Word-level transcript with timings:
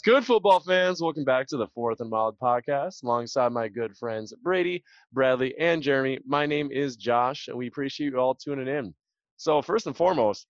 What's 0.00 0.14
good, 0.16 0.24
football 0.24 0.60
fans? 0.60 1.02
Welcome 1.02 1.24
back 1.24 1.46
to 1.48 1.58
the 1.58 1.66
Fourth 1.74 2.00
and 2.00 2.08
Mild 2.08 2.38
podcast 2.38 3.02
alongside 3.02 3.52
my 3.52 3.68
good 3.68 3.94
friends 3.98 4.32
Brady, 4.42 4.82
Bradley, 5.12 5.54
and 5.58 5.82
Jeremy. 5.82 6.18
My 6.24 6.46
name 6.46 6.72
is 6.72 6.96
Josh, 6.96 7.48
and 7.48 7.58
we 7.58 7.66
appreciate 7.66 8.12
you 8.12 8.18
all 8.18 8.34
tuning 8.34 8.66
in. 8.66 8.94
So, 9.36 9.60
first 9.60 9.86
and 9.86 9.94
foremost, 9.94 10.46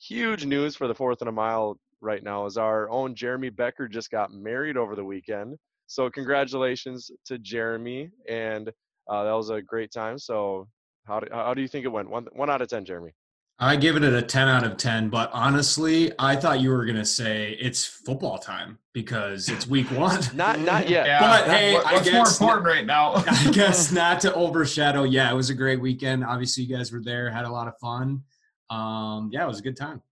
huge 0.00 0.46
news 0.46 0.76
for 0.76 0.86
the 0.86 0.94
Fourth 0.94 1.20
and 1.20 1.28
a 1.28 1.32
Mile 1.32 1.80
right 2.00 2.22
now 2.22 2.46
is 2.46 2.56
our 2.56 2.88
own 2.88 3.16
Jeremy 3.16 3.50
Becker 3.50 3.88
just 3.88 4.12
got 4.12 4.32
married 4.32 4.76
over 4.76 4.94
the 4.94 5.04
weekend. 5.04 5.56
So, 5.88 6.08
congratulations 6.08 7.10
to 7.24 7.38
Jeremy, 7.38 8.10
and 8.28 8.68
uh, 9.10 9.24
that 9.24 9.32
was 9.32 9.50
a 9.50 9.60
great 9.60 9.90
time. 9.90 10.16
So, 10.16 10.68
how 11.08 11.18
do, 11.18 11.26
how 11.32 11.54
do 11.54 11.60
you 11.60 11.66
think 11.66 11.86
it 11.86 11.88
went? 11.88 12.08
One, 12.08 12.28
one 12.34 12.50
out 12.50 12.62
of 12.62 12.68
10, 12.68 12.84
Jeremy. 12.84 13.10
I 13.58 13.76
give 13.76 13.96
it 13.96 14.02
a 14.04 14.20
10 14.20 14.48
out 14.48 14.64
of 14.64 14.76
10, 14.76 15.08
but 15.08 15.30
honestly, 15.32 16.12
I 16.18 16.36
thought 16.36 16.60
you 16.60 16.68
were 16.70 16.84
going 16.84 16.96
to 16.98 17.06
say 17.06 17.56
it's 17.58 17.86
football 17.86 18.36
time 18.38 18.78
because 18.92 19.48
it's 19.48 19.66
week 19.66 19.90
one. 19.92 20.20
not 20.34 20.60
not 20.60 20.90
yet. 20.90 21.06
Yeah, 21.06 21.20
But, 21.20 21.46
that- 21.46 21.56
hey, 21.58 21.72
what- 21.72 21.86
I 21.86 21.92
what's 21.94 22.04
guess- 22.10 22.40
more 22.40 22.56
important 22.56 22.66
right 22.66 22.84
now? 22.86 23.14
I 23.26 23.50
guess 23.52 23.90
not 24.02 24.20
to 24.20 24.34
overshadow. 24.34 25.04
Yeah, 25.04 25.30
it 25.30 25.34
was 25.34 25.48
a 25.48 25.54
great 25.54 25.80
weekend. 25.80 26.22
Obviously, 26.22 26.64
you 26.64 26.76
guys 26.76 26.92
were 26.92 27.00
there, 27.02 27.30
had 27.30 27.46
a 27.46 27.50
lot 27.50 27.66
of 27.66 27.78
fun. 27.78 28.24
Um, 28.68 29.30
yeah, 29.32 29.44
it 29.44 29.48
was 29.48 29.60
a 29.60 29.62
good 29.62 29.76
time. 29.76 30.02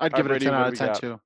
I'd 0.00 0.12
All 0.14 0.16
give 0.16 0.26
right, 0.26 0.36
it 0.36 0.42
a 0.42 0.44
10 0.46 0.54
out 0.54 0.68
of 0.72 0.78
10 0.78 0.86
got? 0.88 1.00
too. 1.00 1.20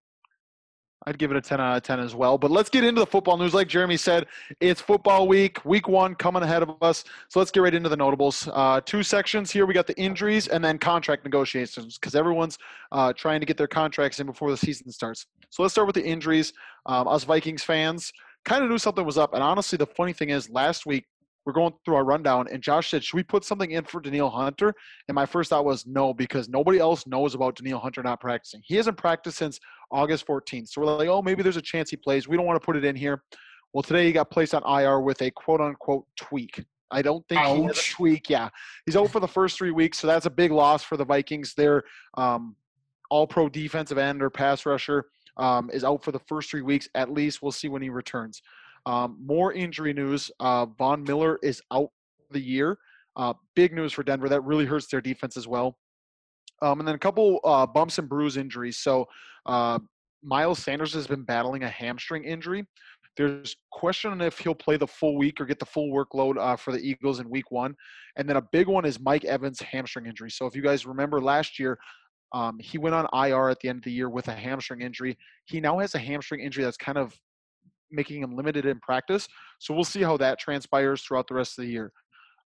I'd 1.06 1.18
give 1.18 1.30
it 1.30 1.36
a 1.36 1.40
10 1.40 1.60
out 1.60 1.76
of 1.76 1.82
10 1.82 2.00
as 2.00 2.14
well. 2.14 2.38
But 2.38 2.50
let's 2.50 2.68
get 2.70 2.84
into 2.84 3.00
the 3.00 3.06
football 3.06 3.36
news. 3.36 3.54
Like 3.54 3.68
Jeremy 3.68 3.96
said, 3.96 4.26
it's 4.60 4.80
football 4.80 5.28
week, 5.28 5.64
week 5.64 5.88
one 5.88 6.14
coming 6.14 6.42
ahead 6.42 6.62
of 6.62 6.74
us. 6.80 7.04
So 7.28 7.38
let's 7.38 7.50
get 7.50 7.60
right 7.60 7.74
into 7.74 7.88
the 7.88 7.96
notables. 7.96 8.48
Uh, 8.52 8.80
two 8.84 9.02
sections 9.02 9.50
here. 9.50 9.66
We 9.66 9.74
got 9.74 9.86
the 9.86 9.98
injuries 9.98 10.48
and 10.48 10.64
then 10.64 10.78
contract 10.78 11.24
negotiations 11.24 11.98
because 11.98 12.14
everyone's 12.14 12.58
uh, 12.92 13.12
trying 13.12 13.40
to 13.40 13.46
get 13.46 13.56
their 13.56 13.68
contracts 13.68 14.20
in 14.20 14.26
before 14.26 14.50
the 14.50 14.56
season 14.56 14.90
starts. 14.90 15.26
So 15.50 15.62
let's 15.62 15.74
start 15.74 15.86
with 15.86 15.96
the 15.96 16.04
injuries. 16.04 16.52
Um, 16.86 17.06
us 17.08 17.24
Vikings 17.24 17.62
fans 17.62 18.12
kind 18.44 18.62
of 18.62 18.70
knew 18.70 18.78
something 18.78 19.04
was 19.04 19.18
up. 19.18 19.34
And 19.34 19.42
honestly, 19.42 19.76
the 19.76 19.86
funny 19.86 20.12
thing 20.12 20.30
is, 20.30 20.48
last 20.50 20.86
week, 20.86 21.06
we're 21.44 21.52
going 21.52 21.74
through 21.84 21.96
our 21.96 22.04
rundown, 22.04 22.46
and 22.50 22.62
Josh 22.62 22.90
said, 22.90 23.04
Should 23.04 23.16
we 23.16 23.22
put 23.22 23.44
something 23.44 23.70
in 23.70 23.84
for 23.84 24.00
Danielle 24.00 24.30
Hunter? 24.30 24.74
And 25.08 25.14
my 25.14 25.26
first 25.26 25.50
thought 25.50 25.64
was 25.64 25.86
no, 25.86 26.14
because 26.14 26.48
nobody 26.48 26.78
else 26.78 27.06
knows 27.06 27.34
about 27.34 27.56
Danielle 27.56 27.80
Hunter 27.80 28.02
not 28.02 28.20
practicing. 28.20 28.62
He 28.64 28.76
hasn't 28.76 28.96
practiced 28.96 29.38
since 29.38 29.60
August 29.90 30.26
14th. 30.26 30.68
So 30.68 30.80
we're 30.80 30.96
like, 30.96 31.08
oh, 31.08 31.22
maybe 31.22 31.42
there's 31.42 31.56
a 31.56 31.62
chance 31.62 31.90
he 31.90 31.96
plays. 31.96 32.26
We 32.26 32.36
don't 32.36 32.46
want 32.46 32.60
to 32.60 32.64
put 32.64 32.76
it 32.76 32.84
in 32.84 32.96
here. 32.96 33.22
Well, 33.72 33.82
today 33.82 34.06
he 34.06 34.12
got 34.12 34.30
placed 34.30 34.54
on 34.54 34.62
IR 34.62 35.00
with 35.00 35.20
a 35.22 35.30
quote 35.32 35.60
unquote 35.60 36.06
tweak. 36.16 36.64
I 36.90 37.02
don't 37.02 37.26
think 37.28 37.40
he 37.40 37.62
has 37.64 37.78
a 37.78 37.82
tweak. 37.82 38.30
Yeah. 38.30 38.48
He's 38.86 38.96
out 38.96 39.10
for 39.10 39.20
the 39.20 39.28
first 39.28 39.58
three 39.58 39.72
weeks. 39.72 39.98
So 39.98 40.06
that's 40.06 40.26
a 40.26 40.30
big 40.30 40.52
loss 40.52 40.84
for 40.84 40.96
the 40.96 41.04
Vikings. 41.04 41.54
Their 41.54 41.82
um, 42.16 42.54
all 43.10 43.26
pro 43.26 43.48
defensive 43.48 43.98
end 43.98 44.22
or 44.22 44.30
pass 44.30 44.64
rusher 44.64 45.06
um, 45.36 45.70
is 45.72 45.84
out 45.84 46.04
for 46.04 46.12
the 46.12 46.20
first 46.20 46.50
three 46.50 46.62
weeks 46.62 46.88
at 46.94 47.10
least. 47.10 47.42
We'll 47.42 47.52
see 47.52 47.68
when 47.68 47.82
he 47.82 47.90
returns. 47.90 48.40
Um, 48.86 49.18
more 49.24 49.52
injury 49.52 49.92
news. 49.92 50.30
Uh, 50.40 50.66
Von 50.66 51.04
Miller 51.04 51.38
is 51.42 51.62
out 51.72 51.90
the 52.30 52.40
year. 52.40 52.78
Uh, 53.16 53.32
big 53.54 53.72
news 53.72 53.92
for 53.92 54.02
Denver. 54.02 54.28
That 54.28 54.44
really 54.44 54.64
hurts 54.64 54.88
their 54.88 55.00
defense 55.00 55.36
as 55.36 55.46
well. 55.46 55.78
Um, 56.62 56.80
and 56.80 56.88
then 56.88 56.94
a 56.94 56.98
couple 56.98 57.40
uh, 57.44 57.66
bumps 57.66 57.98
and 57.98 58.08
bruise 58.08 58.36
injuries. 58.36 58.78
So 58.78 59.06
uh, 59.46 59.78
Miles 60.22 60.58
Sanders 60.58 60.92
has 60.94 61.06
been 61.06 61.22
battling 61.22 61.62
a 61.62 61.68
hamstring 61.68 62.24
injury. 62.24 62.64
There's 63.16 63.54
question 63.70 64.10
on 64.10 64.20
if 64.20 64.38
he'll 64.38 64.54
play 64.54 64.76
the 64.76 64.86
full 64.86 65.16
week 65.16 65.40
or 65.40 65.44
get 65.44 65.60
the 65.60 65.66
full 65.66 65.92
workload 65.92 66.36
uh, 66.36 66.56
for 66.56 66.72
the 66.72 66.80
Eagles 66.80 67.20
in 67.20 67.30
Week 67.30 67.50
One. 67.50 67.76
And 68.16 68.28
then 68.28 68.36
a 68.36 68.42
big 68.42 68.66
one 68.66 68.84
is 68.84 68.98
Mike 68.98 69.24
Evans' 69.24 69.60
hamstring 69.60 70.06
injury. 70.06 70.30
So 70.30 70.46
if 70.46 70.56
you 70.56 70.62
guys 70.62 70.84
remember 70.84 71.20
last 71.20 71.58
year, 71.58 71.78
um, 72.32 72.58
he 72.58 72.78
went 72.78 72.96
on 72.96 73.06
IR 73.12 73.50
at 73.50 73.60
the 73.60 73.68
end 73.68 73.78
of 73.78 73.84
the 73.84 73.92
year 73.92 74.08
with 74.08 74.26
a 74.26 74.34
hamstring 74.34 74.80
injury. 74.80 75.16
He 75.44 75.60
now 75.60 75.78
has 75.78 75.94
a 75.94 75.98
hamstring 75.98 76.40
injury 76.40 76.64
that's 76.64 76.76
kind 76.76 76.98
of 76.98 77.16
making 77.94 78.22
him 78.22 78.36
limited 78.36 78.66
in 78.66 78.80
practice. 78.80 79.28
So 79.58 79.74
we'll 79.74 79.84
see 79.84 80.02
how 80.02 80.16
that 80.18 80.38
transpires 80.38 81.02
throughout 81.02 81.28
the 81.28 81.34
rest 81.34 81.58
of 81.58 81.64
the 81.64 81.70
year. 81.70 81.92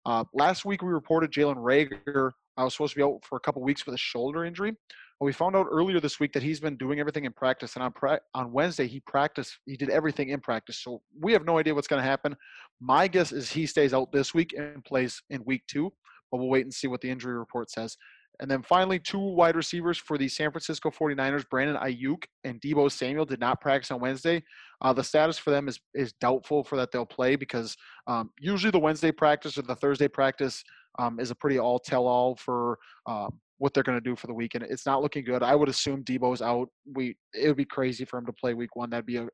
Uh, 0.06 0.24
last 0.32 0.64
week 0.64 0.82
we 0.82 0.88
reported 0.88 1.32
Jalen 1.32 1.56
Reagor 1.56 2.30
uh, 2.58 2.64
was 2.64 2.74
supposed 2.74 2.94
to 2.94 2.98
be 2.98 3.02
out 3.02 3.20
for 3.24 3.36
a 3.36 3.40
couple 3.40 3.62
weeks 3.62 3.86
with 3.86 3.94
a 3.94 3.98
shoulder 3.98 4.44
injury. 4.44 4.72
Well, 5.20 5.26
we 5.26 5.32
found 5.32 5.56
out 5.56 5.66
earlier 5.70 5.98
this 5.98 6.20
week 6.20 6.32
that 6.32 6.44
he's 6.44 6.60
been 6.60 6.76
doing 6.76 7.00
everything 7.00 7.24
in 7.24 7.32
practice, 7.32 7.74
and 7.74 7.82
on 7.82 7.92
pra- 7.92 8.20
on 8.34 8.52
Wednesday 8.52 8.86
he 8.86 9.00
practiced. 9.00 9.58
He 9.66 9.76
did 9.76 9.90
everything 9.90 10.28
in 10.28 10.40
practice, 10.40 10.78
so 10.78 11.02
we 11.20 11.32
have 11.32 11.44
no 11.44 11.58
idea 11.58 11.74
what's 11.74 11.88
going 11.88 12.02
to 12.02 12.08
happen. 12.08 12.36
My 12.80 13.08
guess 13.08 13.32
is 13.32 13.50
he 13.50 13.66
stays 13.66 13.92
out 13.92 14.12
this 14.12 14.32
week 14.32 14.54
and 14.56 14.84
plays 14.84 15.20
in 15.30 15.42
week 15.44 15.62
two, 15.66 15.92
but 16.30 16.38
we'll 16.38 16.48
wait 16.48 16.64
and 16.64 16.72
see 16.72 16.86
what 16.86 17.00
the 17.00 17.10
injury 17.10 17.36
report 17.36 17.70
says. 17.70 17.96
And 18.40 18.48
then 18.48 18.62
finally, 18.62 19.00
two 19.00 19.18
wide 19.18 19.56
receivers 19.56 19.98
for 19.98 20.16
the 20.16 20.28
San 20.28 20.52
Francisco 20.52 20.90
49ers, 20.90 21.48
Brandon 21.50 21.76
Aiyuk 21.76 22.22
and 22.44 22.60
Deebo 22.60 22.90
Samuel, 22.90 23.24
did 23.24 23.40
not 23.40 23.60
practice 23.60 23.90
on 23.90 24.00
Wednesday. 24.00 24.44
Uh, 24.80 24.92
the 24.92 25.02
status 25.02 25.38
for 25.38 25.50
them 25.50 25.68
is 25.68 25.80
is 25.94 26.12
doubtful 26.14 26.62
for 26.62 26.76
that 26.76 26.92
they'll 26.92 27.06
play 27.06 27.36
because 27.36 27.76
um, 28.06 28.30
usually 28.38 28.70
the 28.70 28.78
Wednesday 28.78 29.12
practice 29.12 29.58
or 29.58 29.62
the 29.62 29.74
Thursday 29.74 30.08
practice 30.08 30.62
um, 30.98 31.20
is 31.20 31.30
a 31.30 31.34
pretty 31.34 31.58
all 31.58 31.78
tell 31.78 32.06
all 32.06 32.36
for 32.36 32.78
um, 33.06 33.40
what 33.58 33.74
they're 33.74 33.82
going 33.82 33.98
to 33.98 34.08
do 34.08 34.14
for 34.14 34.28
the 34.28 34.34
weekend. 34.34 34.64
It's 34.64 34.86
not 34.86 35.02
looking 35.02 35.24
good. 35.24 35.42
I 35.42 35.54
would 35.56 35.68
assume 35.68 36.04
Deebo's 36.04 36.42
out. 36.42 36.68
We 36.94 37.16
it 37.34 37.48
would 37.48 37.56
be 37.56 37.64
crazy 37.64 38.04
for 38.04 38.18
him 38.18 38.26
to 38.26 38.32
play 38.32 38.54
week 38.54 38.76
one. 38.76 38.90
That'd 38.90 39.06
be 39.06 39.16
a 39.16 39.28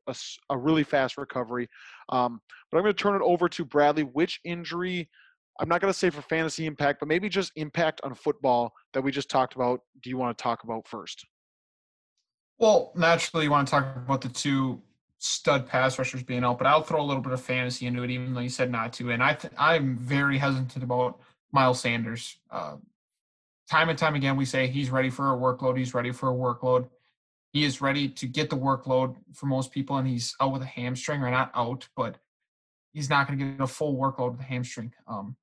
a 0.49 0.57
really 0.57 0.83
fast 0.83 1.17
recovery. 1.17 1.67
Um, 2.09 2.41
but 2.71 2.77
I'm 2.77 2.83
going 2.83 2.95
to 2.95 3.01
turn 3.01 3.15
it 3.15 3.23
over 3.23 3.47
to 3.49 3.65
Bradley. 3.65 4.03
Which 4.03 4.39
injury? 4.43 5.09
I'm 5.59 5.69
not 5.69 5.79
going 5.79 5.93
to 5.93 5.97
say 5.97 6.09
for 6.09 6.21
fantasy 6.23 6.65
impact, 6.65 6.99
but 6.99 7.07
maybe 7.07 7.29
just 7.29 7.53
impact 7.55 8.01
on 8.03 8.13
football 8.13 8.73
that 8.93 9.01
we 9.01 9.11
just 9.11 9.29
talked 9.29 9.55
about. 9.55 9.79
Do 10.03 10.09
you 10.09 10.17
want 10.17 10.37
to 10.37 10.41
talk 10.41 10.63
about 10.63 10.85
first? 10.85 11.25
well, 12.57 12.93
naturally, 12.95 13.45
you 13.45 13.51
want 13.51 13.67
to 13.67 13.71
talk 13.71 13.95
about 13.95 14.21
the 14.21 14.29
two 14.29 14.81
stud 15.19 15.67
pass 15.67 15.97
rushers 15.97 16.23
being 16.23 16.43
out, 16.43 16.57
but 16.57 16.67
I'll 16.67 16.83
throw 16.83 17.01
a 17.01 17.03
little 17.03 17.23
bit 17.23 17.33
of 17.33 17.41
fantasy 17.41 17.85
into 17.85 18.03
it, 18.03 18.11
even 18.11 18.33
though 18.33 18.41
you 18.41 18.49
said 18.49 18.71
not 18.71 18.93
to. 18.93 19.11
And 19.11 19.23
I 19.23 19.33
th- 19.33 19.53
I'm 19.57 19.97
very 19.97 20.37
hesitant 20.37 20.83
about 20.83 21.19
Miles 21.51 21.79
Sanders. 21.79 22.37
Uh, 22.51 22.77
time 23.69 23.89
and 23.89 23.97
time 23.97 24.15
again, 24.15 24.35
we 24.35 24.45
say 24.45 24.67
he's 24.67 24.89
ready 24.89 25.09
for 25.09 25.33
a 25.33 25.37
workload. 25.37 25.77
He's 25.77 25.93
ready 25.93 26.11
for 26.11 26.29
a 26.29 26.33
workload. 26.33 26.89
He 27.51 27.63
is 27.63 27.81
ready 27.81 28.09
to 28.09 28.27
get 28.27 28.49
the 28.49 28.57
workload 28.57 29.15
for 29.33 29.45
most 29.45 29.71
people, 29.71 29.97
and 29.97 30.07
he's 30.07 30.35
out 30.41 30.51
with 30.51 30.61
a 30.61 30.65
hamstring, 30.65 31.21
or 31.23 31.31
not 31.31 31.51
out, 31.55 31.87
but 31.95 32.17
he's 32.91 33.09
not 33.09 33.27
going 33.27 33.39
to 33.39 33.45
get 33.45 33.61
a 33.61 33.67
full 33.67 33.95
workload 33.95 34.31
with 34.31 34.41
a 34.41 34.43
hamstring. 34.43 34.93
Um, 35.07 35.37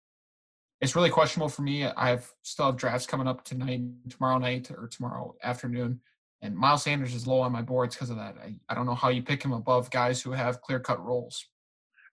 it's 0.81 0.95
really 0.95 1.11
questionable 1.11 1.49
for 1.49 1.63
me. 1.63 1.87
I 1.87 2.09
have 2.11 2.31
still 2.43 2.67
have 2.67 2.77
drafts 2.77 3.07
coming 3.07 3.29
up 3.29 3.45
tonight, 3.45 3.83
tomorrow 4.11 4.39
night, 4.39 4.71
or 4.71 4.89
tomorrow 4.89 5.35
afternoon, 5.43 6.01
and 6.43 6.57
Miles 6.57 6.83
Sanders 6.83 7.15
is 7.15 7.27
low 7.27 7.41
on 7.41 7.53
my 7.53 7.63
boards 7.63 7.95
because 7.95 8.11
of 8.11 8.17
that. 8.17 8.37
I, 8.45 8.55
I 8.69 8.75
don't 8.75 8.85
know 8.85 8.95
how 8.95 9.09
you 9.09 9.23
pick 9.23 9.43
him 9.43 9.53
above 9.53 9.91
guys 9.91 10.21
who 10.21 10.33
have 10.33 10.61
clear 10.61 10.81
cut 10.81 11.03
roles. 11.05 11.47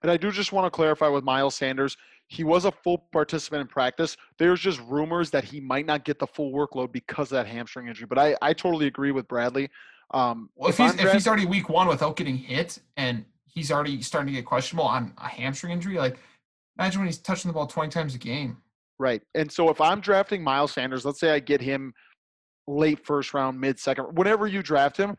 And 0.02 0.10
I 0.10 0.16
do 0.18 0.32
just 0.32 0.54
want 0.54 0.66
to 0.66 0.70
clarify 0.72 1.08
with 1.10 1.24
Miles 1.24 1.56
Sanders, 1.56 1.98
he 2.28 2.44
was 2.44 2.66
a 2.66 2.72
full 2.72 3.00
participant 3.12 3.62
in 3.62 3.68
practice. 3.68 4.16
There's 4.38 4.60
just 4.60 4.80
rumors 4.82 5.32
that 5.32 5.44
he 5.44 5.60
might 5.60 5.86
not 5.86 6.06
get 6.06 6.20
the 6.20 6.28
full 6.28 6.54
workload 6.54 6.92
because 6.92 7.32
of 7.32 7.38
that 7.38 7.48
hamstring 7.48 7.88
injury. 7.88 8.06
But 8.08 8.20
I, 8.20 8.36
I 8.42 8.54
totally 8.54 8.86
agree 8.88 9.12
with 9.12 9.28
Bradley. 9.28 9.70
Um, 10.12 10.50
Well, 10.56 10.70
if, 10.70 10.78
he's 10.78 10.94
if 10.96 11.12
he's 11.12 11.28
already 11.28 11.46
week 11.46 11.70
one 11.70 11.88
without 11.88 12.16
getting 12.16 12.38
hit, 12.38 12.80
and 12.98 13.26
he's 13.46 13.72
already 13.72 14.02
starting 14.02 14.34
to 14.34 14.40
get 14.40 14.46
questionable 14.46 14.88
on 14.88 15.14
a 15.18 15.28
hamstring 15.28 15.74
injury, 15.74 15.98
like 15.98 16.18
imagine 16.78 17.02
when 17.02 17.08
he's 17.08 17.18
touching 17.18 17.50
the 17.50 17.54
ball 17.54 17.68
twenty 17.68 17.90
times 17.90 18.16
a 18.16 18.18
game. 18.18 18.58
right, 19.00 19.22
and 19.36 19.52
so 19.52 19.70
if 19.70 19.82
I'm 19.82 20.00
drafting 20.00 20.44
Miles 20.44 20.72
Sanders, 20.72 21.06
let's 21.06 21.20
say 21.20 21.32
I 21.32 21.40
get 21.40 21.62
him 21.62 21.94
late 22.70 23.06
first 23.06 23.34
round, 23.34 23.60
mid 23.60 23.80
second, 23.80 24.06
whenever 24.18 24.48
you 24.48 24.62
draft 24.62 24.96
him, 24.98 25.18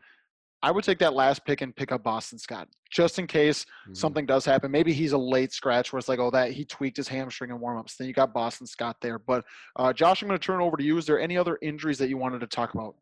I 0.63 0.69
would 0.71 0.83
take 0.83 0.99
that 0.99 1.13
last 1.13 1.43
pick 1.43 1.61
and 1.61 1.75
pick 1.75 1.91
up 1.91 2.03
Boston 2.03 2.37
Scott 2.37 2.67
just 2.91 3.17
in 3.17 3.25
case 3.25 3.65
Mhm. 3.89 3.97
something 3.97 4.25
does 4.27 4.45
happen. 4.45 4.69
Maybe 4.69 4.93
he's 4.93 5.11
a 5.13 5.17
late 5.17 5.51
scratch 5.51 5.91
where 5.91 5.97
it's 5.97 6.07
like, 6.07 6.19
oh, 6.19 6.29
that 6.31 6.51
he 6.51 6.65
tweaked 6.65 6.97
his 6.97 7.07
hamstring 7.07 7.49
in 7.49 7.57
warmups. 7.57 7.97
Then 7.97 8.07
you 8.07 8.13
got 8.13 8.31
Boston 8.33 8.67
Scott 8.67 8.97
there. 9.01 9.17
But 9.17 9.43
uh, 9.75 9.91
Josh, 9.91 10.21
I'm 10.21 10.27
going 10.27 10.39
to 10.39 10.45
turn 10.45 10.61
it 10.61 10.63
over 10.63 10.77
to 10.77 10.83
you. 10.83 10.97
Is 10.97 11.05
there 11.07 11.19
any 11.19 11.35
other 11.37 11.57
injuries 11.63 11.97
that 11.97 12.09
you 12.09 12.17
wanted 12.17 12.41
to 12.41 12.47
talk 12.47 12.73
about? 12.75 12.95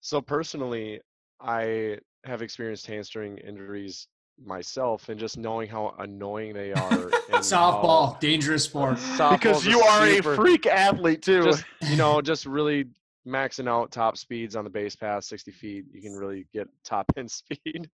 So 0.00 0.20
personally, 0.20 1.00
I 1.40 1.98
have 2.24 2.40
experienced 2.42 2.86
hamstring 2.86 3.38
injuries 3.38 4.06
myself, 4.42 5.08
and 5.10 5.18
just 5.20 5.36
knowing 5.36 5.68
how 5.68 5.94
annoying 5.98 6.54
they 6.54 6.72
are. 6.72 6.92
and 7.02 7.42
Softball, 7.42 8.12
how- 8.14 8.18
dangerous 8.20 8.64
sport. 8.64 8.98
Because 9.18 9.66
you 9.66 9.80
are 9.80 10.06
super- 10.06 10.32
a 10.32 10.36
freak 10.36 10.66
athlete 10.66 11.20
too. 11.22 11.42
Just 11.42 11.64
you 11.82 11.96
know, 11.96 12.20
just 12.30 12.46
really 12.46 12.86
maxing 13.26 13.68
out 13.68 13.90
top 13.90 14.16
speeds 14.16 14.56
on 14.56 14.64
the 14.64 14.70
base 14.70 14.96
pass, 14.96 15.26
60 15.26 15.50
feet. 15.52 15.84
You 15.92 16.00
can 16.00 16.14
really 16.14 16.46
get 16.52 16.68
top 16.84 17.06
end 17.16 17.30
speed. 17.30 17.90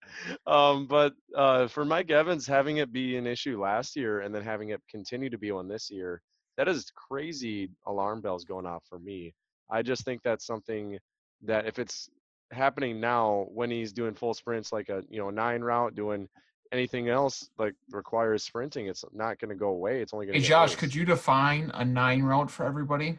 Um, 0.47 0.87
but 0.87 1.13
uh, 1.35 1.67
for 1.67 1.85
Mike 1.85 2.11
Evans, 2.11 2.47
having 2.47 2.77
it 2.77 2.91
be 2.91 3.17
an 3.17 3.27
issue 3.27 3.61
last 3.61 3.95
year 3.95 4.21
and 4.21 4.33
then 4.33 4.43
having 4.43 4.69
it 4.69 4.81
continue 4.89 5.29
to 5.29 5.37
be 5.37 5.51
one 5.51 5.67
this 5.67 5.89
year, 5.91 6.21
that 6.57 6.67
is 6.67 6.91
crazy 6.95 7.69
alarm 7.85 8.21
bells 8.21 8.45
going 8.45 8.65
off 8.65 8.83
for 8.89 8.99
me. 8.99 9.33
I 9.69 9.81
just 9.81 10.03
think 10.03 10.21
that's 10.23 10.45
something 10.45 10.97
that 11.43 11.65
if 11.65 11.79
it's 11.79 12.09
happening 12.51 12.99
now 12.99 13.45
when 13.49 13.71
he's 13.71 13.93
doing 13.93 14.13
full 14.13 14.33
sprints 14.33 14.73
like 14.73 14.89
a 14.89 15.03
you 15.09 15.19
know 15.19 15.29
nine 15.29 15.61
route 15.61 15.95
doing 15.95 16.27
anything 16.73 17.09
else 17.09 17.49
like 17.57 17.73
requires 17.91 18.43
sprinting 18.43 18.87
it's 18.87 19.03
not 19.13 19.39
going 19.39 19.49
to 19.49 19.55
go 19.55 19.69
away 19.69 20.01
it's 20.01 20.13
only 20.13 20.25
going 20.25 20.35
Hey 20.35 20.41
to 20.41 20.47
Josh, 20.47 20.75
could 20.75 20.93
you 20.93 21.05
define 21.05 21.71
a 21.73 21.83
nine 21.83 22.23
route 22.23 22.51
for 22.51 22.65
everybody? 22.65 23.17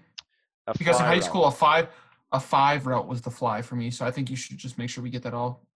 A 0.66 0.76
Because 0.78 0.98
in 1.00 1.06
high 1.06 1.14
route. 1.14 1.24
school, 1.24 1.44
a 1.46 1.50
five 1.50 1.88
a 2.32 2.40
five 2.40 2.86
route 2.86 3.06
was 3.06 3.20
the 3.20 3.30
fly 3.30 3.60
for 3.60 3.76
me. 3.76 3.90
So 3.90 4.06
I 4.06 4.10
think 4.10 4.30
you 4.30 4.36
should 4.36 4.56
just 4.56 4.78
make 4.78 4.88
sure 4.88 5.04
we 5.04 5.10
get 5.10 5.22
that 5.24 5.34
all 5.34 5.66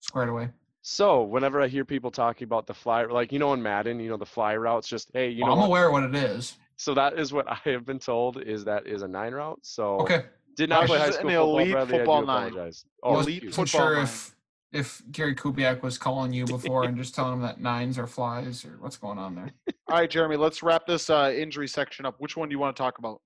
squared 0.00 0.28
away. 0.28 0.50
So 0.82 1.22
whenever 1.22 1.60
I 1.60 1.66
hear 1.66 1.84
people 1.84 2.12
talking 2.12 2.44
about 2.44 2.66
the 2.68 2.74
fly, 2.74 3.04
like 3.06 3.32
you 3.32 3.40
know 3.40 3.52
in 3.54 3.62
Madden, 3.62 3.98
you 3.98 4.08
know 4.08 4.16
the 4.16 4.26
fly 4.26 4.56
routes, 4.56 4.86
just 4.86 5.10
hey, 5.14 5.30
you 5.30 5.42
Well, 5.42 5.48
know. 5.48 5.54
I'm 5.54 5.58
what? 5.62 5.66
aware 5.66 5.90
what 5.90 6.04
it 6.04 6.14
is. 6.14 6.56
So 6.76 6.94
that 6.94 7.18
is 7.18 7.32
what 7.32 7.50
I 7.50 7.58
have 7.64 7.84
been 7.84 7.98
told 7.98 8.40
is 8.40 8.64
that 8.66 8.86
is 8.86 9.02
a 9.02 9.08
nine 9.08 9.34
route. 9.34 9.58
So 9.62 10.00
Okay. 10.00 10.26
did 10.56 10.70
not 10.70 10.80
Gosh, 10.82 10.88
play 10.90 10.98
this 10.98 11.04
high 11.06 11.10
is 11.10 11.16
school 11.16 11.30
an 11.30 11.36
football, 11.36 11.54
elite 11.58 11.72
Bradley. 11.72 11.98
football 11.98 12.22
nine. 12.22 12.50
apologize. 12.50 12.84
I 13.02 13.08
Oh, 13.08 13.14
elite 13.20 13.42
excuse 13.42 13.58
me. 13.58 13.66
sure 13.66 13.84
football 13.88 14.02
if 14.04 14.36
if 14.72 15.02
Gary 15.10 15.34
Kubiak 15.34 15.82
was 15.82 15.96
calling 15.98 16.32
you 16.32 16.44
before 16.46 16.84
and 16.84 16.96
just 16.96 17.14
telling 17.14 17.32
him 17.34 17.40
that 17.42 17.60
nines 17.60 17.98
are 17.98 18.06
flies 18.06 18.64
or 18.64 18.76
what's 18.80 18.96
going 18.96 19.18
on 19.18 19.34
there. 19.34 19.52
All 19.88 19.98
right, 19.98 20.10
Jeremy, 20.10 20.36
let's 20.36 20.62
wrap 20.62 20.86
this 20.86 21.08
uh, 21.08 21.32
injury 21.36 21.68
section 21.68 22.04
up. 22.04 22.16
Which 22.18 22.36
one 22.36 22.48
do 22.48 22.52
you 22.52 22.58
want 22.58 22.76
to 22.76 22.82
talk 22.82 22.98
about? 22.98 23.20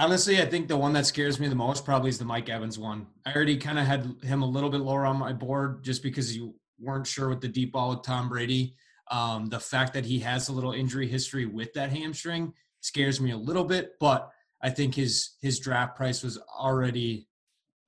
Honestly, 0.00 0.40
I 0.40 0.46
think 0.46 0.68
the 0.68 0.76
one 0.76 0.92
that 0.92 1.06
scares 1.06 1.40
me 1.40 1.48
the 1.48 1.56
most 1.56 1.84
probably 1.84 2.08
is 2.08 2.18
the 2.18 2.24
Mike 2.24 2.48
Evans 2.48 2.78
one. 2.78 3.08
I 3.26 3.34
already 3.34 3.56
kind 3.56 3.80
of 3.80 3.84
had 3.84 4.14
him 4.22 4.42
a 4.42 4.46
little 4.46 4.70
bit 4.70 4.80
lower 4.80 5.04
on 5.04 5.18
my 5.18 5.32
board 5.32 5.82
just 5.82 6.04
because 6.04 6.36
you 6.36 6.54
weren't 6.78 7.06
sure 7.06 7.28
with 7.28 7.40
the 7.40 7.48
deep 7.48 7.72
ball 7.72 7.90
with 7.90 8.02
Tom 8.02 8.28
Brady. 8.28 8.76
Um, 9.10 9.46
the 9.46 9.58
fact 9.58 9.92
that 9.94 10.04
he 10.04 10.20
has 10.20 10.48
a 10.48 10.52
little 10.52 10.70
injury 10.70 11.08
history 11.08 11.46
with 11.46 11.72
that 11.72 11.90
hamstring 11.90 12.54
scares 12.80 13.20
me 13.20 13.32
a 13.32 13.36
little 13.36 13.64
bit, 13.64 13.94
but 13.98 14.30
I 14.62 14.70
think 14.70 14.94
his 14.94 15.30
his 15.40 15.58
draft 15.58 15.96
price 15.96 16.22
was 16.22 16.38
already 16.56 17.26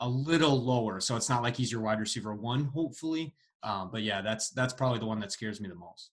a 0.01 0.09
little 0.09 0.61
lower, 0.61 0.99
so 0.99 1.15
it's 1.15 1.29
not 1.29 1.45
like 1.45 1.57
he's 1.57 1.71
your 1.71 1.83
wide 1.83 2.01
receiver 2.01 2.35
one, 2.35 2.65
hopefully. 2.65 3.35
Um, 3.63 3.91
but 3.93 4.03
yeah, 4.03 4.21
that's 4.21 4.51
that's 4.51 4.75
probably 4.75 4.99
the 4.99 5.07
one 5.07 5.21
that 5.21 5.31
scares 5.31 5.61
me 5.61 5.69
the 5.69 5.77
most. 5.77 6.11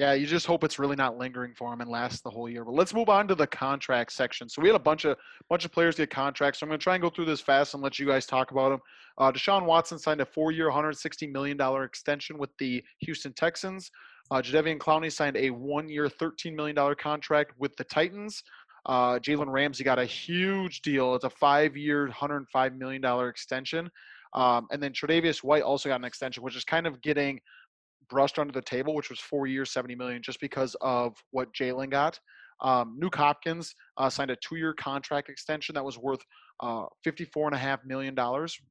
Yeah, 0.00 0.14
you 0.14 0.26
just 0.26 0.46
hope 0.46 0.64
it's 0.64 0.78
really 0.78 0.96
not 0.96 1.18
lingering 1.18 1.52
for 1.54 1.70
him 1.70 1.82
and 1.82 1.90
lasts 1.90 2.22
the 2.22 2.30
whole 2.30 2.48
year. 2.48 2.64
But 2.64 2.72
let's 2.72 2.94
move 2.94 3.10
on 3.10 3.28
to 3.28 3.34
the 3.34 3.46
contract 3.46 4.12
section. 4.12 4.48
So 4.48 4.62
we 4.62 4.68
had 4.68 4.74
a 4.74 4.78
bunch 4.78 5.04
of 5.04 5.18
bunch 5.50 5.66
of 5.66 5.72
players 5.72 5.96
get 5.96 6.08
contracts. 6.08 6.58
So 6.58 6.64
I'm 6.64 6.70
going 6.70 6.80
to 6.80 6.82
try 6.82 6.94
and 6.94 7.02
go 7.02 7.10
through 7.10 7.26
this 7.26 7.42
fast 7.42 7.74
and 7.74 7.82
let 7.82 7.98
you 7.98 8.06
guys 8.06 8.24
talk 8.24 8.50
about 8.50 8.70
them. 8.70 8.80
Uh, 9.18 9.30
Deshaun 9.30 9.66
Watson 9.66 9.98
signed 9.98 10.22
a 10.22 10.24
four-year, 10.24 10.68
160 10.68 11.26
million 11.26 11.58
dollar 11.58 11.84
extension 11.84 12.38
with 12.38 12.48
the 12.58 12.82
Houston 13.00 13.34
Texans. 13.34 13.90
Uh, 14.30 14.36
Jadeveon 14.36 14.78
Clowney 14.78 15.12
signed 15.12 15.36
a 15.36 15.50
one-year, 15.50 16.08
13 16.08 16.56
million 16.56 16.74
dollar 16.74 16.94
contract 16.94 17.52
with 17.58 17.76
the 17.76 17.84
Titans. 17.84 18.42
Uh, 18.86 19.18
Jalen 19.18 19.52
Ramsey 19.52 19.84
got 19.84 19.98
a 19.98 20.06
huge 20.06 20.80
deal. 20.80 21.14
It's 21.14 21.24
a 21.24 21.30
five-year, 21.30 22.04
105 22.04 22.74
million 22.74 23.02
dollar 23.02 23.28
extension. 23.28 23.90
Um, 24.32 24.66
and 24.70 24.82
then 24.82 24.92
Tre'Davious 24.92 25.42
White 25.42 25.62
also 25.62 25.90
got 25.90 25.96
an 25.96 26.04
extension, 26.04 26.42
which 26.42 26.56
is 26.56 26.64
kind 26.64 26.86
of 26.86 27.02
getting 27.02 27.40
brushed 28.08 28.38
under 28.38 28.52
the 28.52 28.62
table, 28.62 28.94
which 28.94 29.10
was 29.10 29.20
four 29.20 29.46
years, 29.46 29.72
70 29.72 29.94
million, 29.94 30.22
just 30.22 30.40
because 30.40 30.76
of 30.80 31.14
what 31.30 31.52
Jalen 31.52 31.90
got. 31.90 32.18
Um, 32.62 32.98
Nuk 33.02 33.14
Hopkins 33.14 33.74
uh, 33.96 34.10
signed 34.10 34.30
a 34.30 34.36
two-year 34.36 34.74
contract 34.74 35.28
extension 35.28 35.74
that 35.74 35.84
was 35.84 35.98
worth 35.98 36.20
uh, 36.60 36.84
$54.5 37.06 37.78
million, 37.86 38.14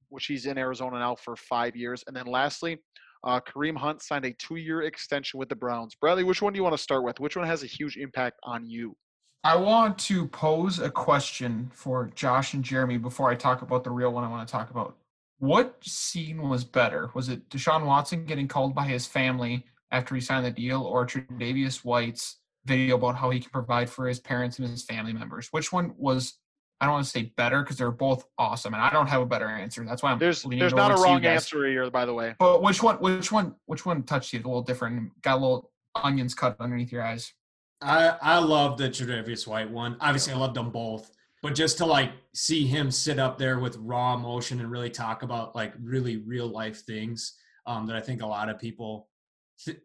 which 0.10 0.26
he's 0.26 0.46
in 0.46 0.58
Arizona 0.58 1.00
now 1.00 1.16
for 1.16 1.36
five 1.36 1.76
years. 1.76 2.04
And 2.08 2.16
then 2.16 2.28
lastly, 2.28 2.78
uh, 3.24 3.40
Kareem 3.42 3.76
Hunt 3.76 4.02
signed 4.02 4.26
a 4.26 4.34
two-year 4.34 4.84
extension 4.84 5.40
with 5.40 5.50
the 5.50 5.56
Browns. 5.56 5.96
Bradley, 5.96 6.24
which 6.24 6.42
one 6.42 6.54
do 6.54 6.58
you 6.58 6.64
want 6.64 6.76
to 6.76 6.82
start 6.82 7.04
with? 7.04 7.20
Which 7.20 7.36
one 7.36 7.48
has 7.48 7.64
a 7.64 7.68
huge 7.68 7.98
impact 7.98 8.40
on 8.44 8.70
you? 8.70 8.96
I 9.44 9.56
want 9.56 9.98
to 10.00 10.28
pose 10.28 10.80
a 10.80 10.90
question 10.90 11.72
for 11.74 12.12
Josh 12.14 12.54
and 12.54 12.64
Jeremy 12.64 12.98
before 12.98 13.30
I 13.30 13.36
talk 13.36 13.62
about 13.62 13.84
the 13.84 13.92
real 13.92 14.12
one 14.12 14.24
I 14.24 14.30
want 14.30 14.48
to 14.48 14.52
talk 14.52 14.70
about. 14.70 14.98
What 15.40 15.78
scene 15.84 16.50
was 16.50 16.66
better? 16.66 17.10
Was 17.14 17.30
it 17.30 17.50
Deshaun 17.50 17.86
Watson 17.86 18.26
getting 18.26 18.48
called 18.48 18.76
by 18.76 18.86
his 18.86 19.08
family 19.08 19.66
after 19.90 20.14
he 20.14 20.22
signed 20.22 20.46
the 20.46 20.52
deal, 20.52 20.84
or 20.84 21.06
Tre'Davious 21.06 21.84
White's 21.86 22.38
video 22.66 22.96
about 22.96 23.16
how 23.16 23.30
he 23.30 23.40
can 23.40 23.50
provide 23.50 23.90
for 23.90 24.06
his 24.08 24.20
parents 24.20 24.60
and 24.60 24.68
his 24.68 24.84
family 24.84 25.14
members? 25.14 25.48
Which 25.52 25.72
one 25.72 25.94
was? 25.98 26.34
I 26.82 26.86
don't 26.86 26.94
want 26.96 27.06
to 27.06 27.12
say 27.12 27.34
better 27.36 27.62
because 27.62 27.78
they're 27.78 27.92
both 27.92 28.26
awesome, 28.38 28.74
and 28.74 28.84
I 28.84 28.90
don't 28.90 29.08
have 29.08 29.22
a 29.22 29.26
better 29.26 29.48
answer. 29.48 29.84
That's 29.86 30.04
why 30.04 30.12
I'm 30.12 30.20
There's 30.20 30.46
leaning 30.46 30.60
there's 30.60 30.74
not 30.74 30.92
a 30.92 30.96
to 30.96 31.00
you 31.00 31.06
wrong 31.06 31.26
answer 31.26 31.66
here, 31.66 31.90
by 31.90 32.06
the 32.06 32.14
way. 32.14 32.36
But 32.38 32.62
which 32.62 32.84
one? 32.84 32.98
Which 32.98 33.32
one? 33.32 33.56
Which 33.66 33.86
one 33.86 34.04
touched 34.04 34.34
you 34.34 34.40
a 34.40 34.44
little 34.44 34.62
different? 34.62 35.22
Got 35.22 35.38
a 35.38 35.40
little 35.40 35.72
onions 35.96 36.34
cut 36.36 36.58
underneath 36.60 36.92
your 36.92 37.04
eyes. 37.04 37.34
I 37.82 38.16
I 38.22 38.40
love 38.40 38.78
the 38.78 38.90
Tre'Davious 38.90 39.48
White 39.48 39.72
one. 39.72 39.96
Obviously, 40.02 40.34
I 40.34 40.38
loved 40.38 40.56
them 40.56 40.70
both, 40.70 41.12
but 41.42 41.56
just 41.56 41.78
to 41.78 41.86
like 41.86 42.12
see 42.34 42.66
him 42.68 42.92
sit 42.92 43.20
up 43.20 43.38
there 43.38 43.60
with 43.60 43.78
raw 43.78 44.14
emotion 44.14 44.60
and 44.60 44.72
really 44.72 44.90
talk 44.90 45.24
about 45.24 45.56
like 45.56 45.74
really 45.82 46.18
real 46.18 46.48
life 46.48 46.82
things 46.86 47.36
um, 47.66 47.86
that 47.88 47.96
I 47.96 48.02
think 48.02 48.22
a 48.22 48.26
lot 48.28 48.50
of 48.50 48.60
people 48.60 49.08
t- 49.64 49.78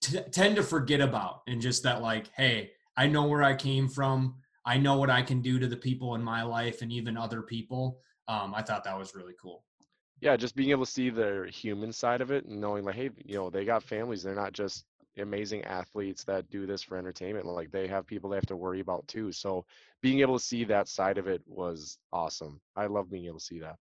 t- 0.00 0.20
tend 0.30 0.56
to 0.56 0.62
forget 0.62 1.00
about, 1.00 1.42
and 1.46 1.60
just 1.60 1.82
that 1.82 2.00
like, 2.02 2.30
hey, 2.36 2.70
I 2.96 3.06
know 3.06 3.24
where 3.26 3.42
I 3.42 3.54
came 3.54 3.88
from. 3.88 4.36
I 4.64 4.78
know 4.78 4.96
what 4.96 5.10
I 5.10 5.22
can 5.22 5.42
do 5.42 5.58
to 5.58 5.66
the 5.66 5.76
people 5.76 6.14
in 6.14 6.22
my 6.22 6.42
life 6.42 6.80
and 6.80 6.92
even 6.92 7.16
other 7.16 7.42
people. 7.42 8.00
Um, 8.28 8.54
I 8.54 8.62
thought 8.62 8.84
that 8.84 8.98
was 8.98 9.14
really 9.14 9.34
cool. 9.40 9.64
yeah, 10.20 10.36
just 10.36 10.56
being 10.56 10.70
able 10.70 10.86
to 10.86 10.90
see 10.90 11.10
their 11.10 11.44
human 11.46 11.92
side 11.92 12.22
of 12.22 12.30
it 12.30 12.46
and 12.46 12.60
knowing 12.60 12.84
like, 12.84 12.94
hey, 12.94 13.10
you 13.26 13.34
know, 13.36 13.50
they 13.50 13.64
got 13.64 13.82
families. 13.82 14.22
They're 14.22 14.34
not 14.34 14.52
just 14.54 14.86
amazing 15.22 15.64
athletes 15.64 16.24
that 16.24 16.48
do 16.50 16.66
this 16.66 16.82
for 16.82 16.96
entertainment. 16.96 17.46
Like 17.46 17.70
they 17.70 17.86
have 17.86 18.06
people 18.06 18.30
they 18.30 18.36
have 18.36 18.46
to 18.46 18.56
worry 18.56 18.80
about 18.80 19.06
too. 19.08 19.32
So 19.32 19.64
being 20.02 20.20
able 20.20 20.38
to 20.38 20.44
see 20.44 20.64
that 20.64 20.88
side 20.88 21.18
of 21.18 21.26
it 21.28 21.42
was 21.46 21.98
awesome. 22.12 22.60
I 22.76 22.86
love 22.86 23.10
being 23.10 23.26
able 23.26 23.38
to 23.38 23.44
see 23.44 23.58
that. 23.60 23.76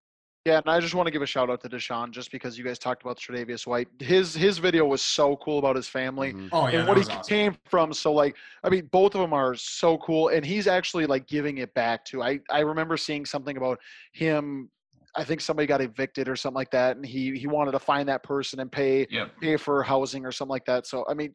Yeah, 0.46 0.58
and 0.58 0.70
I 0.70 0.82
just 0.82 0.94
want 0.94 1.08
to 1.08 1.12
give 1.12 1.22
a 1.22 1.26
shout 1.26 1.50
out 1.50 1.62
to 1.62 1.70
Deshaun 1.70 2.12
just 2.12 2.30
because 2.30 2.58
you 2.58 2.66
guys 2.66 2.78
talked 2.78 3.02
about 3.02 3.18
Tre'Davious 3.18 3.66
White. 3.66 3.88
His 4.00 4.34
his 4.36 4.58
video 4.58 4.86
was 4.86 5.02
so 5.02 5.38
cool 5.38 5.58
about 5.58 5.78
his 5.78 5.88
family. 5.88 6.34
Mhm. 6.34 6.50
Oh 6.52 6.68
yeah, 6.68 6.80
and 6.80 6.88
what 6.88 6.98
he 6.98 7.04
awesome. 7.04 7.22
came 7.30 7.58
from. 7.70 7.94
So 7.94 8.12
like, 8.12 8.36
I 8.62 8.70
mean, 8.70 8.88
both 8.92 9.16
of 9.16 9.22
them 9.22 9.32
are 9.32 9.56
so 9.56 9.98
cool, 10.00 10.28
and 10.28 10.46
he's 10.46 10.68
actually 10.68 11.06
like 11.06 11.28
giving 11.28 11.60
it 11.60 11.74
back 11.74 12.04
to. 12.06 12.22
I 12.22 12.42
I 12.50 12.60
remember 12.60 12.98
seeing 12.98 13.26
something 13.26 13.56
about 13.56 13.80
him. 14.12 14.70
I 15.16 15.24
think 15.24 15.42
somebody 15.42 15.68
got 15.68 15.82
evicted 15.82 16.28
or 16.28 16.36
something 16.36 16.56
like 16.56 16.72
that, 16.72 16.96
and 16.96 17.06
he 17.06 17.38
he 17.38 17.48
wanted 17.48 17.72
to 17.72 17.80
find 17.80 18.10
that 18.10 18.24
person 18.24 18.60
and 18.60 18.72
pay 18.72 19.06
Yep. 19.10 19.32
pay 19.42 19.58
for 19.58 19.84
housing 19.84 20.26
or 20.26 20.32
something 20.32 20.50
like 20.52 20.66
that. 20.66 20.88
So 20.88 21.06
I 21.10 21.14
mean, 21.14 21.34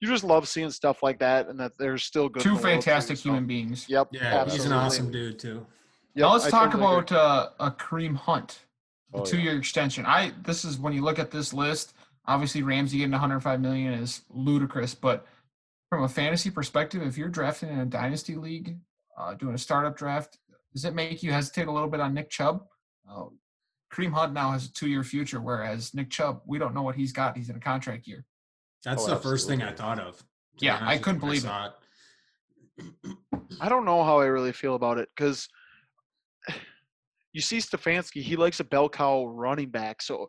you 0.00 0.08
just 0.08 0.24
love 0.24 0.46
seeing 0.48 0.70
stuff 0.70 1.02
like 1.02 1.18
that, 1.18 1.48
and 1.48 1.58
that 1.58 1.72
there's 1.78 2.04
still 2.04 2.28
good. 2.28 2.42
in 2.42 2.44
Two 2.44 2.48
the 2.50 2.54
world, 2.54 2.62
too, 2.62 2.70
fantastic 2.70 3.16
so- 3.16 3.30
human 3.30 3.46
beings. 3.46 3.86
Yep. 3.88 4.08
Yeah, 4.12 4.44
he's 4.48 4.64
an 4.64 4.72
awesome 4.72 5.10
dude 5.10 5.38
too. 5.38 5.66
Yep, 6.14 6.22
now 6.22 6.32
let's 6.32 6.46
I 6.46 6.50
talk 6.50 6.70
totally 6.72 6.84
about 6.94 7.12
uh, 7.12 7.48
a 7.60 7.70
Kareem 7.70 8.16
Hunt, 8.16 8.60
the 9.12 9.18
Oh, 9.18 9.20
yeah. 9.24 9.30
two-year 9.30 9.58
extension. 9.58 10.06
I 10.06 10.32
this 10.42 10.64
is 10.64 10.78
when 10.78 10.92
you 10.92 11.02
look 11.02 11.18
at 11.18 11.30
this 11.30 11.52
list. 11.52 11.94
Obviously, 12.28 12.62
Ramsey 12.62 12.98
getting 12.98 13.12
105 13.12 13.60
million 13.60 13.92
is 13.92 14.22
ludicrous, 14.30 14.94
but 14.94 15.26
from 15.90 16.02
a 16.04 16.08
fantasy 16.08 16.50
perspective, 16.50 17.02
if 17.02 17.16
you're 17.16 17.28
drafting 17.28 17.68
in 17.68 17.78
a 17.78 17.84
dynasty 17.86 18.34
league, 18.34 18.76
uh, 19.16 19.34
doing 19.34 19.54
a 19.54 19.58
startup 19.58 19.96
draft, 19.96 20.38
does 20.72 20.84
it 20.84 20.92
make 20.94 21.22
you 21.22 21.30
hesitate 21.32 21.68
a 21.68 21.70
little 21.72 21.88
bit 21.88 22.00
on 22.00 22.14
Nick 22.14 22.28
Chubb? 22.30 22.66
Uh, 23.10 23.26
Kareem 23.92 24.12
Hunt 24.12 24.32
now 24.32 24.50
has 24.50 24.66
a 24.66 24.72
two-year 24.72 25.04
future, 25.04 25.40
whereas 25.40 25.94
Nick 25.94 26.10
Chubb, 26.10 26.40
we 26.46 26.58
don't 26.58 26.74
know 26.74 26.82
what 26.82 26.96
he's 26.96 27.12
got. 27.12 27.36
He's 27.36 27.48
in 27.48 27.56
a 27.56 27.60
contract 27.60 28.06
year. 28.06 28.24
That's 28.84 29.04
Oh, 29.04 29.10
the 29.10 29.16
first 29.16 29.48
thing 29.48 29.62
I 29.62 29.72
thought 29.72 29.98
of. 29.98 30.22
Yeah, 30.60 30.78
I 30.80 30.98
couldn't 30.98 31.20
you 31.22 31.28
when 31.28 31.40
believe 31.40 31.44
it. 33.04 33.16
I 33.60 33.68
don't 33.68 33.84
know 33.84 34.02
how 34.04 34.20
I 34.20 34.26
really 34.26 34.52
feel 34.52 34.74
about 34.74 34.98
it 34.98 35.08
because 35.16 35.48
you 37.32 37.40
see 37.40 37.58
Stefanski, 37.58 38.22
he 38.22 38.36
likes 38.36 38.60
a 38.60 38.64
bell 38.64 38.88
cow 38.88 39.26
running 39.26 39.70
back. 39.70 40.02
So 40.02 40.28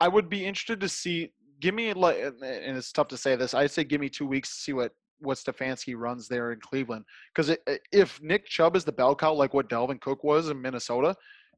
I 0.00 0.08
would 0.08 0.28
be 0.28 0.44
interested 0.44 0.80
to 0.80 0.88
see. 0.88 1.32
Give 1.60 1.74
me 1.74 1.92
like, 1.92 2.16
and 2.18 2.76
it's 2.76 2.90
tough 2.90 3.06
to 3.08 3.16
say 3.16 3.36
this. 3.36 3.54
I'd 3.54 3.70
say 3.70 3.84
give 3.84 4.00
me 4.00 4.08
two 4.08 4.26
weeks 4.26 4.48
to 4.56 4.62
see 4.62 4.72
what 4.72 4.92
what 5.20 5.38
Stefanski 5.38 5.94
runs 5.96 6.26
there 6.26 6.50
in 6.50 6.58
Cleveland. 6.58 7.04
Because 7.34 7.56
if 7.92 8.20
Nick 8.20 8.46
Chubb 8.46 8.74
is 8.74 8.84
the 8.84 8.90
bell 8.90 9.14
cow, 9.14 9.32
like 9.32 9.54
what 9.54 9.68
Dalvin 9.68 10.00
Cook 10.00 10.24
was 10.24 10.48
in 10.48 10.60
Minnesota, 10.60 11.14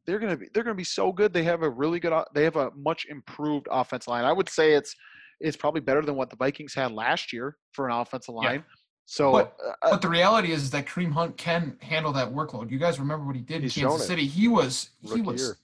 they're 0.07 0.19
gonna 0.19 0.37
be 0.37 0.49
they're 0.53 0.63
gonna 0.65 0.75
be 0.75 0.85
so 0.85 1.13
good. 1.13 1.33
They 1.33 1.45
have 1.45 1.63
a 1.63 1.71
really 1.71 2.01
good. 2.01 2.13
They 2.35 2.45
have 2.45 2.57
a 2.57 2.71
much 2.77 3.07
improved 3.07 3.67
offensive 3.71 4.09
line. 4.09 4.25
I 4.25 4.33
would 4.33 4.49
say 4.49 4.73
it's 4.73 4.95
it's 5.41 5.57
probably 5.57 5.81
better 5.81 6.03
than 6.03 6.15
what 6.17 6.31
the 6.31 6.37
Vikings 6.37 6.75
had 6.75 6.93
last 6.93 7.33
year 7.33 7.57
for 7.73 7.89
an 7.89 7.95
offensive 7.97 8.35
Yeah. 8.41 8.49
line. 8.49 8.65
So 9.07 9.33
But- 9.33 9.57
uh, 9.83 9.91
But 9.91 10.01
the 10.03 10.09
reality 10.09 10.53
is 10.53 10.71
that 10.71 10.87
Kareem 10.87 11.13
Hunt 11.13 11.37
can 11.37 11.77
handle 11.83 12.13
that 12.13 12.29
workload. 12.33 12.71
You 12.71 12.79
guys 12.79 12.99
remember 12.99 13.27
what 13.27 13.37
he 13.37 13.43
did 13.43 13.63
in 13.65 13.69
Kansas. 13.69 14.07
City? 14.07 14.27
He 14.27 14.49
was 14.49 14.91
he 15.03 15.21
was 15.21 15.41
year. 15.43 15.57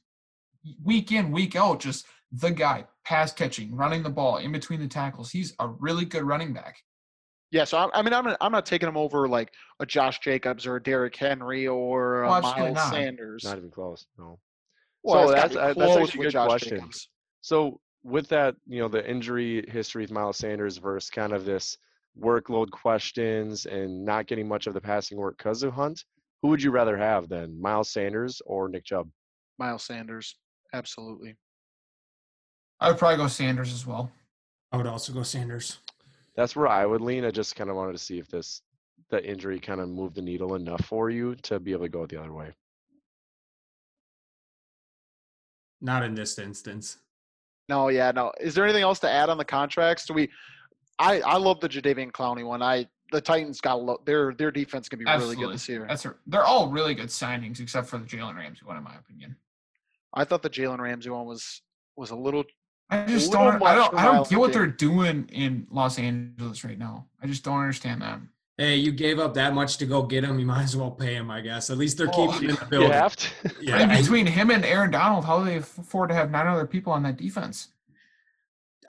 week 0.84 1.12
in, 1.12 1.30
week 1.32 1.56
out, 1.56 1.80
just 1.80 2.06
the 2.32 2.50
guy, 2.50 2.86
pass 3.04 3.32
catching, 3.32 3.74
running 3.74 4.02
the 4.02 4.10
ball 4.10 4.36
in 4.38 4.52
between 4.52 4.80
the 4.80 4.88
tackles. 4.88 5.30
He's 5.30 5.54
a 5.58 5.68
really 5.68 6.04
good 6.04 6.22
running 6.24 6.52
back. 6.52 6.82
Yeah, 7.50 7.64
so 7.64 7.78
I, 7.78 7.98
I 7.98 8.02
mean, 8.02 8.12
I'm 8.12 8.24
not, 8.24 8.36
I'm 8.40 8.52
not 8.52 8.64
taking 8.64 8.88
him 8.88 8.96
over 8.96 9.28
like 9.28 9.52
a 9.80 9.86
Josh 9.86 10.20
Jacobs 10.20 10.66
or 10.66 10.76
a 10.76 10.82
Derrick 10.82 11.16
Henry 11.16 11.66
or 11.66 12.24
Oh, 12.24 12.32
a 12.32 12.40
Miles 12.42 12.74
not. 12.74 12.90
Sanders. 12.92 13.42
Not 13.44 13.58
even 13.58 13.70
close. 13.70 14.06
No. 14.18 14.38
Well, 15.02 15.28
So 15.28 15.34
that's- 15.34 15.54
gotta 15.54 15.74
be 15.74 15.80
uh, 15.80 15.86
that's 15.86 15.96
actually 16.08 16.20
a 16.20 16.22
good 16.24 16.32
Josh 16.32 16.48
question. 16.48 16.76
Jacobs. 16.78 17.08
So 17.40 17.80
with 18.04 18.28
that, 18.28 18.54
you 18.66 18.80
know, 18.80 18.88
the 18.88 19.08
injury 19.08 19.64
history 19.68 20.02
with 20.04 20.12
Miles 20.12 20.36
Sanders 20.36 20.76
versus 20.78 21.10
kind 21.10 21.32
of 21.32 21.44
this 21.44 21.76
workload 22.18 22.70
questions 22.70 23.66
and 23.66 24.04
not 24.04 24.26
getting 24.26 24.46
much 24.46 24.66
of 24.66 24.74
the 24.74 24.80
passing 24.80 25.18
work 25.18 25.36
because 25.38 25.62
of 25.62 25.72
Hunt, 25.72 26.04
who 26.42 26.48
would 26.48 26.62
you 26.62 26.70
rather 26.70 26.96
have 26.96 27.28
then, 27.28 27.60
Miles 27.60 27.90
Sanders 27.90 28.40
or 28.46 28.68
Nick 28.68 28.84
Chubb? 28.84 29.08
Miles 29.58 29.82
Sanders, 29.84 30.36
absolutely. 30.72 31.36
I 32.78 32.88
would 32.88 32.98
probably 32.98 33.16
go 33.18 33.26
Sanders 33.26 33.72
as 33.72 33.86
well. 33.86 34.10
I 34.72 34.76
would 34.76 34.86
also 34.86 35.12
go 35.12 35.22
Sanders. 35.22 35.78
That's 36.40 36.56
where 36.56 36.68
I 36.68 36.86
would 36.86 37.02
lean. 37.02 37.26
I 37.26 37.30
just 37.30 37.54
kind 37.54 37.68
of 37.68 37.76
wanted 37.76 37.92
to 37.92 37.98
see 37.98 38.18
if 38.18 38.26
this 38.28 38.62
the 39.10 39.22
injury 39.22 39.60
kind 39.60 39.78
of 39.78 39.90
moved 39.90 40.14
the 40.14 40.22
needle 40.22 40.54
enough 40.54 40.82
for 40.86 41.10
you 41.10 41.34
to 41.42 41.60
be 41.60 41.72
able 41.72 41.82
to 41.82 41.90
go 41.90 42.06
the 42.06 42.18
other 42.18 42.32
way. 42.32 42.54
Not 45.82 46.02
in 46.02 46.14
this 46.14 46.38
instance. 46.38 46.96
No, 47.68 47.88
yeah, 47.88 48.10
no. 48.12 48.32
Is 48.40 48.54
there 48.54 48.64
anything 48.64 48.82
else 48.82 49.00
to 49.00 49.10
add 49.10 49.28
on 49.28 49.36
the 49.36 49.44
contracts? 49.44 50.06
Do 50.06 50.14
we? 50.14 50.30
I 50.98 51.20
I 51.20 51.36
love 51.36 51.60
the 51.60 51.68
Jadeveon 51.68 52.10
Clowney 52.10 52.46
one. 52.46 52.62
I 52.62 52.88
the 53.12 53.20
Titans 53.20 53.60
got 53.60 53.74
a 53.74 53.76
lo- 53.76 54.00
their 54.06 54.32
their 54.32 54.50
defense 54.50 54.88
can 54.88 54.98
be 54.98 55.04
really 55.04 55.36
good 55.36 55.52
this 55.52 55.68
year. 55.68 55.84
That's 55.86 56.06
a, 56.06 56.14
they're 56.26 56.44
all 56.44 56.70
really 56.70 56.94
good 56.94 57.08
signings 57.08 57.60
except 57.60 57.86
for 57.86 57.98
the 57.98 58.06
Jalen 58.06 58.36
Ramsey 58.36 58.62
one, 58.64 58.78
in 58.78 58.82
my 58.82 58.94
opinion. 58.96 59.36
I 60.14 60.24
thought 60.24 60.40
the 60.40 60.48
Jalen 60.48 60.78
Ramsey 60.78 61.10
one 61.10 61.26
was 61.26 61.60
was 61.96 62.12
a 62.12 62.16
little. 62.16 62.44
I 62.90 63.04
just 63.06 63.30
don't. 63.32 63.62
I 63.62 63.74
don't. 63.74 63.94
I 63.94 64.04
don't 64.04 64.14
Miles 64.16 64.28
get 64.28 64.38
what 64.38 64.52
they're 64.52 64.66
doing 64.66 65.28
in 65.32 65.66
Los 65.70 65.98
Angeles 65.98 66.64
right 66.64 66.78
now. 66.78 67.06
I 67.22 67.26
just 67.26 67.44
don't 67.44 67.58
understand 67.60 68.02
that. 68.02 68.20
Hey, 68.58 68.76
you 68.76 68.92
gave 68.92 69.18
up 69.18 69.34
that 69.34 69.54
much 69.54 69.78
to 69.78 69.86
go 69.86 70.02
get 70.02 70.24
him. 70.24 70.38
You 70.38 70.46
might 70.54 70.64
as 70.64 70.76
well 70.76 70.90
pay 70.90 71.14
him, 71.14 71.30
I 71.30 71.40
guess. 71.40 71.70
At 71.70 71.78
least 71.78 71.96
they're 71.98 72.10
Oh, 72.12 72.30
keeping 72.32 72.50
him 72.50 72.50
in 72.50 72.56
the 72.56 72.60
You 72.64 72.68
building. 72.70 72.90
have 72.92 73.16
to. 73.16 73.28
Yeah, 73.60 73.76
I 73.90 74.00
between 74.00 74.26
him 74.26 74.50
and 74.50 74.64
Aaron 74.64 74.90
Donald, 74.90 75.24
how 75.24 75.38
do 75.38 75.44
they 75.46 75.56
afford 75.56 76.08
to 76.10 76.14
have 76.14 76.30
nine 76.30 76.46
other 76.46 76.66
people 76.66 76.92
on 76.92 77.02
that 77.04 77.16
defense? 77.16 77.68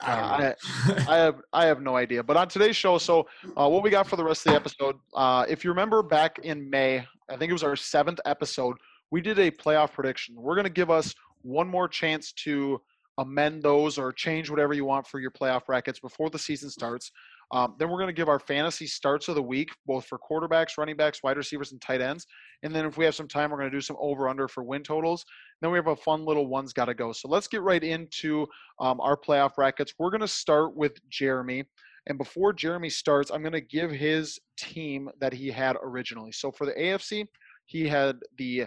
I. 0.00 0.54
I 1.08 1.16
have 1.16 1.40
I 1.52 1.66
have 1.66 1.80
no 1.80 1.96
idea. 1.96 2.22
But 2.22 2.36
on 2.36 2.48
today's 2.48 2.76
show, 2.76 2.98
so 2.98 3.26
uh, 3.56 3.68
what 3.68 3.82
we 3.82 3.90
got 3.90 4.06
for 4.06 4.16
the 4.16 4.24
rest 4.24 4.46
of 4.46 4.52
the 4.52 4.56
episode? 4.56 4.96
Uh, 5.14 5.44
if 5.48 5.64
you 5.64 5.70
remember 5.70 6.02
back 6.02 6.40
in 6.40 6.68
May, 6.68 7.06
I 7.30 7.36
think 7.36 7.50
it 7.50 7.52
was 7.52 7.62
our 7.62 7.76
seventh 7.76 8.18
episode. 8.24 8.76
We 9.10 9.20
did 9.20 9.38
a 9.38 9.50
playoff 9.50 9.92
prediction. 9.92 10.34
We're 10.36 10.54
going 10.54 10.64
to 10.64 10.70
give 10.70 10.90
us 10.90 11.14
one 11.42 11.68
more 11.68 11.86
chance 11.88 12.32
to 12.32 12.80
amend 13.18 13.62
those 13.62 13.98
or 13.98 14.12
change 14.12 14.48
whatever 14.48 14.72
you 14.72 14.84
want 14.84 15.06
for 15.06 15.20
your 15.20 15.30
playoff 15.30 15.66
brackets 15.66 16.00
before 16.00 16.30
the 16.30 16.38
season 16.38 16.70
starts. 16.70 17.10
Um, 17.52 17.74
then 17.78 17.90
we're 17.90 17.98
going 17.98 18.08
to 18.08 18.14
give 18.14 18.30
our 18.30 18.38
fantasy 18.38 18.86
starts 18.86 19.28
of 19.28 19.34
the 19.34 19.42
week, 19.42 19.70
both 19.84 20.06
for 20.06 20.18
quarterbacks, 20.18 20.78
running 20.78 20.96
backs, 20.96 21.22
wide 21.22 21.36
receivers, 21.36 21.72
and 21.72 21.80
tight 21.82 22.00
ends. 22.00 22.26
And 22.62 22.74
then 22.74 22.86
if 22.86 22.96
we 22.96 23.04
have 23.04 23.14
some 23.14 23.28
time, 23.28 23.50
we're 23.50 23.58
going 23.58 23.70
to 23.70 23.76
do 23.76 23.82
some 23.82 23.98
over 24.00 24.28
under 24.28 24.48
for 24.48 24.62
win 24.64 24.82
totals. 24.82 25.26
Then 25.60 25.70
we 25.70 25.76
have 25.76 25.88
a 25.88 25.96
fun 25.96 26.24
little 26.24 26.46
one's 26.46 26.72
got 26.72 26.86
to 26.86 26.94
go. 26.94 27.12
So 27.12 27.28
let's 27.28 27.48
get 27.48 27.60
right 27.60 27.84
into 27.84 28.46
um, 28.80 29.00
our 29.00 29.18
playoff 29.18 29.54
brackets. 29.54 29.92
We're 29.98 30.10
going 30.10 30.22
to 30.22 30.28
start 30.28 30.74
with 30.74 30.96
Jeremy. 31.10 31.64
And 32.06 32.16
before 32.16 32.54
Jeremy 32.54 32.88
starts, 32.88 33.30
I'm 33.30 33.42
going 33.42 33.52
to 33.52 33.60
give 33.60 33.90
his 33.90 34.38
team 34.56 35.10
that 35.20 35.34
he 35.34 35.50
had 35.50 35.76
originally. 35.82 36.32
So 36.32 36.50
for 36.50 36.64
the 36.64 36.72
AFC, 36.72 37.26
he 37.66 37.86
had 37.86 38.16
the 38.38 38.66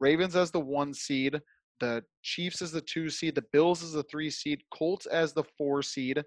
Ravens 0.00 0.34
as 0.34 0.50
the 0.50 0.60
one 0.60 0.92
seed, 0.92 1.40
the 1.80 2.02
Chiefs 2.22 2.62
as 2.62 2.72
the 2.72 2.80
two 2.80 3.10
seed, 3.10 3.34
the 3.34 3.44
Bills 3.52 3.82
as 3.82 3.92
the 3.92 4.02
three 4.04 4.30
seed, 4.30 4.62
Colts 4.72 5.06
as 5.06 5.32
the 5.32 5.44
four 5.58 5.82
seed. 5.82 6.22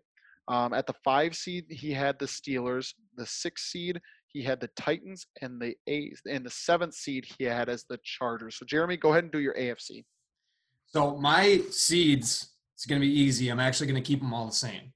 Um, 0.48 0.74
at 0.74 0.88
the 0.88 0.96
five 1.04 1.36
seed, 1.36 1.66
he 1.70 1.92
had 1.92 2.18
the 2.20 2.26
Steelers. 2.26 2.94
The 3.18 3.26
six 3.26 3.72
seed, 3.72 4.00
he 4.28 4.44
had 4.44 4.60
the 4.60 4.70
Titans, 4.76 5.28
and 5.42 5.62
the 5.62 5.76
eight 5.88 6.20
and 6.30 6.46
the 6.46 6.50
seventh 6.50 6.94
seed 6.94 7.26
he 7.38 7.44
had 7.44 7.70
as 7.70 7.86
the 7.90 8.00
Chargers. 8.04 8.58
So 8.58 8.66
Jeremy, 8.66 8.98
go 8.98 9.12
ahead 9.12 9.24
and 9.24 9.34
do 9.34 9.40
your 9.40 9.56
AFC. 9.56 10.06
So 10.88 11.18
my 11.18 11.62
seeds, 11.70 12.54
it's 12.76 12.86
going 12.86 13.02
to 13.02 13.06
be 13.06 13.12
easy. 13.12 13.50
I'm 13.50 13.60
actually 13.60 13.88
going 13.88 14.02
to 14.02 14.08
keep 14.08 14.22
them 14.22 14.34
all 14.34 14.46
the 14.46 14.54
same. 14.54 14.94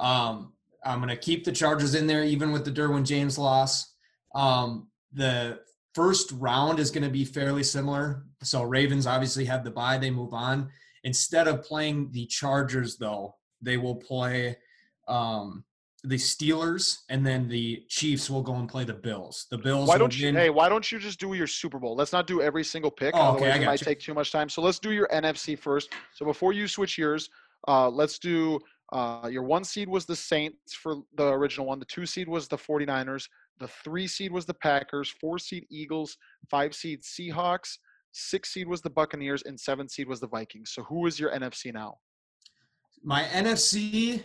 Um, 0.00 0.54
I'm 0.84 0.98
going 0.98 1.10
to 1.10 1.16
keep 1.16 1.44
the 1.44 1.52
Chargers 1.52 1.94
in 1.94 2.06
there, 2.06 2.24
even 2.24 2.52
with 2.52 2.64
the 2.64 2.70
Derwin 2.70 3.04
James 3.04 3.36
loss. 3.36 3.92
Um, 4.34 4.88
the 5.12 5.60
first 5.98 6.30
round 6.32 6.78
is 6.78 6.92
going 6.92 7.02
to 7.02 7.10
be 7.10 7.24
fairly 7.24 7.64
similar. 7.64 8.22
So 8.44 8.62
Ravens 8.62 9.04
obviously 9.04 9.44
have 9.46 9.64
the 9.64 9.72
bye; 9.72 9.98
they 9.98 10.10
move 10.10 10.32
on. 10.32 10.70
Instead 11.02 11.48
of 11.48 11.64
playing 11.64 12.12
the 12.12 12.26
Chargers, 12.26 12.96
though, 12.98 13.34
they 13.60 13.76
will 13.76 13.96
play 13.96 14.56
um, 15.08 15.64
the 16.04 16.14
Steelers, 16.14 16.98
and 17.08 17.26
then 17.26 17.48
the 17.48 17.82
Chiefs 17.88 18.30
will 18.30 18.42
go 18.42 18.54
and 18.54 18.68
play 18.68 18.84
the 18.84 18.94
Bills. 18.94 19.46
The 19.50 19.58
Bills. 19.58 19.88
Why 19.88 19.98
don't 19.98 20.16
you? 20.16 20.26
win- 20.26 20.36
Hey, 20.36 20.50
why 20.50 20.68
don't 20.68 20.90
you 20.92 21.00
just 21.00 21.18
do 21.18 21.34
your 21.34 21.48
Super 21.48 21.80
Bowl? 21.80 21.96
Let's 21.96 22.12
not 22.12 22.28
do 22.28 22.40
every 22.40 22.64
single 22.64 22.92
pick. 22.92 23.14
Oh, 23.16 23.34
okay, 23.34 23.50
otherwise, 23.50 23.62
it 23.62 23.66
might 23.66 23.80
you. 23.80 23.84
take 23.84 24.00
too 24.00 24.14
much 24.14 24.30
time. 24.30 24.48
So 24.48 24.62
let's 24.62 24.78
do 24.78 24.92
your 24.92 25.08
NFC 25.08 25.58
first. 25.58 25.90
So 26.14 26.24
before 26.24 26.52
you 26.52 26.68
switch 26.68 26.96
yours, 26.96 27.28
uh, 27.66 27.88
let's 27.88 28.20
do 28.20 28.60
uh, 28.92 29.28
your 29.30 29.42
one 29.42 29.64
seed 29.64 29.88
was 29.88 30.06
the 30.06 30.16
Saints 30.16 30.74
for 30.74 30.98
the 31.16 31.26
original 31.26 31.66
one. 31.66 31.80
The 31.80 31.84
two 31.86 32.06
seed 32.06 32.28
was 32.28 32.46
the 32.46 32.56
49ers. 32.56 33.28
The 33.58 33.68
three 33.68 34.06
seed 34.06 34.32
was 34.32 34.46
the 34.46 34.54
Packers. 34.54 35.14
Four 35.20 35.38
seed 35.38 35.66
Eagles. 35.70 36.16
Five 36.50 36.74
seed 36.74 37.02
Seahawks. 37.02 37.78
Six 38.12 38.52
seed 38.52 38.68
was 38.68 38.80
the 38.80 38.90
Buccaneers, 38.90 39.42
and 39.42 39.58
seven 39.58 39.88
seed 39.88 40.08
was 40.08 40.20
the 40.20 40.28
Vikings. 40.28 40.72
So 40.72 40.82
who 40.84 41.06
is 41.06 41.20
your 41.20 41.30
NFC 41.30 41.72
now? 41.72 41.98
my 43.02 43.24
NFC 43.24 44.22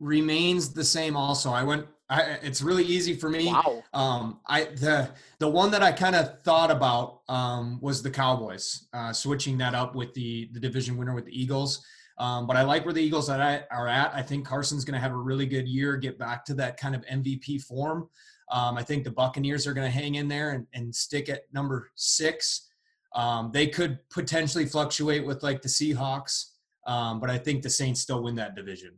remains 0.00 0.72
the 0.72 0.84
same. 0.84 1.16
Also, 1.16 1.50
I 1.50 1.62
went. 1.62 1.86
I, 2.10 2.38
it's 2.42 2.60
really 2.60 2.84
easy 2.84 3.14
for 3.14 3.30
me. 3.30 3.46
Wow. 3.46 3.82
Um, 3.94 4.40
I 4.46 4.64
the 4.64 5.10
the 5.38 5.48
one 5.48 5.70
that 5.70 5.82
I 5.82 5.92
kind 5.92 6.14
of 6.14 6.40
thought 6.42 6.70
about 6.70 7.20
um, 7.28 7.78
was 7.80 8.02
the 8.02 8.10
Cowboys, 8.10 8.86
uh, 8.92 9.12
switching 9.12 9.58
that 9.58 9.74
up 9.74 9.94
with 9.94 10.12
the 10.14 10.50
the 10.52 10.60
division 10.60 10.96
winner 10.96 11.14
with 11.14 11.24
the 11.24 11.40
Eagles. 11.40 11.84
Um, 12.18 12.46
but 12.46 12.56
I 12.56 12.62
like 12.62 12.84
where 12.84 12.94
the 12.94 13.02
Eagles 13.02 13.28
are 13.28 13.40
at. 13.40 13.66
Are 13.70 13.88
at. 13.88 14.14
I 14.14 14.22
think 14.22 14.46
Carson's 14.46 14.84
going 14.84 14.94
to 14.94 15.00
have 15.00 15.12
a 15.12 15.16
really 15.16 15.46
good 15.46 15.66
year, 15.68 15.96
get 15.96 16.18
back 16.18 16.44
to 16.46 16.54
that 16.54 16.76
kind 16.76 16.94
of 16.94 17.04
MVP 17.06 17.62
form. 17.62 18.08
Um, 18.50 18.76
I 18.76 18.82
think 18.82 19.04
the 19.04 19.10
Buccaneers 19.10 19.66
are 19.66 19.72
going 19.72 19.90
to 19.90 19.98
hang 19.98 20.16
in 20.16 20.28
there 20.28 20.50
and, 20.50 20.66
and 20.74 20.94
stick 20.94 21.28
at 21.28 21.42
number 21.52 21.90
six. 21.96 22.68
Um, 23.14 23.50
they 23.52 23.66
could 23.66 23.98
potentially 24.10 24.66
fluctuate 24.66 25.24
with 25.24 25.42
like 25.42 25.62
the 25.62 25.68
Seahawks, 25.68 26.50
um, 26.86 27.20
but 27.20 27.30
I 27.30 27.38
think 27.38 27.62
the 27.62 27.70
Saints 27.70 28.00
still 28.00 28.22
win 28.22 28.34
that 28.36 28.54
division. 28.54 28.92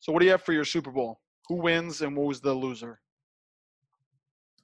So 0.00 0.12
what 0.12 0.18
do 0.20 0.26
you 0.26 0.32
have 0.32 0.42
for 0.42 0.52
your 0.52 0.64
Super 0.64 0.90
Bowl? 0.90 1.20
Who 1.48 1.56
wins 1.56 2.00
and 2.00 2.16
who's 2.16 2.40
the 2.40 2.52
loser? 2.52 2.98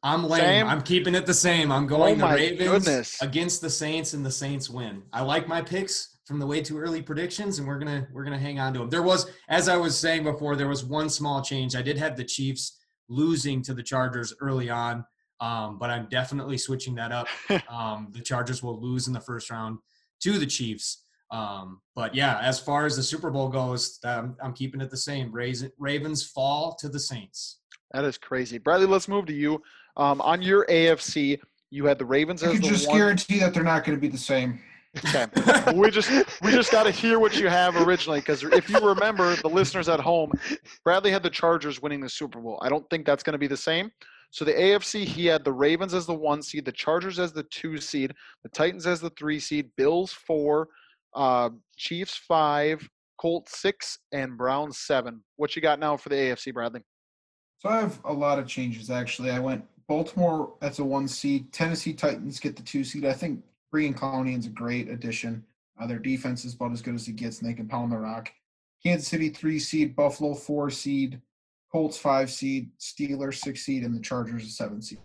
I'm 0.02 0.24
lame. 0.28 0.40
Same? 0.40 0.66
I'm 0.66 0.82
keeping 0.82 1.14
it 1.14 1.26
the 1.26 1.34
same. 1.34 1.72
I'm 1.72 1.86
going 1.86 2.22
Oh 2.22 2.28
the 2.28 2.34
Ravens 2.34 2.70
goodness. 2.70 3.22
against 3.22 3.60
the 3.60 3.70
Saints, 3.70 4.14
and 4.14 4.24
the 4.24 4.30
Saints 4.30 4.70
win. 4.70 5.02
I 5.12 5.22
like 5.22 5.48
my 5.48 5.60
picks 5.60 6.17
from 6.28 6.38
the 6.38 6.46
way 6.46 6.60
too 6.60 6.78
early 6.78 7.00
predictions, 7.00 7.58
and 7.58 7.66
we're 7.66 7.78
gonna 7.78 8.06
we're 8.12 8.22
gonna 8.22 8.38
hang 8.38 8.60
on 8.60 8.74
to 8.74 8.80
them. 8.80 8.90
There 8.90 9.02
was, 9.02 9.30
as 9.48 9.66
I 9.66 9.78
was 9.78 9.98
saying 9.98 10.24
before, 10.24 10.56
there 10.56 10.68
was 10.68 10.84
one 10.84 11.08
small 11.08 11.40
change. 11.42 11.74
I 11.74 11.80
did 11.80 11.96
have 11.96 12.16
the 12.18 12.24
Chiefs 12.24 12.78
losing 13.08 13.62
to 13.62 13.72
the 13.72 13.82
Chargers 13.82 14.34
early 14.42 14.68
on, 14.68 15.06
um, 15.40 15.78
but 15.78 15.88
I'm 15.88 16.06
definitely 16.10 16.58
switching 16.58 16.94
that 16.96 17.10
up. 17.12 17.26
Um, 17.70 18.08
the 18.12 18.20
Chargers 18.20 18.62
will 18.62 18.78
lose 18.78 19.06
in 19.06 19.14
the 19.14 19.20
first 19.20 19.50
round 19.50 19.78
to 20.20 20.38
the 20.38 20.46
Chiefs. 20.46 21.04
Um, 21.30 21.80
but 21.94 22.14
yeah, 22.14 22.38
as 22.40 22.60
far 22.60 22.84
as 22.84 22.96
the 22.96 23.02
Super 23.02 23.30
Bowl 23.30 23.48
goes, 23.48 23.98
um, 24.04 24.36
I'm 24.42 24.52
keeping 24.52 24.80
it 24.82 24.90
the 24.90 24.96
same. 24.96 25.32
Rais- 25.32 25.64
Ravens 25.78 26.26
fall 26.26 26.74
to 26.80 26.88
the 26.90 27.00
Saints. 27.00 27.60
That 27.92 28.04
is 28.04 28.18
crazy. 28.18 28.58
Bradley, 28.58 28.86
let's 28.86 29.08
move 29.08 29.24
to 29.26 29.32
you. 29.32 29.62
Um, 29.96 30.20
on 30.20 30.42
your 30.42 30.66
AFC, 30.66 31.40
you 31.70 31.86
had 31.86 31.98
the 31.98 32.04
Ravens 32.04 32.42
I 32.42 32.48
as 32.48 32.52
can 32.52 32.62
the 32.62 32.68
just 32.68 32.88
one. 32.88 32.96
guarantee 32.98 33.38
that 33.40 33.54
they're 33.54 33.62
not 33.62 33.84
going 33.84 33.96
to 33.96 34.00
be 34.00 34.08
the 34.08 34.18
same. 34.18 34.60
Okay. 34.96 35.26
we 35.74 35.90
just 35.90 36.10
we 36.42 36.50
just 36.50 36.72
got 36.72 36.84
to 36.84 36.90
hear 36.90 37.18
what 37.18 37.38
you 37.38 37.48
have 37.48 37.76
originally 37.76 38.20
because 38.20 38.42
if 38.42 38.68
you 38.70 38.78
remember, 38.78 39.36
the 39.36 39.48
listeners 39.48 39.88
at 39.88 40.00
home, 40.00 40.32
Bradley 40.84 41.10
had 41.10 41.22
the 41.22 41.30
Chargers 41.30 41.82
winning 41.82 42.00
the 42.00 42.08
Super 42.08 42.40
Bowl. 42.40 42.58
I 42.62 42.68
don't 42.68 42.88
think 42.88 43.04
that's 43.06 43.22
going 43.22 43.34
to 43.34 43.38
be 43.38 43.46
the 43.46 43.56
same. 43.56 43.90
So 44.30 44.44
the 44.44 44.52
AFC, 44.52 45.04
he 45.04 45.26
had 45.26 45.44
the 45.44 45.52
Ravens 45.52 45.94
as 45.94 46.06
the 46.06 46.14
one 46.14 46.42
seed, 46.42 46.64
the 46.64 46.72
Chargers 46.72 47.18
as 47.18 47.32
the 47.32 47.44
two 47.44 47.78
seed, 47.78 48.12
the 48.42 48.50
Titans 48.50 48.86
as 48.86 49.00
the 49.00 49.10
three 49.10 49.40
seed, 49.40 49.70
Bills 49.76 50.12
four, 50.12 50.68
uh, 51.14 51.50
Chiefs 51.76 52.16
five, 52.16 52.86
Colts 53.18 53.60
six, 53.60 53.98
and 54.12 54.36
Browns 54.36 54.78
seven. 54.78 55.22
What 55.36 55.56
you 55.56 55.62
got 55.62 55.78
now 55.78 55.96
for 55.96 56.08
the 56.08 56.16
AFC, 56.16 56.52
Bradley? 56.52 56.82
So 57.58 57.68
I 57.68 57.80
have 57.80 58.00
a 58.04 58.12
lot 58.12 58.38
of 58.38 58.46
changes 58.46 58.90
actually. 58.90 59.30
I 59.30 59.38
went 59.38 59.64
Baltimore 59.88 60.54
as 60.62 60.78
a 60.78 60.84
one 60.84 61.08
seed. 61.08 61.52
Tennessee 61.52 61.92
Titans 61.92 62.38
get 62.38 62.56
the 62.56 62.62
two 62.62 62.84
seed. 62.84 63.04
I 63.04 63.14
think 63.14 63.42
bringing 63.70 63.94
Clowney 63.94 64.38
is 64.38 64.46
a 64.46 64.50
great 64.50 64.88
addition. 64.88 65.44
Uh, 65.80 65.86
their 65.86 65.98
defense 65.98 66.44
is 66.44 66.54
about 66.54 66.72
as 66.72 66.82
good 66.82 66.94
as 66.94 67.06
it 67.08 67.16
gets, 67.16 67.40
and 67.40 67.48
they 67.48 67.54
can 67.54 67.68
pound 67.68 67.92
the 67.92 67.98
rock. 67.98 68.30
Kansas 68.84 69.08
City 69.08 69.28
three 69.28 69.58
seed, 69.58 69.94
Buffalo 69.96 70.34
four 70.34 70.70
seed, 70.70 71.20
Colts 71.70 71.98
five 71.98 72.30
seed, 72.30 72.70
Steelers 72.80 73.36
six 73.36 73.62
seed, 73.62 73.84
and 73.84 73.94
the 73.94 74.00
Chargers 74.00 74.44
a 74.44 74.48
seven 74.48 74.80
seed. 74.82 74.98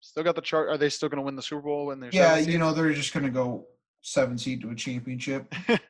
Still 0.00 0.22
got 0.22 0.36
the 0.36 0.42
chart. 0.42 0.68
Are 0.68 0.76
they 0.76 0.90
still 0.90 1.08
going 1.08 1.18
to 1.18 1.24
win 1.24 1.34
the 1.34 1.42
Super 1.42 1.62
Bowl 1.62 1.86
when 1.86 1.98
they're 1.98 2.10
Yeah, 2.12 2.36
you 2.36 2.58
know 2.58 2.72
they're 2.72 2.92
just 2.92 3.14
going 3.14 3.24
to 3.24 3.32
go 3.32 3.66
seven 4.02 4.36
seed 4.36 4.60
to 4.62 4.70
a 4.70 4.74
championship. 4.74 5.52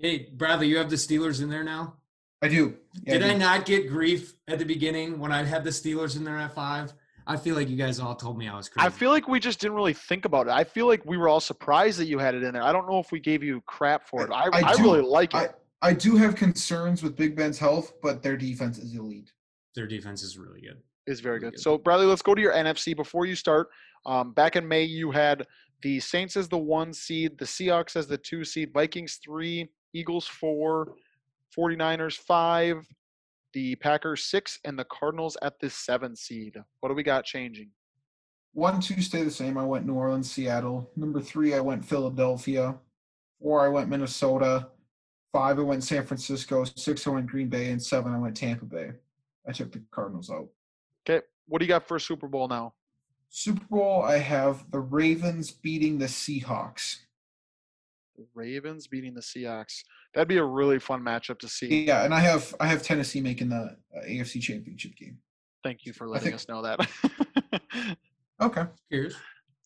Hey, 0.00 0.28
Bradley, 0.32 0.68
you 0.68 0.78
have 0.78 0.88
the 0.88 0.96
Steelers 0.96 1.42
in 1.42 1.50
there 1.50 1.62
now? 1.62 1.94
I 2.40 2.48
do. 2.48 2.76
Yeah, 3.04 3.18
Did 3.18 3.22
I 3.24 3.32
do. 3.34 3.38
not 3.38 3.66
get 3.66 3.88
grief 3.88 4.34
at 4.48 4.58
the 4.58 4.64
beginning 4.64 5.18
when 5.18 5.30
I 5.32 5.44
had 5.44 5.64
the 5.64 5.70
Steelers 5.70 6.16
in 6.16 6.24
there 6.24 6.38
at 6.38 6.54
five? 6.54 6.92
I 7.26 7.36
feel 7.36 7.54
like 7.54 7.68
you 7.68 7.76
guys 7.76 8.00
all 8.00 8.14
told 8.14 8.38
me 8.38 8.48
I 8.48 8.56
was 8.56 8.68
crazy. 8.68 8.86
I 8.86 8.90
feel 8.90 9.10
like 9.10 9.28
we 9.28 9.40
just 9.40 9.60
didn't 9.60 9.76
really 9.76 9.94
think 9.94 10.24
about 10.24 10.46
it. 10.46 10.50
I 10.50 10.64
feel 10.64 10.86
like 10.86 11.04
we 11.04 11.16
were 11.16 11.28
all 11.28 11.40
surprised 11.40 11.98
that 11.98 12.06
you 12.06 12.18
had 12.18 12.34
it 12.34 12.42
in 12.42 12.52
there. 12.52 12.62
I 12.62 12.72
don't 12.72 12.88
know 12.88 12.98
if 12.98 13.12
we 13.12 13.20
gave 13.20 13.42
you 13.42 13.60
crap 13.66 14.06
for 14.06 14.24
it. 14.24 14.30
I, 14.30 14.48
I, 14.52 14.70
I 14.70 14.76
do- 14.76 14.82
really 14.82 15.02
like 15.02 15.34
it. 15.34 15.54
I, 15.82 15.88
I 15.88 15.92
do 15.92 16.16
have 16.16 16.36
concerns 16.36 17.02
with 17.02 17.16
Big 17.16 17.36
Ben's 17.36 17.58
health, 17.58 17.94
but 18.02 18.22
their 18.22 18.36
defense 18.36 18.78
is 18.78 18.94
elite. 18.94 19.32
their 19.74 19.86
defense 19.86 20.22
is 20.22 20.38
really 20.38 20.60
good. 20.60 20.78
It's 21.06 21.20
very 21.20 21.38
really 21.38 21.50
good. 21.50 21.56
good. 21.56 21.62
So 21.62 21.78
Bradley, 21.78 22.06
let's 22.06 22.22
go 22.22 22.34
to 22.34 22.40
your 22.40 22.52
NFC 22.52 22.94
before 22.94 23.26
you 23.26 23.34
start. 23.34 23.68
Um, 24.06 24.32
back 24.32 24.56
in 24.56 24.66
May, 24.66 24.84
you 24.84 25.10
had 25.10 25.46
the 25.82 25.98
Saints 26.00 26.36
as 26.36 26.48
the 26.48 26.58
one 26.58 26.92
seed, 26.92 27.38
the 27.38 27.44
Seahawks 27.44 27.96
as 27.96 28.06
the 28.06 28.18
two 28.18 28.44
seed, 28.44 28.72
Vikings 28.72 29.18
three, 29.24 29.68
Eagles 29.92 30.26
four, 30.26 30.94
49ers 31.56 32.16
five, 32.16 32.86
the 33.52 33.76
Packers 33.76 34.24
six, 34.24 34.58
and 34.64 34.78
the 34.78 34.84
Cardinals 34.84 35.36
at 35.42 35.58
the 35.60 35.70
seven 35.70 36.16
seed. 36.16 36.56
What 36.80 36.88
do 36.88 36.94
we 36.94 37.02
got 37.02 37.24
changing? 37.24 37.70
One, 38.54 38.80
two 38.80 39.00
stay 39.00 39.22
the 39.22 39.30
same. 39.30 39.56
I 39.56 39.64
went 39.64 39.86
New 39.86 39.94
Orleans, 39.94 40.30
Seattle. 40.30 40.90
Number 40.96 41.20
three, 41.20 41.54
I 41.54 41.60
went 41.60 41.84
Philadelphia. 41.84 42.74
Four, 43.40 43.64
I 43.64 43.68
went 43.68 43.88
Minnesota. 43.88 44.68
Five, 45.32 45.58
I 45.58 45.62
went 45.62 45.82
San 45.82 46.04
Francisco. 46.04 46.64
Six, 46.64 47.06
I 47.06 47.10
went 47.10 47.26
Green 47.26 47.48
Bay, 47.48 47.70
and 47.70 47.82
seven, 47.82 48.12
I 48.12 48.18
went 48.18 48.36
Tampa 48.36 48.66
Bay. 48.66 48.92
I 49.48 49.52
took 49.52 49.72
the 49.72 49.82
Cardinals 49.90 50.30
out. 50.30 50.48
Okay, 51.08 51.24
what 51.46 51.58
do 51.58 51.64
you 51.64 51.68
got 51.68 51.88
for 51.88 51.98
Super 51.98 52.28
Bowl 52.28 52.48
now? 52.48 52.74
Super 53.30 53.64
Bowl, 53.70 54.02
I 54.02 54.18
have 54.18 54.70
the 54.70 54.80
Ravens 54.80 55.50
beating 55.50 55.98
the 55.98 56.04
Seahawks. 56.04 56.98
The 58.16 58.26
Ravens 58.34 58.86
beating 58.86 59.14
the 59.14 59.20
Seahawks. 59.22 59.82
That'd 60.14 60.28
be 60.28 60.36
a 60.36 60.44
really 60.44 60.78
fun 60.78 61.00
matchup 61.02 61.38
to 61.40 61.48
see. 61.48 61.84
Yeah, 61.86 62.04
and 62.04 62.12
I 62.12 62.20
have 62.20 62.54
I 62.60 62.66
have 62.66 62.82
Tennessee 62.82 63.20
making 63.20 63.48
the 63.48 63.76
uh, 63.96 64.04
AFC 64.06 64.40
Championship 64.40 64.94
game. 64.96 65.18
Thank 65.64 65.86
you 65.86 65.92
for 65.92 66.06
letting 66.08 66.24
think- 66.24 66.34
us 66.36 66.48
know 66.48 66.62
that. 66.62 66.88
Okay. 68.40 68.64
Cheers. 68.90 69.14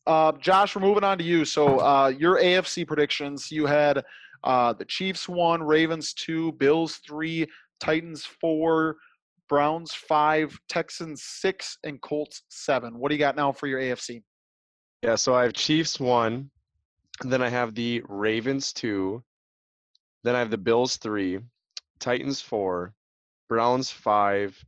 uh, 0.06 0.32
Josh, 0.32 0.76
we're 0.76 0.82
moving 0.82 1.02
on 1.04 1.16
to 1.16 1.24
you. 1.24 1.46
So 1.46 1.78
uh, 1.80 2.08
your 2.08 2.38
AFC 2.38 2.86
predictions: 2.86 3.50
you 3.50 3.64
had 3.64 4.04
uh, 4.44 4.74
the 4.74 4.84
Chiefs 4.84 5.28
one, 5.28 5.62
Ravens 5.62 6.12
two, 6.12 6.52
Bills 6.52 6.96
three, 6.96 7.46
Titans 7.80 8.26
four, 8.26 8.96
Browns 9.48 9.94
five, 9.94 10.58
Texans 10.68 11.22
six, 11.22 11.78
and 11.84 11.98
Colts 12.02 12.42
seven. 12.50 12.98
What 12.98 13.08
do 13.08 13.14
you 13.14 13.18
got 13.18 13.34
now 13.34 13.50
for 13.50 13.66
your 13.66 13.80
AFC? 13.80 14.22
Yeah, 15.02 15.14
so 15.14 15.34
I 15.34 15.44
have 15.44 15.54
Chiefs 15.54 15.98
one, 15.98 16.34
and 16.34 16.50
then 17.20 17.42
I 17.42 17.48
have 17.48 17.74
the 17.74 18.02
Ravens 18.08 18.72
two, 18.72 19.22
then 20.24 20.34
I 20.34 20.38
have 20.38 20.50
the 20.50 20.58
Bills 20.58 20.96
three, 20.96 21.38
Titans 21.98 22.40
four, 22.40 22.92
Browns 23.48 23.90
five, 23.90 24.58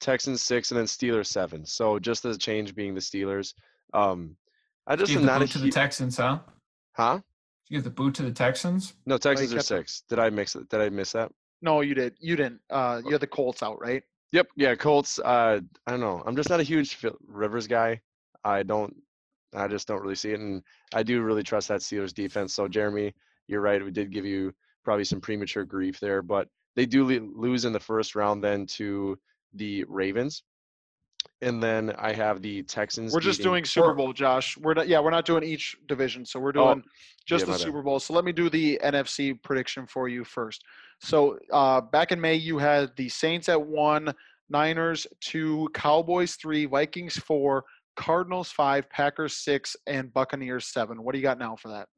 Texans 0.00 0.42
six, 0.42 0.70
and 0.70 0.78
then 0.78 0.86
Steelers 0.86 1.26
seven. 1.26 1.64
So 1.64 1.98
just 1.98 2.22
the 2.22 2.36
change 2.36 2.74
being 2.74 2.94
the 2.94 3.00
Steelers. 3.00 3.54
Um, 3.94 4.36
I 4.86 4.96
just 4.96 5.08
Give 5.08 5.18
am 5.18 5.26
the 5.26 5.32
not 5.32 5.36
a 5.36 5.44
boot 5.44 5.50
to 5.52 5.58
the 5.58 5.70
Texans, 5.70 6.16
huh? 6.16 6.38
huh? 6.92 7.20
You 7.68 7.78
give 7.78 7.84
the 7.84 7.90
boot 7.90 8.14
to 8.16 8.22
the 8.22 8.32
Texans. 8.32 8.94
No, 9.06 9.16
Texans 9.16 9.52
are 9.52 9.56
kept 9.56 9.68
them. 9.68 9.78
six. 9.78 10.02
Did 10.08 10.18
I 10.18 10.30
mix 10.30 10.56
it? 10.56 10.68
Did 10.68 10.80
I 10.80 10.88
miss 10.88 11.12
that? 11.12 11.30
No, 11.62 11.80
you 11.80 11.94
did. 11.94 12.14
You 12.18 12.36
didn't. 12.36 12.60
Uh, 12.68 13.00
you 13.04 13.12
had 13.12 13.20
the 13.20 13.26
Colts 13.26 13.62
out, 13.62 13.80
right? 13.80 14.02
Yep. 14.32 14.48
Yeah, 14.56 14.74
Colts. 14.74 15.18
Uh, 15.18 15.60
I 15.86 15.90
don't 15.90 16.00
know. 16.00 16.22
I'm 16.26 16.34
just 16.34 16.50
not 16.50 16.58
a 16.58 16.64
huge 16.64 16.98
Rivers 17.26 17.66
guy. 17.66 18.00
I 18.44 18.62
don't. 18.64 18.94
I 19.54 19.68
just 19.68 19.86
don't 19.86 20.00
really 20.00 20.14
see 20.14 20.30
it, 20.32 20.40
and 20.40 20.62
I 20.94 21.02
do 21.02 21.22
really 21.22 21.42
trust 21.42 21.68
that 21.68 21.80
Steelers 21.80 22.14
defense. 22.14 22.54
So 22.54 22.68
Jeremy, 22.68 23.14
you're 23.48 23.60
right. 23.60 23.84
We 23.84 23.90
did 23.90 24.10
give 24.12 24.24
you 24.24 24.52
probably 24.84 25.04
some 25.04 25.20
premature 25.20 25.64
grief 25.64 26.00
there, 26.00 26.22
but 26.22 26.48
they 26.74 26.86
do 26.86 27.04
lose 27.06 27.64
in 27.64 27.72
the 27.72 27.80
first 27.80 28.14
round 28.14 28.42
then 28.42 28.66
to 28.66 29.18
the 29.54 29.84
Ravens, 29.84 30.42
and 31.42 31.62
then 31.62 31.92
I 31.98 32.12
have 32.14 32.40
the 32.40 32.62
Texans. 32.62 33.12
We're 33.12 33.20
just 33.20 33.40
beating- 33.40 33.50
doing 33.52 33.64
Super 33.64 33.92
Bowl, 33.94 34.12
Josh. 34.12 34.56
We're 34.56 34.74
not. 34.74 34.88
Yeah, 34.88 35.00
we're 35.00 35.10
not 35.10 35.26
doing 35.26 35.42
each 35.44 35.76
division. 35.86 36.24
So 36.24 36.40
we're 36.40 36.50
Oh, 36.56 36.74
doing 36.74 36.84
just 37.26 37.46
yeah, 37.46 37.52
the. 37.52 37.58
Super 37.58 37.82
Bowl. 37.82 38.00
So 38.00 38.14
let 38.14 38.24
me 38.24 38.32
do 38.32 38.48
the 38.48 38.80
NFC 38.82 39.34
prediction 39.42 39.86
for 39.86 40.08
you 40.08 40.24
first. 40.24 40.64
So 41.00 41.38
uh, 41.52 41.80
back 41.82 42.12
in 42.12 42.20
May, 42.20 42.36
you 42.36 42.56
had 42.58 42.90
the 42.96 43.08
Saints 43.08 43.48
at 43.50 43.60
one, 43.60 44.14
Niners 44.48 45.06
two, 45.20 45.68
Cowboys 45.74 46.36
three, 46.36 46.64
Vikings 46.64 47.16
four, 47.18 47.64
Cardinals 47.96 48.50
five, 48.50 48.88
Packers 48.90 49.36
six, 49.36 49.76
and 49.86 50.12
Buccaneers 50.12 50.66
seven. 50.66 51.02
What 51.02 51.12
do 51.12 51.18
you 51.18 51.22
got 51.22 51.38
now 51.38 51.56
for 51.56 51.68
that? 51.68 51.88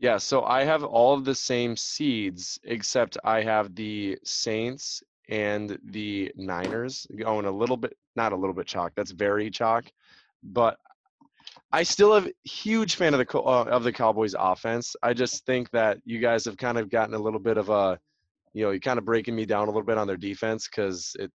Yeah, 0.00 0.18
so 0.18 0.44
I 0.44 0.62
have 0.64 0.84
all 0.84 1.14
of 1.14 1.24
the 1.24 1.34
same 1.34 1.76
seeds 1.76 2.58
except 2.64 3.18
I 3.24 3.42
have 3.42 3.74
the 3.74 4.16
Saints 4.24 5.02
and 5.28 5.76
the 5.84 6.32
Niners 6.36 7.06
going 7.16 7.46
a 7.46 7.50
little 7.50 7.76
bit, 7.76 7.96
not 8.14 8.32
a 8.32 8.36
little 8.36 8.54
bit 8.54 8.66
chalk. 8.66 8.92
That's 8.96 9.10
very 9.10 9.50
chalk, 9.50 9.90
but 10.42 10.78
I 11.72 11.82
still 11.82 12.14
have 12.14 12.30
huge 12.44 12.94
fan 12.94 13.12
of 13.12 13.18
the 13.18 13.38
uh, 13.40 13.64
of 13.64 13.82
the 13.82 13.92
Cowboys 13.92 14.34
offense. 14.38 14.94
I 15.02 15.12
just 15.12 15.44
think 15.44 15.70
that 15.70 15.98
you 16.04 16.18
guys 16.18 16.44
have 16.44 16.56
kind 16.56 16.78
of 16.78 16.88
gotten 16.88 17.14
a 17.14 17.18
little 17.18 17.40
bit 17.40 17.58
of 17.58 17.68
a, 17.68 17.98
you 18.54 18.64
know, 18.64 18.70
you're 18.70 18.80
kind 18.80 18.98
of 18.98 19.04
breaking 19.04 19.34
me 19.34 19.44
down 19.44 19.64
a 19.64 19.70
little 19.70 19.82
bit 19.82 19.98
on 19.98 20.06
their 20.06 20.16
defense 20.16 20.68
because 20.68 21.14
it 21.18 21.30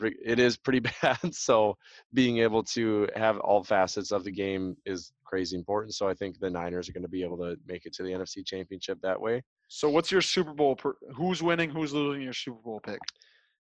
it 0.00 0.38
is 0.38 0.56
pretty 0.56 0.80
bad. 1.02 1.34
So 1.34 1.76
being 2.12 2.38
able 2.38 2.62
to 2.64 3.08
have 3.16 3.38
all 3.38 3.62
facets 3.62 4.10
of 4.12 4.24
the 4.24 4.30
game 4.30 4.76
is 4.84 5.12
crazy 5.24 5.56
important. 5.56 5.94
So 5.94 6.08
I 6.08 6.14
think 6.14 6.38
the 6.38 6.50
Niners 6.50 6.88
are 6.88 6.92
going 6.92 7.02
to 7.02 7.08
be 7.08 7.22
able 7.22 7.38
to 7.38 7.56
make 7.66 7.86
it 7.86 7.92
to 7.94 8.02
the 8.02 8.10
NFC 8.10 8.44
Championship 8.44 8.98
that 9.02 9.20
way. 9.20 9.42
So 9.68 9.88
what's 9.88 10.12
your 10.12 10.20
Super 10.20 10.52
Bowl? 10.52 10.76
Per- 10.76 10.96
who's 11.14 11.42
winning? 11.42 11.70
Who's 11.70 11.92
losing 11.92 12.22
your 12.22 12.34
Super 12.34 12.60
Bowl 12.62 12.80
pick? 12.80 12.98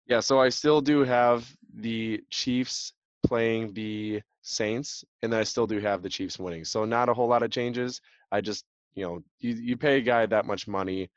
Yeah, 0.07 0.21
so 0.21 0.41
I 0.41 0.49
still 0.49 0.81
do 0.81 1.05
have 1.05 1.47
the 1.75 2.25
Chiefs 2.31 2.95
playing 3.27 3.75
the 3.75 4.23
Saints, 4.41 5.05
and 5.23 5.31
then 5.31 5.41
I 5.41 5.45
still 5.45 5.67
do 5.67 5.81
have 5.81 6.03
the 6.03 6.09
Chiefs 6.09 6.39
winning. 6.39 6.65
So 6.65 6.87
not 6.87 7.11
a 7.11 7.15
whole 7.15 7.29
lot 7.29 7.43
of 7.43 7.51
changes. 7.51 8.01
I 8.33 8.41
just, 8.41 8.65
you 8.95 9.05
know, 9.05 9.23
you, 9.39 9.53
you 9.53 9.77
pay 9.77 9.99
a 9.99 10.01
guy 10.01 10.25
that 10.25 10.47
much 10.47 10.67
money, 10.67 11.11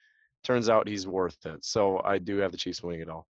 turns 0.43 0.67
out 0.67 0.89
he's 0.89 1.07
worth 1.07 1.37
it. 1.45 1.63
So 1.63 2.01
I 2.03 2.17
do 2.17 2.37
have 2.37 2.51
the 2.51 2.57
Chiefs 2.57 2.83
winning 2.83 2.99
it 2.99 3.09
all. 3.09 3.27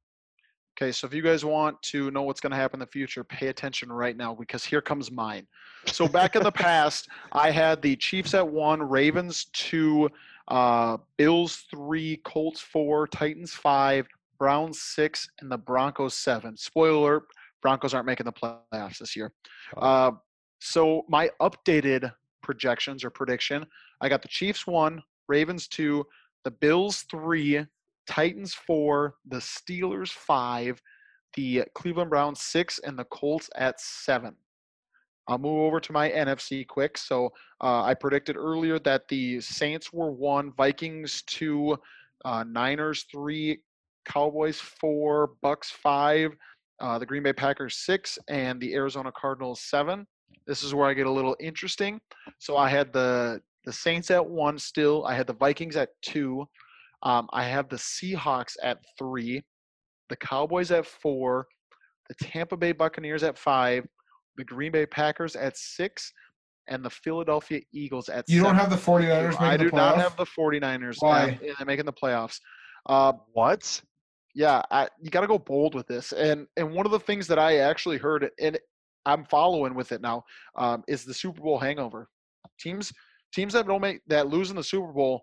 Okay, 0.79 0.93
so 0.93 1.07
if 1.07 1.15
you 1.15 1.23
guys 1.23 1.43
want 1.43 1.81
to 1.85 2.11
know 2.11 2.21
what's 2.23 2.41
going 2.41 2.51
to 2.51 2.57
happen 2.57 2.77
in 2.77 2.81
the 2.81 2.93
future, 2.93 3.25
pay 3.25 3.47
attention 3.47 3.91
right 3.91 4.15
now 4.15 4.35
because 4.35 4.63
here 4.63 4.83
comes 4.83 5.11
mine. 5.11 5.47
So 5.87 6.07
back 6.07 6.37
in 6.37 6.43
the 6.43 6.53
past, 6.53 7.09
I 7.33 7.51
had 7.51 7.81
the 7.81 7.97
Chiefs 7.97 8.35
at 8.35 8.47
one, 8.47 8.83
Ravens 8.83 9.47
two, 9.55 10.11
uh, 10.49 10.99
Bills 11.17 11.65
three, 11.71 12.19
Colts 12.25 12.61
four, 12.61 13.07
Titans 13.07 13.55
five, 13.55 14.07
Browns 14.39 14.83
six, 14.83 15.31
and 15.41 15.51
the 15.51 15.57
Broncos 15.57 16.13
seven. 16.13 16.59
Spoiler 16.59 17.23
Broncos 17.63 17.95
aren't 17.95 18.07
making 18.07 18.27
the 18.27 18.33
playoffs 18.33 18.99
this 18.99 19.17
year. 19.17 19.33
Uh, 19.79 20.11
so 20.61 21.07
my 21.09 21.31
updated 21.41 22.13
projections 22.43 23.03
or 23.03 23.09
prediction: 23.09 23.65
I 24.03 24.11
got 24.11 24.21
the 24.21 24.29
Chiefs 24.29 24.67
one, 24.67 25.03
Ravens 25.27 25.69
two, 25.69 26.05
the 26.45 26.51
Bills 26.51 27.07
three, 27.11 27.65
Titans 28.09 28.55
four, 28.55 29.15
the 29.29 29.39
Steelers 29.39 30.11
five, 30.11 30.81
the 31.37 31.65
Cleveland 31.75 32.11
Browns 32.11 32.41
six, 32.41 32.79
and 32.85 32.99
the 32.99 33.05
Colts 33.05 33.51
at 33.57 33.81
seven. 33.81 34.35
I'll 35.29 35.39
move 35.39 35.59
over 35.59 35.81
to 35.81 35.93
my 35.93 36.09
NFC 36.09 36.67
quick. 36.67 36.97
So 36.97 37.31
uh, 37.61 37.83
I 37.83 37.95
predicted 37.95 38.37
earlier 38.37 38.79
that 38.81 39.09
the 39.09 39.41
Saints 39.41 39.93
were 39.93 40.13
one, 40.13 40.53
Vikings 40.57 41.23
two, 41.27 41.77
uh, 42.25 42.45
Niners 42.45 43.07
three, 43.11 43.59
Cowboys 44.05 44.61
four, 44.61 45.33
Bucks 45.43 45.71
five, 45.71 46.31
uh, 46.81 46.99
the 46.99 47.07
Green 47.07 47.25
Bay 47.25 47.33
Packers 47.33 47.79
six, 47.85 48.19
and 48.29 48.61
the 48.61 48.73
Arizona 48.75 49.11
Cardinals 49.19 49.63
seven. 49.63 50.07
This 50.47 50.63
is 50.63 50.75
where 50.75 50.87
I 50.87 50.95
get 50.95 51.09
a 51.09 51.11
little 51.11 51.37
interesting. 51.41 52.01
So 52.39 52.57
I 52.57 52.69
had 52.69 52.93
the 52.93 53.41
the 53.65 53.73
Saints 53.73 54.13
at 54.13 54.25
one 54.25 54.59
still. 54.59 55.05
I 55.07 55.17
had 55.17 55.27
the 55.27 55.33
Vikings 55.33 55.75
at 55.75 55.89
two. 56.03 56.47
Um, 57.03 57.29
I 57.33 57.45
have 57.45 57.69
the 57.69 57.77
Seahawks 57.77 58.55
at 58.63 58.79
three, 58.99 59.43
the 60.09 60.17
Cowboys 60.17 60.71
at 60.71 60.87
four, 60.87 61.47
the 62.09 62.15
Tampa 62.25 62.57
Bay 62.57 62.73
Buccaneers 62.73 63.23
at 63.23 63.39
five, 63.39 63.85
the 64.37 64.45
Green 64.45 64.73
Bay 64.73 64.87
Packers 64.87 65.37
at 65.37 65.57
six, 65.57 66.13
and 66.69 66.85
the 66.85 66.91
Philadelphia 66.91 67.61
Eagles 67.73 68.09
at 68.09 68.25
You 68.29 68.39
seven. 68.41 68.57
don't 68.57 68.61
have 68.61 68.71
the 68.71 68.77
49ers 68.77 69.31
making 69.33 69.45
I 69.45 69.57
do 69.57 69.71
not 69.73 69.97
have 69.99 70.17
the 70.17 70.27
49ers 70.27 70.97
Why? 71.01 71.29
at- 71.31 71.43
in- 71.43 71.67
making 71.67 71.87
the 71.87 71.93
playoffs. 71.93 72.39
Uh, 72.87 73.13
What? 73.33 73.81
yeah, 74.35 74.63
I, 74.71 74.89
you 75.01 75.11
got 75.11 75.23
to 75.23 75.27
go 75.27 75.39
bold 75.39 75.75
with 75.75 75.87
this. 75.87 76.13
And 76.13 76.47
and 76.57 76.73
one 76.73 76.87
of 76.87 76.93
the 76.93 77.01
things 77.01 77.27
that 77.29 77.39
I 77.39 77.59
actually 77.59 77.99
heard, 77.99 78.29
and 78.41 78.59
I'm 79.07 79.25
following 79.25 79.75
with 79.75 79.93
it 79.93 80.01
now, 80.01 80.25
um, 80.57 80.83
is 80.89 81.05
the 81.05 81.15
Super 81.15 81.41
Bowl 81.41 81.59
hangover. 81.59 82.09
Teams 82.61 82.93
teams 83.33 83.53
that 83.55 83.67
don't 83.67 83.81
make 83.81 84.01
that 84.09 84.29
lose 84.29 84.51
in 84.51 84.57
the 84.57 84.63
Super 84.65 84.93
Bowl, 84.93 85.23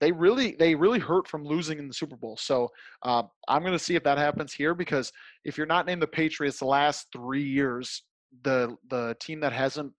they 0.00 0.12
really 0.12 0.56
they 0.58 0.74
really 0.74 0.98
hurt 0.98 1.26
from 1.26 1.44
losing 1.44 1.78
in 1.78 1.88
the 1.88 1.94
Super 1.94 2.16
Bowl. 2.16 2.36
So 2.36 2.68
uh, 3.02 3.22
I'm 3.48 3.62
going 3.62 3.72
to 3.72 3.78
see 3.78 3.94
if 3.94 4.04
that 4.04 4.18
happens 4.18 4.52
here 4.52 4.74
because 4.74 5.12
if 5.44 5.56
you're 5.56 5.66
not 5.66 5.86
named 5.86 6.02
the 6.02 6.06
Patriots 6.06 6.58
the 6.58 6.66
last 6.66 7.08
three 7.12 7.44
years, 7.44 8.02
the 8.42 8.76
the 8.90 9.16
team 9.20 9.40
that 9.40 9.52
hasn't 9.52 9.92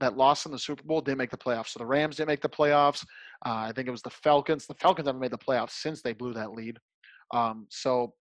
that 0.00 0.16
lost 0.16 0.46
in 0.46 0.52
the 0.52 0.58
Super 0.58 0.82
Bowl 0.82 1.00
didn't 1.00 1.18
make 1.18 1.30
the 1.30 1.36
playoffs. 1.36 1.68
So 1.68 1.78
the 1.78 1.86
Rams 1.86 2.16
didn't 2.16 2.28
make 2.28 2.40
the 2.40 2.48
playoffs. 2.48 3.04
Uh, 3.44 3.68
I 3.68 3.72
think 3.72 3.86
it 3.86 3.92
was 3.92 4.02
the 4.02 4.10
Falcons. 4.10 4.66
The 4.66 4.74
Falcons 4.74 5.06
haven't 5.06 5.20
made 5.20 5.30
the 5.30 5.38
playoffs 5.38 5.72
since 5.72 6.02
they 6.02 6.12
blew 6.12 6.32
that 6.34 6.52
lead. 6.52 6.78
Um, 7.32 7.66
so 7.70 8.14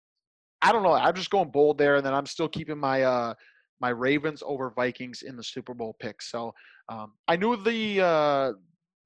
I 0.62 0.72
don't 0.72 0.84
know. 0.84 0.94
I'm 0.94 1.16
just 1.16 1.30
going 1.30 1.52
bold 1.52 1.78
there, 1.78 1.98
and 1.98 2.06
then 2.06 2.14
I'm 2.14 2.26
still 2.26 2.50
keeping 2.50 2.78
my 2.78 3.04
uh, 3.04 3.34
my 3.80 3.90
Ravens 3.90 4.44
over 4.46 4.72
Vikings 4.72 5.22
in 5.22 5.38
the 5.38 5.44
Super 5.44 5.74
Bowl 5.74 5.96
pick. 6.00 6.22
So 6.22 6.54
um, 6.90 7.14
I 7.28 7.36
knew 7.36 7.56
the 7.56 8.02
uh, 8.02 8.52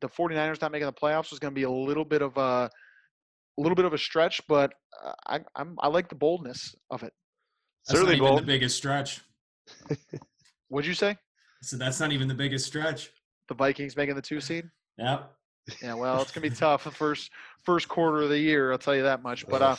the 0.02 0.10
49ers 0.10 0.62
not 0.62 0.72
making 0.72 0.88
the 0.88 0.94
playoffs 0.94 1.30
was 1.32 1.40
going 1.40 1.54
to 1.54 1.56
be 1.56 1.64
a 1.64 1.70
little 1.72 2.06
bit 2.06 2.22
of 2.22 2.36
a 2.38 2.70
a 3.58 3.62
little 3.62 3.76
bit 3.76 3.86
of 3.86 3.94
a 3.94 3.98
stretch, 3.98 4.42
but 4.48 4.74
uh, 5.04 5.14
I 5.28 5.40
I'm, 5.56 5.76
I 5.80 5.88
like 5.88 6.10
the 6.10 6.16
boldness 6.16 6.76
of 6.90 7.04
it. 7.04 7.14
That's 7.88 8.00
Certainly 8.00 8.18
not 8.18 8.18
even 8.18 8.28
bold. 8.30 8.42
the 8.42 8.46
biggest 8.46 8.78
stretch. 8.78 9.22
What'd 10.70 10.88
you 10.88 10.94
say? 10.94 11.18
So 11.62 11.78
that's 11.78 12.00
not 12.00 12.12
even 12.12 12.28
the 12.28 12.34
biggest 12.34 12.66
stretch. 12.66 13.12
The 13.50 13.56
Vikings 13.56 13.96
making 13.96 14.16
the 14.16 14.22
two 14.22 14.40
seed? 14.42 14.66
Yeah. 14.98 15.24
Yeah, 15.82 15.94
well, 15.94 16.22
it's 16.22 16.32
gonna 16.32 16.50
be 16.50 16.56
tough 16.56 16.84
the 16.86 16.92
first 16.92 17.30
first 17.64 17.88
quarter 17.88 18.22
of 18.22 18.30
the 18.30 18.40
year. 18.40 18.72
I'll 18.72 18.78
tell 18.78 18.96
you 18.96 19.04
that 19.04 19.22
much. 19.22 19.48
But 19.48 19.62
uh, 19.62 19.76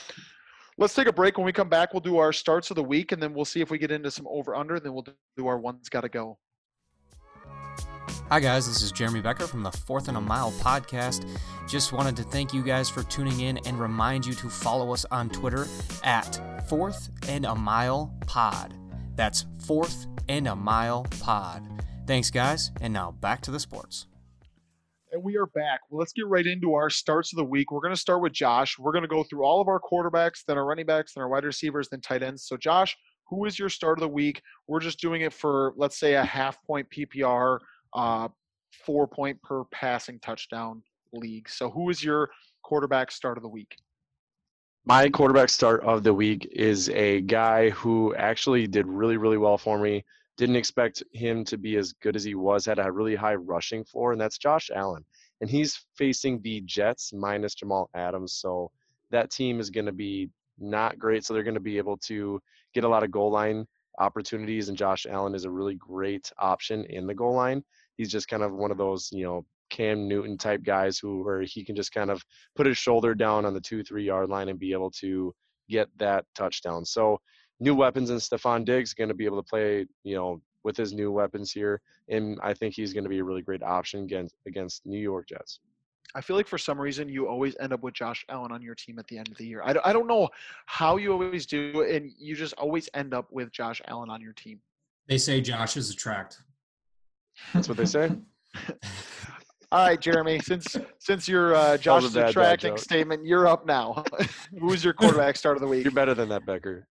let's 0.79 0.95
take 0.95 1.09
a 1.09 1.13
break. 1.13 1.37
When 1.37 1.45
we 1.45 1.53
come 1.53 1.69
back, 1.69 1.93
we'll 1.93 2.01
do 2.01 2.19
our 2.19 2.33
starts 2.33 2.71
of 2.71 2.77
the 2.77 2.85
week, 2.85 3.13
and 3.13 3.21
then 3.23 3.35
we'll 3.35 3.45
see 3.45 3.61
if 3.61 3.71
we 3.71 3.79
get 3.79 3.91
into 3.91 4.11
some 4.11 4.27
over 4.29 4.55
under. 4.55 4.79
Then 4.79 4.93
we'll 4.93 5.07
do 5.37 5.47
our 5.47 5.59
ones 5.59 5.89
got 5.89 6.03
to 6.03 6.09
go. 6.09 6.39
Hi, 8.33 8.41
guys. 8.41 8.67
This 8.67 8.81
is 8.81 8.93
Jeremy 8.93 9.21
Becker 9.21 9.47
from 9.47 9.63
the 9.63 9.71
Fourth 9.71 10.09
and 10.09 10.17
a 10.17 10.21
Mile 10.23 10.53
podcast. 10.53 11.29
Just 11.69 11.93
wanted 11.93 12.17
to 12.17 12.23
thank 12.23 12.55
you 12.55 12.63
guys 12.63 12.89
for 12.89 13.03
tuning 13.03 13.41
in 13.41 13.59
and 13.67 13.79
remind 13.79 14.25
you 14.25 14.33
to 14.33 14.49
follow 14.49 14.95
us 14.95 15.05
on 15.11 15.29
Twitter 15.29 15.67
at 16.03 16.67
Fourth 16.67 17.11
and 17.29 17.45
a 17.45 17.55
Mile 17.55 18.11
Pod. 18.27 18.73
That's 19.17 19.45
Fourth 19.67 20.07
and 20.31 20.49
a 20.49 20.57
Mile 20.57 21.05
Pod. 21.21 21.69
Thanks, 22.07 22.31
guys. 22.31 22.71
And 22.81 22.95
now 22.95 23.11
back 23.11 23.43
to 23.43 23.51
the 23.51 23.61
sports. 23.61 24.07
And 25.13 25.23
we 25.23 25.37
are 25.37 25.45
back. 25.45 25.81
Well, 25.91 25.99
let's 25.99 26.15
get 26.15 26.27
right 26.27 26.47
into 26.47 26.73
our 26.73 26.89
starts 26.89 27.35
of 27.35 27.37
the 27.37 27.45
week. 27.45 27.71
We're 27.71 27.83
going 27.83 27.95
to 27.95 28.01
start 28.01 28.23
with 28.23 28.33
Josh. 28.33 28.79
We're 28.79 28.93
going 28.93 29.03
to 29.03 29.09
go 29.09 29.25
through 29.25 29.45
all 29.45 29.61
of 29.61 29.69
our 29.69 29.79
quarterbacks, 29.79 30.39
then 30.49 30.57
our 30.57 30.65
running 30.65 30.87
backs, 30.87 31.13
then 31.13 31.21
our 31.21 31.29
wide 31.29 31.45
receivers, 31.45 31.91
then 31.91 32.01
tight 32.01 32.23
ends. 32.23 32.45
So, 32.45 32.57
Josh, 32.57 32.97
who 33.29 33.45
is 33.45 33.59
your 33.59 33.69
start 33.69 33.99
of 33.99 34.01
the 34.01 34.09
week? 34.09 34.41
We're 34.69 34.81
just 34.81 35.01
doing 35.01 35.21
it 35.21 35.35
for, 35.35 35.75
let's 35.77 35.99
say, 36.01 36.15
a 36.15 36.25
half 36.25 36.63
point 36.65 36.89
PPR, 36.89 37.59
uh, 37.95 38.29
four 38.85 39.07
point 39.07 39.41
per 39.43 39.65
passing 39.65 40.19
touchdown 40.21 40.83
league. 41.13 41.49
So, 41.49 41.71
who 41.71 41.91
is 41.91 42.03
your 42.03 42.31
quarterback 42.63 43.11
start 43.11 43.37
of 43.37 43.43
the 43.43 43.49
week? 43.49 43.77
My 44.85 45.09
quarterback 45.09 45.49
start 45.49 45.85
of 45.85 46.03
the 46.03 46.13
week 46.13 46.49
is 46.51 46.89
a 46.91 47.21
guy 47.21 47.71
who 47.71 48.15
actually 48.17 48.67
did 48.67 48.87
really, 48.87 49.17
really 49.17 49.39
well 49.39 49.57
for 49.57 49.79
me. 49.79 50.05
Didn't 50.37 50.57
expect 50.57 51.03
him 51.13 51.45
to 51.45 51.57
be 51.57 51.77
as 51.77 51.93
good 51.93 52.17
as 52.17 52.25
he 52.25 52.35
was, 52.35 52.67
had 52.67 52.81
a 52.81 52.91
really 52.91 53.15
high 53.15 53.37
rushing 53.37 53.85
floor, 53.85 54.13
and 54.13 54.21
that's 54.21 54.39
Josh 54.39 54.71
Allen. 54.75 55.05
And 55.41 55.49
he's 55.49 55.85
facing 55.97 56.41
the 56.43 56.63
Jets 56.63 57.13
minus 57.13 57.55
Jamal 57.55 57.91
Adams. 57.95 58.33
So 58.33 58.73
that 59.11 59.31
team 59.31 59.61
is 59.61 59.71
going 59.71 59.87
to 59.87 59.93
be 59.93 60.31
not 60.59 60.99
great. 60.99 61.25
So 61.25 61.35
they're 61.35 61.43
going 61.43 61.55
to 61.55 61.61
be 61.61 61.79
able 61.79 61.99
to 61.99 62.41
get 62.75 62.85
a 62.85 62.89
lot 62.89 63.05
of 63.05 63.11
goal 63.11 63.31
line 63.31 63.67
opportunities, 63.99 64.69
and 64.69 64.77
Josh 64.77 65.07
Allen 65.09 65.35
is 65.35 65.45
a 65.45 65.51
really 65.51 65.75
great 65.75 66.33
option 66.39 66.85
in 66.87 67.07
the 67.07 67.15
goal 67.15 67.35
line. 67.35 67.63
He's 68.03 68.11
just 68.11 68.27
kind 68.27 68.43
of 68.43 68.53
one 68.53 68.73
of 68.73 68.79
those, 68.79 69.11
you 69.13 69.23
know, 69.23 69.47
Cam 69.71 70.09
Newton 70.09 70.37
type 70.37 70.65
guys 70.65 70.99
who 70.99 71.23
where 71.23 71.43
he 71.43 71.65
can 71.65 71.77
just 71.77 71.93
kind 71.93 72.11
of 72.11 72.21
put 72.57 72.67
his 72.67 72.77
shoulder 72.77 73.15
down 73.15 73.45
on 73.45 73.55
the 73.55 73.61
two, 73.61 73.85
three 73.85 74.05
yard 74.05 74.29
line 74.29 74.49
and 74.49 74.59
be 74.59 74.73
able 74.73 74.91
to 75.03 75.33
get 75.69 75.87
that 75.99 76.25
touchdown. 76.35 76.85
So 76.85 77.21
new 77.61 77.77
weapons 77.77 78.11
and 78.11 78.19
Stefon 78.19 78.65
Diggs 78.65 78.93
going 78.93 79.07
to 79.07 79.15
be 79.15 79.25
able 79.25 79.41
to 79.41 79.49
play, 79.49 79.87
you 80.03 80.17
know, 80.17 80.43
with 80.65 80.77
his 80.77 80.93
new 80.93 81.13
weapons 81.13 81.53
here, 81.53 81.81
and 82.09 82.41
I 82.43 82.55
think 82.55 82.75
he's 82.75 82.93
going 82.93 83.05
to 83.05 83.11
be 83.11 83.21
a 83.21 83.25
really 83.25 83.43
great 83.43 83.63
option 83.63 84.03
against 84.03 84.35
against 84.49 84.85
New 84.85 84.99
York 84.99 85.29
Jets. 85.29 85.61
I 86.17 86.21
feel 86.21 86.37
like 86.37 86.49
for 86.49 86.59
some 86.59 86.79
reason 86.79 87.09
you 87.09 87.29
always 87.29 87.57
end 87.61 87.73
up 87.73 87.83
with 87.83 87.95
Josh 87.95 88.25
Allen 88.29 88.51
on 88.51 88.63
your 88.63 88.75
team 88.75 88.99
at 88.99 89.07
the 89.07 89.17
end 89.17 89.29
of 89.29 89.39
the 89.39 89.47
year. 89.47 89.63
I, 89.65 89.75
I 89.85 89.93
don't 89.93 90.07
know 90.07 90.29
how 90.67 90.97
you 90.97 91.13
always 91.13 91.47
do, 91.47 91.87
and 91.89 92.11
you 92.19 92.35
just 92.35 92.55
always 92.55 92.89
end 92.95 93.15
up 93.15 93.29
with 93.31 93.53
Josh 93.53 93.81
Allen 93.87 94.11
on 94.11 94.21
your 94.21 94.33
team. 94.33 94.61
They 95.07 95.19
say 95.19 95.41
Josh 95.41 95.77
is 95.77 95.91
a 95.91 95.95
attract. 95.95 96.43
That's 97.55 97.69
what 97.69 97.77
they 97.77 97.87
say. 97.87 98.11
All 99.73 99.87
right, 99.87 99.99
Jeremy. 99.99 100.39
Since 100.39 100.77
since 100.99 101.27
your 101.27 101.55
uh, 101.55 101.79
Josh 101.79 102.05
is 102.05 102.13
bad 102.13 102.29
attracting 102.29 102.73
joke. 102.73 102.79
statement, 102.79 103.25
you're 103.25 103.47
up 103.47 103.65
now. 103.65 104.05
Who's 104.61 104.85
your 104.85 104.93
quarterback 104.93 105.35
start 105.35 105.57
of 105.57 105.63
the 105.63 105.67
week? 105.67 105.85
You're 105.85 105.93
better 105.93 106.13
than 106.13 106.29
that, 106.29 106.45
Becker. 106.45 106.87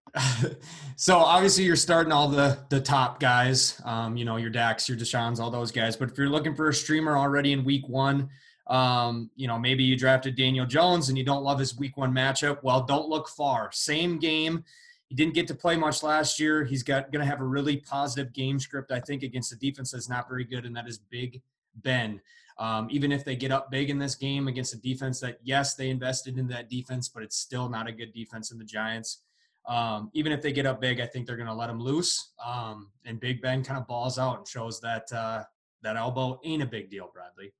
so 0.95 1.17
obviously 1.17 1.63
you're 1.63 1.75
starting 1.75 2.11
all 2.11 2.27
the 2.27 2.57
the 2.71 2.81
top 2.81 3.19
guys, 3.19 3.79
um, 3.85 4.17
you 4.17 4.25
know 4.25 4.37
your 4.37 4.49
Dax, 4.49 4.89
your 4.89 4.97
Deshaun's, 4.97 5.39
all 5.39 5.51
those 5.51 5.71
guys. 5.71 5.95
But 5.95 6.09
if 6.09 6.17
you're 6.17 6.27
looking 6.27 6.55
for 6.55 6.69
a 6.69 6.73
streamer 6.73 7.15
already 7.15 7.51
in 7.53 7.63
week 7.63 7.87
one, 7.87 8.29
um, 8.65 9.29
you 9.35 9.47
know 9.47 9.59
maybe 9.59 9.83
you 9.83 9.95
drafted 9.95 10.35
Daniel 10.35 10.65
Jones 10.65 11.09
and 11.09 11.15
you 11.19 11.23
don't 11.23 11.43
love 11.43 11.59
his 11.59 11.77
week 11.77 11.97
one 11.97 12.11
matchup. 12.11 12.63
Well, 12.63 12.81
don't 12.81 13.07
look 13.07 13.29
far. 13.29 13.69
Same 13.71 14.17
game. 14.17 14.63
He 15.11 15.15
didn't 15.15 15.33
get 15.33 15.45
to 15.49 15.55
play 15.55 15.75
much 15.75 16.03
last 16.03 16.39
year. 16.39 16.63
He's 16.63 16.83
got 16.83 17.11
going 17.11 17.19
to 17.19 17.29
have 17.29 17.41
a 17.41 17.45
really 17.45 17.75
positive 17.75 18.31
game 18.31 18.57
script, 18.61 18.93
I 18.93 19.01
think, 19.01 19.23
against 19.23 19.51
a 19.51 19.57
defense 19.57 19.91
that's 19.91 20.07
not 20.07 20.29
very 20.29 20.45
good, 20.45 20.65
and 20.65 20.73
that 20.73 20.87
is 20.87 20.99
Big 20.99 21.41
Ben. 21.75 22.21
Um, 22.57 22.87
even 22.89 23.11
if 23.11 23.25
they 23.25 23.35
get 23.35 23.51
up 23.51 23.69
big 23.69 23.89
in 23.89 23.99
this 23.99 24.15
game 24.15 24.47
against 24.47 24.73
a 24.73 24.77
defense 24.77 25.19
that, 25.19 25.39
yes, 25.43 25.75
they 25.75 25.89
invested 25.89 26.37
in 26.37 26.47
that 26.47 26.69
defense, 26.69 27.09
but 27.09 27.23
it's 27.23 27.35
still 27.35 27.67
not 27.67 27.89
a 27.89 27.91
good 27.91 28.13
defense 28.13 28.53
in 28.53 28.57
the 28.57 28.63
Giants. 28.63 29.23
Um, 29.67 30.09
even 30.13 30.31
if 30.31 30.41
they 30.41 30.53
get 30.53 30.65
up 30.65 30.79
big, 30.79 31.01
I 31.01 31.07
think 31.07 31.27
they're 31.27 31.35
going 31.35 31.45
to 31.49 31.53
let 31.53 31.69
him 31.69 31.81
loose. 31.81 32.31
Um, 32.41 32.89
and 33.03 33.19
Big 33.19 33.41
Ben 33.41 33.65
kind 33.65 33.81
of 33.81 33.87
balls 33.87 34.17
out 34.17 34.37
and 34.37 34.47
shows 34.47 34.79
that 34.79 35.11
uh, 35.11 35.43
that 35.81 35.97
elbow 35.97 36.39
ain't 36.45 36.63
a 36.63 36.65
big 36.65 36.89
deal, 36.89 37.11
Bradley. 37.13 37.51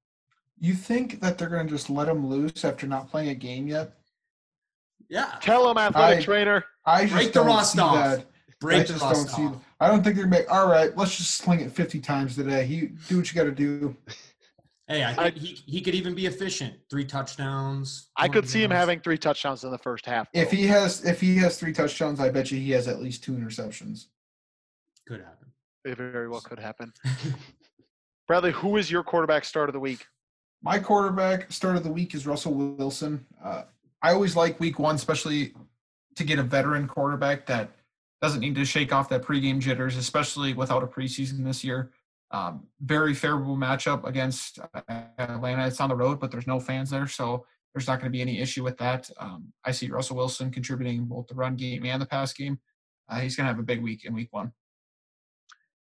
You 0.58 0.74
think 0.74 1.20
that 1.20 1.38
they're 1.38 1.50
going 1.50 1.68
to 1.68 1.74
just 1.74 1.90
let 1.90 2.08
him 2.08 2.26
loose 2.26 2.64
after 2.64 2.88
not 2.88 3.12
playing 3.12 3.28
a 3.28 3.36
game 3.36 3.68
yet? 3.68 3.98
Yeah, 5.12 5.36
Tell 5.42 5.70
him, 5.70 5.78
athletic 5.78 6.20
I- 6.20 6.24
trainer. 6.24 6.64
I 6.86 7.02
just 7.04 7.14
Break 7.14 7.28
the 7.28 7.34
don't 7.34 7.48
rust 7.48 7.74
see 7.74 7.80
off. 7.82 7.96
that. 7.96 8.20
I 8.22 8.54
break 8.62 8.88
the 8.88 8.94
just 8.94 9.04
rust 9.04 9.38
don't 9.38 9.54
see. 9.54 9.60
I 9.82 9.88
don't 9.90 10.04
think 10.04 10.16
they're 10.16 10.26
gonna 10.26 10.38
make. 10.38 10.52
All 10.52 10.68
right, 10.70 10.96
let's 10.98 11.16
just 11.18 11.36
sling 11.36 11.60
it 11.60 11.72
fifty 11.72 12.00
times 12.00 12.36
today. 12.36 12.66
He 12.66 12.88
do 13.10 13.18
what 13.18 13.32
you 13.32 13.36
got 13.36 13.44
to 13.44 13.52
do. 13.52 13.96
Hey, 14.88 15.04
I 15.04 15.14
think 15.14 15.38
he, 15.38 15.62
he 15.66 15.82
could 15.82 15.96
even 15.96 16.16
be 16.16 16.26
efficient. 16.26 16.76
Three 16.90 17.06
touchdowns. 17.06 18.10
I 18.18 18.28
could 18.28 18.50
see 18.50 18.64
him 18.64 18.72
having 18.72 19.00
three 19.00 19.18
touchdowns 19.18 19.64
in 19.64 19.72
the 19.72 19.78
first 19.78 20.06
half. 20.06 20.28
If 20.34 20.50
he 20.52 20.66
has, 20.68 21.06
if 21.06 21.22
he 21.22 21.38
has 21.38 21.58
three 21.60 21.72
touchdowns, 21.74 22.20
I 22.20 22.30
bet 22.30 22.52
you 22.52 22.60
he 22.60 22.72
has 22.72 22.88
at 22.88 23.02
least 23.02 23.24
two 23.24 23.34
interceptions. 23.34 24.06
could 25.08 25.22
happen. 25.22 25.48
it 25.86 25.98
very 25.98 26.28
well 26.30 26.42
could 26.42 26.60
happen. 26.60 26.92
Bradley, 28.28 28.52
who 28.52 28.78
is 28.78 28.90
your 28.92 29.04
quarterback 29.04 29.46
start 29.46 29.70
of 29.70 29.74
the 29.74 29.80
week? 29.80 30.06
My 30.64 30.78
quarterback 30.80 31.52
start 31.52 31.76
of 31.76 31.84
the 31.84 31.92
week 31.92 32.14
is 32.16 32.26
Russell 32.28 32.54
Wilson. 32.54 33.26
Uh, 33.44 33.64
I 34.02 34.14
always 34.14 34.36
like 34.36 34.60
week 34.60 34.80
one, 34.80 34.96
especially 34.96 35.54
to 36.16 36.24
get 36.24 36.40
a 36.40 36.44
veteran 36.44 36.88
quarterback 36.88 37.46
that 37.48 37.72
doesn't 38.22 38.42
need 38.42 38.56
to 38.56 38.66
shake 38.66 38.94
off 38.94 39.10
that 39.10 39.24
pregame 39.24 39.60
jitters, 39.60 39.98
especially 39.98 40.54
without 40.54 40.84
a 40.84 40.88
preseason 40.88 41.44
this 41.44 41.64
year. 41.64 41.92
Um, 42.32 42.68
very 42.82 43.14
favorable 43.14 43.58
matchup 43.58 44.06
against 44.06 44.60
uh, 44.60 44.82
Atlanta. 45.18 45.68
It's 45.68 45.82
on 45.82 45.90
the 45.90 45.96
road, 45.96 46.20
but 46.20 46.32
there's 46.32 46.48
no 46.48 46.60
fans 46.60 46.90
there, 46.90 47.08
so 47.08 47.46
there's 47.74 47.88
not 47.88 48.00
going 48.00 48.12
to 48.12 48.16
be 48.16 48.22
any 48.22 48.40
issue 48.40 48.64
with 48.64 48.78
that. 48.78 49.10
Um, 49.20 49.52
I 49.66 49.72
see 49.72 49.90
Russell 49.90 50.18
Wilson 50.18 50.52
contributing 50.52 51.06
both 51.06 51.28
the 51.28 51.36
run 51.36 51.56
game 51.56 51.86
and 51.86 52.02
the 52.02 52.06
pass 52.06 52.32
game. 52.32 52.60
Uh, 53.10 53.20
he's 53.20 53.36
going 53.36 53.46
to 53.46 53.52
have 53.52 53.60
a 53.60 53.64
big 53.64 53.82
week 53.82 54.06
in 54.06 54.14
week 54.14 54.30
one. 54.32 54.54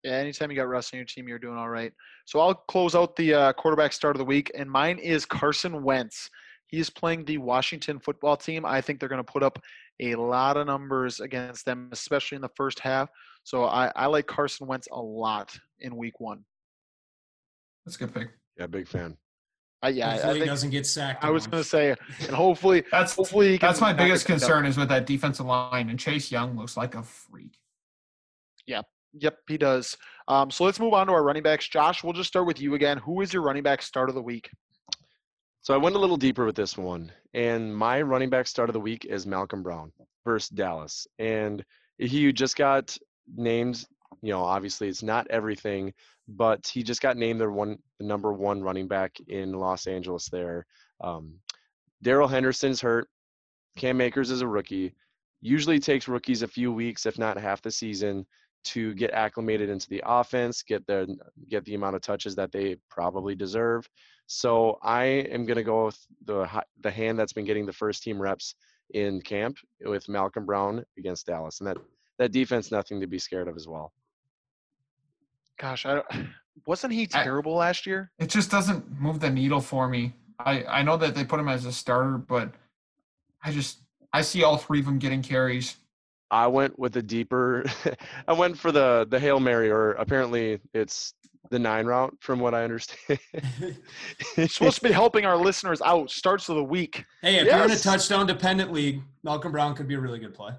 Yeah, 0.03 0.13
anytime 0.13 0.49
you 0.49 0.57
got 0.57 0.67
Russ 0.67 0.91
on 0.93 0.97
your 0.97 1.05
team, 1.05 1.27
you're 1.27 1.39
doing 1.39 1.57
all 1.57 1.69
right. 1.69 1.93
So 2.25 2.39
I'll 2.39 2.55
close 2.55 2.95
out 2.95 3.15
the 3.15 3.33
uh, 3.33 3.53
quarterback 3.53 3.93
start 3.93 4.15
of 4.15 4.19
the 4.19 4.25
week, 4.25 4.51
and 4.55 4.69
mine 4.69 4.97
is 4.97 5.25
Carson 5.25 5.83
Wentz. 5.83 6.29
He 6.71 6.79
is 6.79 6.89
playing 6.89 7.25
the 7.25 7.37
Washington 7.37 7.99
football 7.99 8.37
team. 8.37 8.65
I 8.65 8.79
think 8.79 8.99
they're 8.99 9.09
going 9.09 9.23
to 9.23 9.31
put 9.31 9.43
up 9.43 9.59
a 9.99 10.15
lot 10.15 10.55
of 10.57 10.65
numbers 10.65 11.19
against 11.19 11.65
them, 11.65 11.89
especially 11.91 12.37
in 12.37 12.41
the 12.41 12.49
first 12.55 12.79
half. 12.79 13.09
So 13.43 13.65
I, 13.65 13.91
I 13.95 14.05
like 14.07 14.25
Carson 14.25 14.67
Wentz 14.67 14.87
a 14.91 14.99
lot 15.01 15.55
in 15.79 15.95
week 15.97 16.19
one. 16.19 16.45
That's 17.85 17.97
a 17.97 17.99
good 17.99 18.13
pick. 18.13 18.29
Yeah, 18.57 18.67
big 18.67 18.87
fan. 18.87 19.17
I, 19.83 19.89
yeah, 19.89 20.11
Hopefully 20.11 20.41
I, 20.41 20.43
he 20.43 20.45
doesn't 20.45 20.69
get 20.69 20.85
sacked. 20.85 21.23
I 21.23 21.29
was 21.29 21.47
going 21.47 21.61
to 21.61 21.67
say, 21.67 21.95
and 22.19 22.35
hopefully, 22.35 22.83
That's 22.91 23.15
hopefully 23.15 23.53
he 23.53 23.57
can 23.57 23.67
That's 23.67 23.81
my 23.81 23.93
biggest 23.93 24.25
concern 24.25 24.65
is 24.65 24.77
with 24.77 24.89
that 24.89 25.05
defensive 25.05 25.45
line, 25.45 25.89
and 25.89 25.99
Chase 25.99 26.31
Young 26.31 26.55
looks 26.55 26.77
like 26.77 26.95
a 26.95 27.01
freak. 27.01 27.57
Yeah, 28.67 28.83
yep, 29.13 29.37
he 29.47 29.57
does. 29.57 29.97
Um, 30.27 30.51
so 30.51 30.63
let's 30.65 30.79
move 30.79 30.93
on 30.93 31.07
to 31.07 31.13
our 31.13 31.23
running 31.23 31.41
backs. 31.41 31.67
Josh, 31.67 32.03
we'll 32.03 32.13
just 32.13 32.29
start 32.29 32.45
with 32.45 32.61
you 32.61 32.75
again. 32.75 32.99
Who 32.99 33.21
is 33.21 33.33
your 33.33 33.41
running 33.41 33.63
back 33.63 33.81
start 33.81 34.07
of 34.07 34.15
the 34.15 34.21
week? 34.21 34.51
So 35.63 35.75
I 35.75 35.77
went 35.77 35.95
a 35.95 35.99
little 35.99 36.17
deeper 36.17 36.43
with 36.43 36.55
this 36.55 36.75
one, 36.75 37.11
and 37.35 37.75
my 37.75 38.01
running 38.01 38.31
back 38.31 38.47
start 38.47 38.69
of 38.69 38.73
the 38.73 38.79
week 38.79 39.05
is 39.05 39.27
Malcolm 39.27 39.61
Brown 39.61 39.91
versus 40.25 40.49
Dallas, 40.49 41.05
and 41.19 41.63
he 41.99 42.33
just 42.33 42.55
got 42.55 42.97
named. 43.35 43.85
You 44.23 44.31
know, 44.31 44.43
obviously 44.43 44.87
it's 44.87 45.03
not 45.03 45.27
everything, 45.29 45.93
but 46.27 46.67
he 46.67 46.81
just 46.81 47.01
got 47.01 47.15
named 47.15 47.39
the 47.39 47.49
one, 47.49 47.77
the 47.99 48.05
number 48.05 48.33
one 48.33 48.61
running 48.61 48.87
back 48.87 49.15
in 49.27 49.53
Los 49.53 49.85
Angeles. 49.85 50.29
There, 50.29 50.65
um, 50.99 51.35
Darrell 52.01 52.27
Henderson's 52.27 52.81
hurt. 52.81 53.07
Cam 53.77 54.01
Akers 54.01 54.31
is 54.31 54.41
a 54.41 54.47
rookie. 54.47 54.95
Usually 55.41 55.79
takes 55.79 56.07
rookies 56.07 56.41
a 56.41 56.47
few 56.47 56.73
weeks, 56.73 57.05
if 57.05 57.19
not 57.19 57.37
half 57.37 57.61
the 57.61 57.71
season, 57.71 58.25
to 58.63 58.95
get 58.95 59.11
acclimated 59.11 59.69
into 59.69 59.89
the 59.89 60.01
offense, 60.05 60.63
get 60.63 60.85
their 60.87 61.05
get 61.49 61.63
the 61.65 61.75
amount 61.75 61.95
of 61.95 62.01
touches 62.01 62.35
that 62.35 62.51
they 62.51 62.77
probably 62.89 63.35
deserve. 63.35 63.87
So 64.33 64.79
I 64.81 65.03
am 65.03 65.45
going 65.45 65.57
to 65.57 65.63
go 65.63 65.87
with 65.87 65.99
the 66.23 66.47
the 66.79 66.89
hand 66.89 67.19
that's 67.19 67.33
been 67.33 67.43
getting 67.43 67.65
the 67.65 67.73
first 67.73 68.01
team 68.01 68.19
reps 68.19 68.55
in 68.93 69.19
camp 69.21 69.57
with 69.83 70.07
Malcolm 70.07 70.45
Brown 70.45 70.85
against 70.97 71.25
Dallas, 71.25 71.59
and 71.59 71.67
that 71.67 71.75
that 72.17 72.31
defense 72.31 72.71
nothing 72.71 73.01
to 73.01 73.07
be 73.07 73.19
scared 73.19 73.49
of 73.49 73.57
as 73.57 73.67
well. 73.67 73.91
Gosh, 75.59 75.85
I 75.85 75.95
don't, 75.95 76.27
wasn't 76.65 76.93
he 76.93 77.09
I- 77.13 77.23
terrible 77.23 77.55
last 77.55 77.85
year? 77.85 78.09
It 78.19 78.29
just 78.29 78.49
doesn't 78.49 79.01
move 79.01 79.19
the 79.19 79.29
needle 79.29 79.59
for 79.59 79.89
me. 79.89 80.13
I, 80.39 80.63
I 80.63 80.81
know 80.81 80.95
that 80.95 81.13
they 81.13 81.25
put 81.25 81.41
him 81.41 81.49
as 81.49 81.65
a 81.65 81.73
starter, 81.73 82.17
but 82.17 82.53
I 83.43 83.51
just 83.51 83.79
I 84.13 84.21
see 84.21 84.43
all 84.43 84.55
three 84.55 84.79
of 84.79 84.85
them 84.85 84.97
getting 84.97 85.21
carries. 85.21 85.75
I 86.31 86.47
went 86.47 86.79
with 86.79 86.95
a 86.95 87.01
deeper. 87.01 87.65
I 88.29 88.31
went 88.31 88.57
for 88.57 88.71
the 88.71 89.05
the 89.09 89.19
hail 89.19 89.41
mary, 89.41 89.69
or 89.69 89.91
apparently 89.91 90.61
it's 90.73 91.13
the 91.51 91.59
nine 91.59 91.85
route, 91.85 92.15
from 92.21 92.39
what 92.39 92.55
I 92.55 92.63
understand. 92.63 93.19
It's 94.37 94.55
supposed 94.55 94.77
to 94.77 94.83
be 94.83 94.91
helping 94.91 95.25
our 95.25 95.37
listeners 95.37 95.81
out. 95.81 96.09
Starts 96.09 96.49
of 96.49 96.55
the 96.55 96.63
week. 96.63 97.05
Hey, 97.21 97.37
if 97.37 97.45
you're 97.45 97.65
in 97.65 97.71
a 97.71 97.77
touchdown 97.77 98.25
dependent 98.25 98.71
league, 98.71 99.01
Malcolm 99.23 99.51
Brown 99.51 99.75
could 99.75 99.87
be 99.87 99.95
a 99.95 99.99
really 99.99 100.17
good 100.19 100.33
play. 100.33 100.53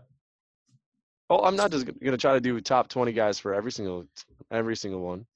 oh, 1.31 1.38
I'm 1.38 1.57
not 1.57 1.70
just 1.70 1.87
going 1.87 2.12
to 2.12 2.16
try 2.16 2.35
to 2.35 2.40
do 2.40 2.61
top 2.61 2.88
20 2.88 3.12
guys 3.12 3.38
for 3.38 3.55
every 3.55 3.72
single 3.72 4.05
every 4.50 4.76
single 4.76 5.00
one. 5.00 5.26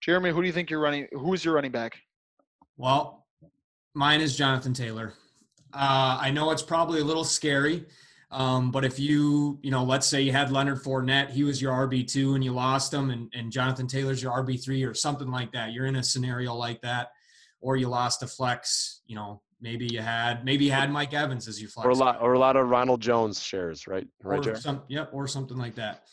Jeremy, 0.00 0.30
who 0.30 0.40
do 0.40 0.46
you 0.46 0.52
think 0.52 0.70
you're 0.70 0.80
running? 0.80 1.08
Who 1.12 1.34
is 1.34 1.44
your 1.44 1.54
running 1.54 1.72
back? 1.72 1.98
Well, 2.76 3.26
mine 3.94 4.20
is 4.20 4.36
Jonathan 4.36 4.72
Taylor. 4.72 5.14
Uh, 5.74 6.18
I 6.20 6.30
know 6.30 6.50
it's 6.50 6.62
probably 6.62 7.00
a 7.00 7.04
little 7.04 7.24
scary, 7.24 7.86
um, 8.32 8.70
but 8.70 8.82
if 8.84 8.98
you, 8.98 9.58
you 9.62 9.70
know, 9.70 9.84
let's 9.84 10.06
say 10.06 10.22
you 10.22 10.32
had 10.32 10.50
Leonard 10.50 10.82
Fournette, 10.82 11.30
he 11.30 11.44
was 11.44 11.60
your 11.60 11.72
RB 11.86 12.10
two, 12.10 12.34
and 12.34 12.42
you 12.42 12.52
lost 12.52 12.92
him, 12.92 13.10
and, 13.10 13.30
and 13.34 13.52
Jonathan 13.52 13.86
Taylor's 13.86 14.22
your 14.22 14.32
RB 14.32 14.62
three, 14.62 14.82
or 14.84 14.94
something 14.94 15.30
like 15.30 15.52
that. 15.52 15.72
You're 15.72 15.84
in 15.84 15.96
a 15.96 16.02
scenario 16.02 16.54
like 16.54 16.80
that, 16.80 17.10
or 17.60 17.76
you 17.76 17.88
lost 17.88 18.22
a 18.22 18.26
flex. 18.26 19.02
You 19.06 19.16
know, 19.16 19.42
maybe 19.60 19.86
you 19.86 20.00
had 20.00 20.46
maybe 20.46 20.64
you 20.64 20.72
had 20.72 20.90
Mike 20.90 21.12
Evans 21.12 21.46
as 21.46 21.60
your 21.60 21.68
flex, 21.68 21.86
Or 21.86 21.90
a 21.90 21.94
lot, 21.94 22.22
or 22.22 22.32
a 22.32 22.38
lot 22.38 22.56
of 22.56 22.70
Ronald 22.70 23.02
Jones 23.02 23.42
shares, 23.42 23.86
right? 23.86 24.06
Right, 24.22 24.46
or 24.46 24.56
some, 24.56 24.82
yep, 24.88 25.10
or 25.12 25.28
something 25.28 25.58
like 25.58 25.74
that. 25.74 26.04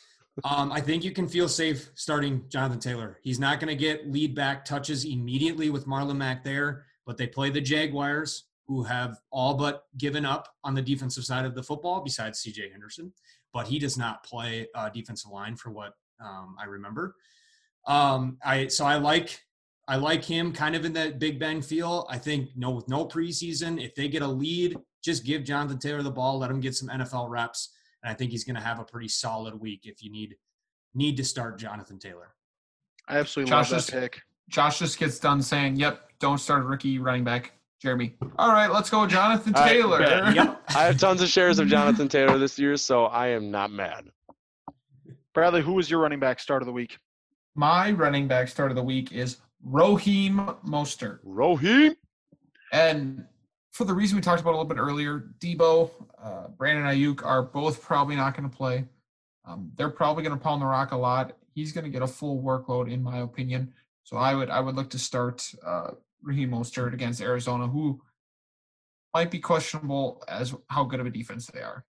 Um, 0.43 0.71
I 0.73 0.81
think 0.81 1.05
you 1.05 1.11
can 1.11 1.27
feel 1.27 1.47
safe 1.47 1.89
starting 1.95 2.43
Jonathan 2.49 2.79
Taylor. 2.79 3.17
He's 3.21 3.39
not 3.39 3.61
going 3.61 3.69
to 3.69 3.75
get 3.75 4.09
lead 4.11 4.35
back 4.35 4.65
touches 4.65 5.05
immediately 5.05 5.69
with 5.69 5.85
Marlon 5.85 6.17
Mack 6.17 6.43
there, 6.43 6.85
but 7.05 7.17
they 7.17 7.27
play 7.27 7.49
the 7.49 7.61
Jaguars, 7.61 8.45
who 8.69 8.83
have 8.83 9.19
all 9.31 9.55
but 9.55 9.85
given 9.97 10.27
up 10.27 10.47
on 10.63 10.75
the 10.75 10.81
defensive 10.81 11.25
side 11.25 11.43
of 11.43 11.55
the 11.55 11.63
football, 11.63 12.01
besides 12.01 12.39
C.J. 12.39 12.69
Henderson. 12.69 13.11
But 13.51 13.67
he 13.67 13.79
does 13.79 13.97
not 13.97 14.23
play 14.23 14.67
uh, 14.75 14.89
defensive 14.89 15.31
line 15.31 15.55
for 15.55 15.71
what 15.71 15.93
um, 16.23 16.55
I 16.61 16.65
remember. 16.65 17.15
Um, 17.87 18.37
I 18.45 18.67
so 18.67 18.85
I 18.85 18.97
like 18.97 19.41
I 19.87 19.95
like 19.95 20.23
him 20.23 20.53
kind 20.53 20.75
of 20.75 20.85
in 20.85 20.93
that 20.93 21.17
Big 21.17 21.39
Bang 21.39 21.63
feel. 21.63 22.05
I 22.11 22.19
think 22.19 22.49
no 22.55 22.69
with 22.69 22.87
no 22.87 23.07
preseason, 23.07 23.83
if 23.83 23.95
they 23.95 24.07
get 24.07 24.21
a 24.21 24.27
lead, 24.27 24.77
just 25.03 25.25
give 25.25 25.43
Jonathan 25.43 25.79
Taylor 25.79 26.03
the 26.03 26.11
ball, 26.11 26.37
let 26.37 26.51
him 26.51 26.59
get 26.59 26.75
some 26.75 26.89
NFL 26.89 27.27
reps, 27.27 27.73
and 28.03 28.11
I 28.11 28.13
think 28.13 28.29
he's 28.29 28.43
going 28.43 28.55
to 28.55 28.61
have 28.61 28.79
a 28.79 28.83
pretty 28.83 29.07
solid 29.07 29.59
week 29.59 29.81
if 29.85 30.03
you 30.03 30.11
need 30.11 30.35
need 30.93 31.17
to 31.17 31.23
start 31.23 31.57
Jonathan 31.57 31.97
Taylor. 31.97 32.35
I 33.07 33.17
absolutely 33.17 33.49
Josh 33.49 33.71
love 33.71 33.79
is- 33.79 33.87
that 33.87 33.99
pick. 33.99 34.21
Josh 34.47 34.77
just 34.77 34.99
gets 34.99 35.17
done 35.17 35.41
saying, 35.41 35.77
"Yep, 35.77 36.19
don't 36.19 36.37
start 36.37 36.61
a 36.61 36.65
rookie 36.65 36.99
running 36.99 37.23
back." 37.23 37.53
Jeremy. 37.81 38.15
All 38.37 38.51
right, 38.51 38.71
let's 38.71 38.89
go, 38.89 39.05
Jonathan 39.07 39.55
All 39.55 39.61
right, 39.63 39.71
Taylor. 39.71 39.99
bet. 39.99 40.35
Yep. 40.35 40.61
I 40.69 40.83
have 40.83 40.97
tons 40.97 41.21
of 41.21 41.29
shares 41.29 41.59
of 41.59 41.67
Jonathan 41.67 42.09
Taylor 42.09 42.37
this 42.37 42.59
year, 42.59 42.75
so 42.77 43.05
I 43.05 43.29
am 43.29 43.51
not 43.51 43.71
mad. 43.71 44.09
Bradley, 45.33 45.61
who 45.61 45.73
was 45.73 45.89
your 45.89 45.99
running 46.01 46.19
back 46.19 46.39
start 46.39 46.61
of 46.61 46.65
the 46.65 46.73
week? 46.73 46.97
My 47.55 47.91
running 47.91 48.27
back 48.27 48.47
start 48.49 48.71
of 48.71 48.75
the 48.75 48.83
week 48.83 49.11
is 49.11 49.37
Raheem 49.63 50.37
Mostert. 50.65 51.19
Raheem. 51.23 51.95
And 52.71 53.25
for 53.71 53.85
the 53.85 53.93
reason 53.93 54.17
we 54.17 54.21
talked 54.21 54.41
about 54.41 54.51
a 54.51 54.57
little 54.57 54.65
bit 54.65 54.77
earlier, 54.77 55.31
Deebo, 55.39 55.89
uh, 56.21 56.47
Brandon 56.49 56.85
Aiyuk 56.85 57.25
are 57.25 57.43
both 57.43 57.81
probably 57.81 58.15
not 58.15 58.35
going 58.35 58.49
to 58.49 58.55
play. 58.55 58.85
Um, 59.45 59.71
they're 59.77 59.89
probably 59.89 60.23
going 60.23 60.37
to 60.37 60.43
pound 60.43 60.61
the 60.61 60.65
rock 60.65 60.91
a 60.91 60.97
lot. 60.97 61.37
He's 61.53 61.71
going 61.71 61.85
to 61.85 61.89
get 61.89 62.01
a 62.01 62.07
full 62.07 62.41
workload, 62.43 62.91
in 62.91 63.01
my 63.01 63.19
opinion. 63.19 63.73
So 64.03 64.17
I 64.17 64.35
would 64.35 64.49
I 64.49 64.59
would 64.59 64.75
look 64.75 64.89
to 64.91 64.99
start 64.99 65.51
uh, 65.65 65.91
Raheem 66.21 66.51
Mostert 66.51 66.93
against 66.93 67.21
Arizona, 67.21 67.67
who 67.67 68.01
might 69.13 69.31
be 69.31 69.39
questionable 69.39 70.23
as 70.27 70.53
how 70.69 70.83
good 70.83 70.99
of 70.99 71.05
a 71.05 71.09
defense 71.09 71.47
they 71.47 71.61
are. 71.61 71.83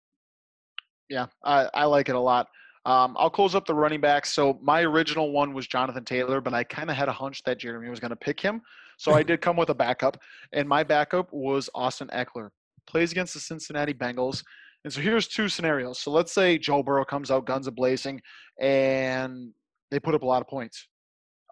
Yeah, 1.09 1.27
I, 1.43 1.69
I 1.73 1.85
like 1.85 2.09
it 2.09 2.15
a 2.15 2.19
lot. 2.19 2.47
Um, 2.85 3.15
I'll 3.19 3.29
close 3.29 3.53
up 3.53 3.65
the 3.65 3.73
running 3.73 3.99
backs. 3.99 4.31
So 4.31 4.59
my 4.61 4.81
original 4.81 5.31
one 5.31 5.53
was 5.53 5.67
Jonathan 5.67 6.05
Taylor, 6.05 6.39
but 6.39 6.53
I 6.53 6.63
kind 6.63 6.89
of 6.89 6.95
had 6.95 7.09
a 7.09 7.13
hunch 7.13 7.43
that 7.43 7.59
Jeremy 7.59 7.89
was 7.89 7.99
going 7.99 8.11
to 8.11 8.15
pick 8.15 8.39
him. 8.39 8.61
So 8.97 9.13
I 9.13 9.23
did 9.23 9.41
come 9.41 9.57
with 9.57 9.69
a 9.69 9.75
backup, 9.75 10.17
and 10.53 10.67
my 10.67 10.83
backup 10.83 11.31
was 11.31 11.69
Austin 11.75 12.09
Ekeler. 12.13 12.49
Plays 12.87 13.11
against 13.11 13.33
the 13.33 13.39
Cincinnati 13.39 13.93
Bengals. 13.93 14.43
And 14.85 14.93
so 14.93 15.01
here's 15.01 15.27
two 15.27 15.49
scenarios. 15.49 15.99
So 15.99 16.11
let's 16.11 16.31
say 16.31 16.57
Joe 16.57 16.81
Burrow 16.81 17.03
comes 17.03 17.29
out 17.29 17.45
guns 17.45 17.67
a 17.67 17.71
blazing, 17.71 18.21
and 18.61 19.51
they 19.91 19.99
put 19.99 20.15
up 20.15 20.21
a 20.21 20.25
lot 20.25 20.41
of 20.41 20.47
points. 20.47 20.87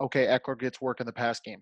Okay, 0.02 0.28
Ekeler 0.28 0.58
gets 0.58 0.80
work 0.80 1.02
in 1.02 1.06
the 1.06 1.14
pass 1.14 1.40
game. 1.40 1.62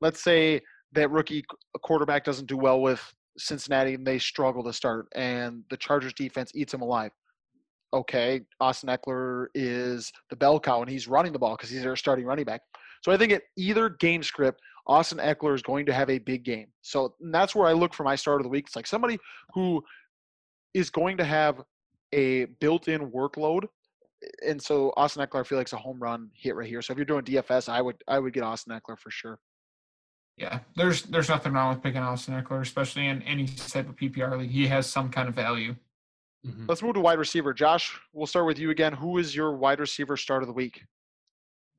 Let's 0.00 0.22
say 0.22 0.60
that 0.92 1.10
rookie 1.10 1.44
quarterback 1.82 2.24
doesn't 2.24 2.46
do 2.46 2.56
well 2.56 2.80
with 2.80 3.02
Cincinnati 3.36 3.94
and 3.94 4.06
they 4.06 4.18
struggle 4.18 4.62
to 4.64 4.72
start, 4.72 5.08
and 5.14 5.64
the 5.70 5.76
Chargers 5.76 6.12
defense 6.12 6.52
eats 6.54 6.72
them 6.72 6.82
alive 6.82 7.10
okay, 7.94 8.40
Austin 8.60 8.88
Ekeler 8.88 9.46
is 9.54 10.12
the 10.28 10.36
bell 10.36 10.58
cow 10.58 10.82
and 10.82 10.90
he's 10.90 11.08
running 11.08 11.32
the 11.32 11.38
ball 11.38 11.56
because 11.56 11.70
he's 11.70 11.82
their 11.82 11.96
starting 11.96 12.26
running 12.26 12.44
back. 12.44 12.60
So 13.02 13.12
I 13.12 13.16
think 13.16 13.32
at 13.32 13.42
either 13.56 13.88
game 13.88 14.22
script, 14.22 14.60
Austin 14.86 15.18
Ekeler 15.18 15.54
is 15.54 15.62
going 15.62 15.86
to 15.86 15.94
have 15.94 16.10
a 16.10 16.18
big 16.18 16.44
game. 16.44 16.66
So 16.82 17.14
that's 17.20 17.54
where 17.54 17.68
I 17.68 17.72
look 17.72 17.94
for 17.94 18.02
my 18.02 18.16
start 18.16 18.40
of 18.40 18.42
the 18.42 18.50
week. 18.50 18.66
It's 18.66 18.76
like 18.76 18.86
somebody 18.86 19.18
who 19.54 19.82
is 20.74 20.90
going 20.90 21.16
to 21.18 21.24
have 21.24 21.62
a 22.12 22.46
built-in 22.60 23.10
workload. 23.12 23.64
And 24.46 24.60
so 24.60 24.92
Austin 24.96 25.24
Ekeler, 25.24 25.40
I 25.40 25.42
feel 25.44 25.58
like 25.58 25.68
is 25.68 25.72
a 25.72 25.78
home 25.78 26.00
run 26.00 26.30
hit 26.34 26.56
right 26.56 26.68
here. 26.68 26.82
So 26.82 26.92
if 26.92 26.98
you're 26.98 27.04
doing 27.04 27.24
DFS, 27.24 27.68
I 27.68 27.80
would 27.80 27.96
I 28.08 28.18
would 28.18 28.32
get 28.32 28.42
Austin 28.42 28.72
Ekeler 28.72 28.98
for 28.98 29.10
sure. 29.10 29.38
Yeah, 30.36 30.60
there's 30.74 31.02
there's 31.04 31.28
nothing 31.28 31.52
wrong 31.52 31.72
with 31.74 31.82
picking 31.82 32.02
Austin 32.02 32.40
Ekeler, 32.40 32.60
especially 32.60 33.06
in 33.06 33.22
any 33.22 33.46
type 33.46 33.88
of 33.88 33.96
PPR 33.96 34.36
league. 34.38 34.50
He 34.50 34.66
has 34.66 34.86
some 34.86 35.08
kind 35.10 35.28
of 35.28 35.34
value. 35.34 35.76
Mhm. 36.44 36.68
Let's 36.68 36.82
move 36.82 36.94
to 36.94 37.00
wide 37.00 37.18
receiver. 37.18 37.54
Josh, 37.54 37.98
we'll 38.12 38.26
start 38.26 38.46
with 38.46 38.58
you 38.58 38.70
again. 38.70 38.92
Who 38.92 39.18
is 39.18 39.34
your 39.34 39.56
wide 39.56 39.78
receiver 39.80 40.16
start 40.16 40.42
of 40.42 40.48
the 40.48 40.52
week? 40.52 40.84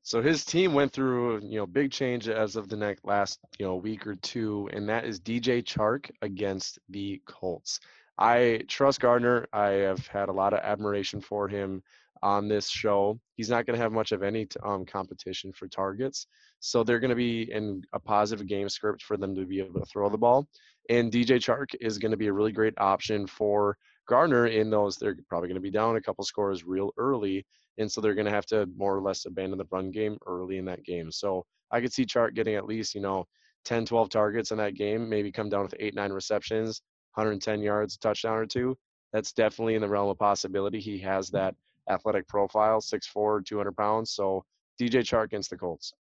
So 0.04 0.22
his 0.22 0.46
team 0.46 0.74
went 0.74 0.94
through, 0.94 1.42
you 1.42 1.58
know, 1.58 1.66
big 1.66 1.92
change 1.92 2.30
as 2.30 2.56
of 2.56 2.70
the 2.70 2.78
next 2.78 3.04
last, 3.06 3.40
you 3.60 3.66
know, 3.66 3.76
week 3.76 4.06
or 4.06 4.16
two, 4.16 4.70
and 4.72 4.88
that 4.88 5.04
is 5.04 5.20
DJ 5.20 5.62
Chark 5.64 6.10
against 6.22 6.80
the 6.90 7.22
Colts. 7.26 7.80
I 8.18 8.64
trust 8.68 9.02
Gardner. 9.02 9.48
I 9.52 9.70
have 9.70 10.08
had 10.08 10.30
a 10.30 10.34
lot 10.34 10.54
of 10.54 10.60
admiration 10.60 11.22
for 11.22 11.48
him 11.48 11.84
on 12.26 12.48
this 12.48 12.68
show. 12.68 13.20
He's 13.36 13.52
not 13.52 13.68
going 13.68 13.78
to 13.78 13.84
have 13.84 13.92
much 13.92 14.12
of 14.12 14.24
any 14.24 14.48
um, 14.64 14.84
competition 14.84 15.54
for 15.54 15.68
targets, 15.68 16.26
so 16.60 16.84
they're 16.84 17.00
going 17.00 17.10
to 17.10 17.16
be 17.16 17.52
in 17.52 17.84
a 17.94 18.00
positive 18.00 18.48
game 18.48 18.68
script 18.68 19.04
for 19.04 19.16
them 19.16 19.36
to 19.36 19.46
be 19.46 19.60
able 19.60 19.80
to 19.80 19.86
throw 19.86 20.10
the 20.10 20.18
ball. 20.18 20.48
And 20.90 21.12
DJ 21.12 21.38
Chark 21.38 21.76
is 21.80 22.00
going 22.00 22.12
to 22.12 22.18
be 22.18 22.26
a 22.28 22.34
really 22.34 22.52
great 22.52 22.74
option 22.80 23.28
for 23.28 23.78
Gardner 24.10 24.48
in 24.48 24.72
those. 24.72 24.98
They're 24.98 25.18
probably 25.30 25.50
going 25.50 25.62
to 25.62 25.62
be 25.62 25.70
down 25.70 25.98
a 25.98 26.02
couple 26.02 26.24
scores 26.24 26.64
real 26.64 26.92
early, 26.98 27.46
and 27.78 27.92
so 27.92 28.02
they're 28.02 28.16
going 28.16 28.26
to 28.26 28.32
have 28.32 28.48
to 28.48 28.68
more 28.76 28.96
or 28.96 29.02
less 29.02 29.26
abandon 29.26 29.60
the 29.60 29.68
run 29.70 29.92
game 29.92 30.18
early 30.26 30.58
in 30.58 30.66
that 30.66 30.84
game. 30.84 31.12
So 31.12 31.46
I 31.72 31.80
could 31.80 31.94
see 31.94 32.06
Chark 32.06 32.34
getting 32.34 32.56
at 32.56 32.66
least, 32.66 32.96
you 32.96 33.02
know, 33.02 33.26
10, 33.66 33.86
12 33.86 34.10
targets 34.10 34.50
in 34.50 34.58
that 34.58 34.74
game, 34.74 35.08
maybe 35.08 35.32
come 35.32 35.50
down 35.50 35.62
with 35.62 35.76
eight, 35.80 35.94
nine 35.94 36.12
receptions, 36.12 36.82
110 37.14 37.62
yards, 37.62 37.98
touchdown 37.98 38.38
or 38.38 38.48
two. 38.48 38.76
That's 39.14 39.32
definitely 39.32 39.76
in 39.76 39.82
the 39.82 39.88
realm 39.88 40.10
of 40.10 40.18
possibility. 40.18 40.80
He 40.80 40.98
has 41.00 41.30
that 41.30 41.56
athletic 41.90 42.28
profile, 42.28 42.80
6'4, 42.82 43.46
200 43.46 43.76
pounds. 43.76 44.12
So 44.12 44.44
DJ 44.80 45.02
Chark 45.02 45.26
against 45.26 45.50
the 45.50 45.58
Colts. 45.58 45.94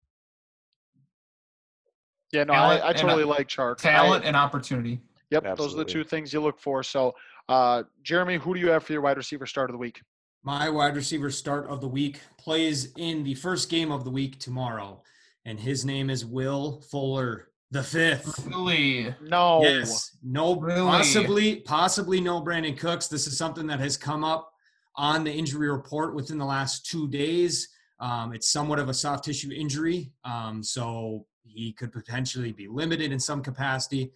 Yeah, 2.31 2.43
no, 2.43 2.53
Talent 2.53 2.83
I, 2.83 2.87
I 2.87 2.89
and, 2.91 2.97
uh, 2.99 3.01
totally 3.01 3.23
like 3.23 3.47
Chark. 3.47 3.79
I- 3.85 3.91
Talent 3.91 4.25
and 4.25 4.35
opportunity. 4.35 4.99
Yep, 5.31 5.57
those 5.57 5.73
are 5.73 5.77
the 5.77 5.85
two 5.85 6.03
things 6.03 6.31
you 6.31 6.39
look 6.39 6.59
for. 6.59 6.83
So, 6.83 7.15
uh, 7.49 7.83
Jeremy, 8.03 8.37
who 8.37 8.53
do 8.53 8.59
you 8.59 8.69
have 8.69 8.83
for 8.83 8.93
your 8.93 9.01
wide 9.01 9.17
receiver 9.17 9.45
start 9.45 9.69
of 9.69 9.73
the 9.73 9.77
week? 9.79 10.01
My 10.43 10.69
wide 10.69 10.95
receiver 10.95 11.31
start 11.31 11.67
of 11.67 11.81
the 11.81 11.87
week 11.87 12.19
plays 12.37 12.93
in 12.97 13.23
the 13.23 13.33
first 13.33 13.69
game 13.69 13.91
of 13.91 14.03
the 14.03 14.11
week 14.11 14.39
tomorrow, 14.39 15.01
and 15.43 15.59
his 15.59 15.83
name 15.83 16.11
is 16.11 16.23
Will 16.25 16.81
Fuller 16.91 17.49
the 17.71 17.81
fifth. 17.81 18.45
Really? 18.45 19.13
No. 19.21 19.63
Yes, 19.63 20.15
no, 20.23 20.59
Really? 20.59 20.81
possibly, 20.87 21.55
possibly 21.61 22.21
no 22.21 22.41
Brandin 22.41 22.77
Cooks. 22.77 23.07
This 23.07 23.25
is 23.25 23.35
something 23.37 23.65
that 23.67 23.79
has 23.79 23.97
come 23.97 24.23
up 24.23 24.53
on 24.97 25.23
the 25.23 25.31
injury 25.31 25.69
report 25.69 26.15
within 26.15 26.37
the 26.37 26.45
last 26.45 26.85
two 26.85 27.07
days. 27.07 27.69
Um, 27.99 28.33
it's 28.33 28.49
somewhat 28.49 28.79
of 28.79 28.89
a 28.89 28.93
soft 28.93 29.23
tissue 29.23 29.51
injury, 29.51 30.11
um, 30.23 30.61
so 30.61 31.25
he 31.43 31.71
could 31.71 31.91
potentially 31.91 32.51
be 32.51 32.67
limited 32.67 33.11
in 33.11 33.19
some 33.19 33.41
capacity. 33.41 34.11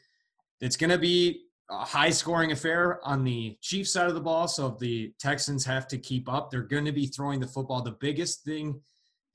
It's 0.59 0.75
going 0.75 0.89
to 0.89 0.97
be 0.97 1.43
a 1.69 1.85
high 1.85 2.09
scoring 2.09 2.51
affair 2.51 2.99
on 3.07 3.23
the 3.23 3.57
Chiefs 3.61 3.93
side 3.93 4.07
of 4.07 4.15
the 4.15 4.21
ball. 4.21 4.47
So 4.47 4.67
if 4.67 4.79
the 4.79 5.13
Texans 5.19 5.63
have 5.65 5.87
to 5.89 5.97
keep 5.97 6.27
up, 6.27 6.49
they're 6.49 6.61
going 6.61 6.85
to 6.85 6.91
be 6.91 7.07
throwing 7.07 7.39
the 7.39 7.47
football. 7.47 7.81
The 7.81 7.91
biggest 7.91 8.43
thing 8.43 8.81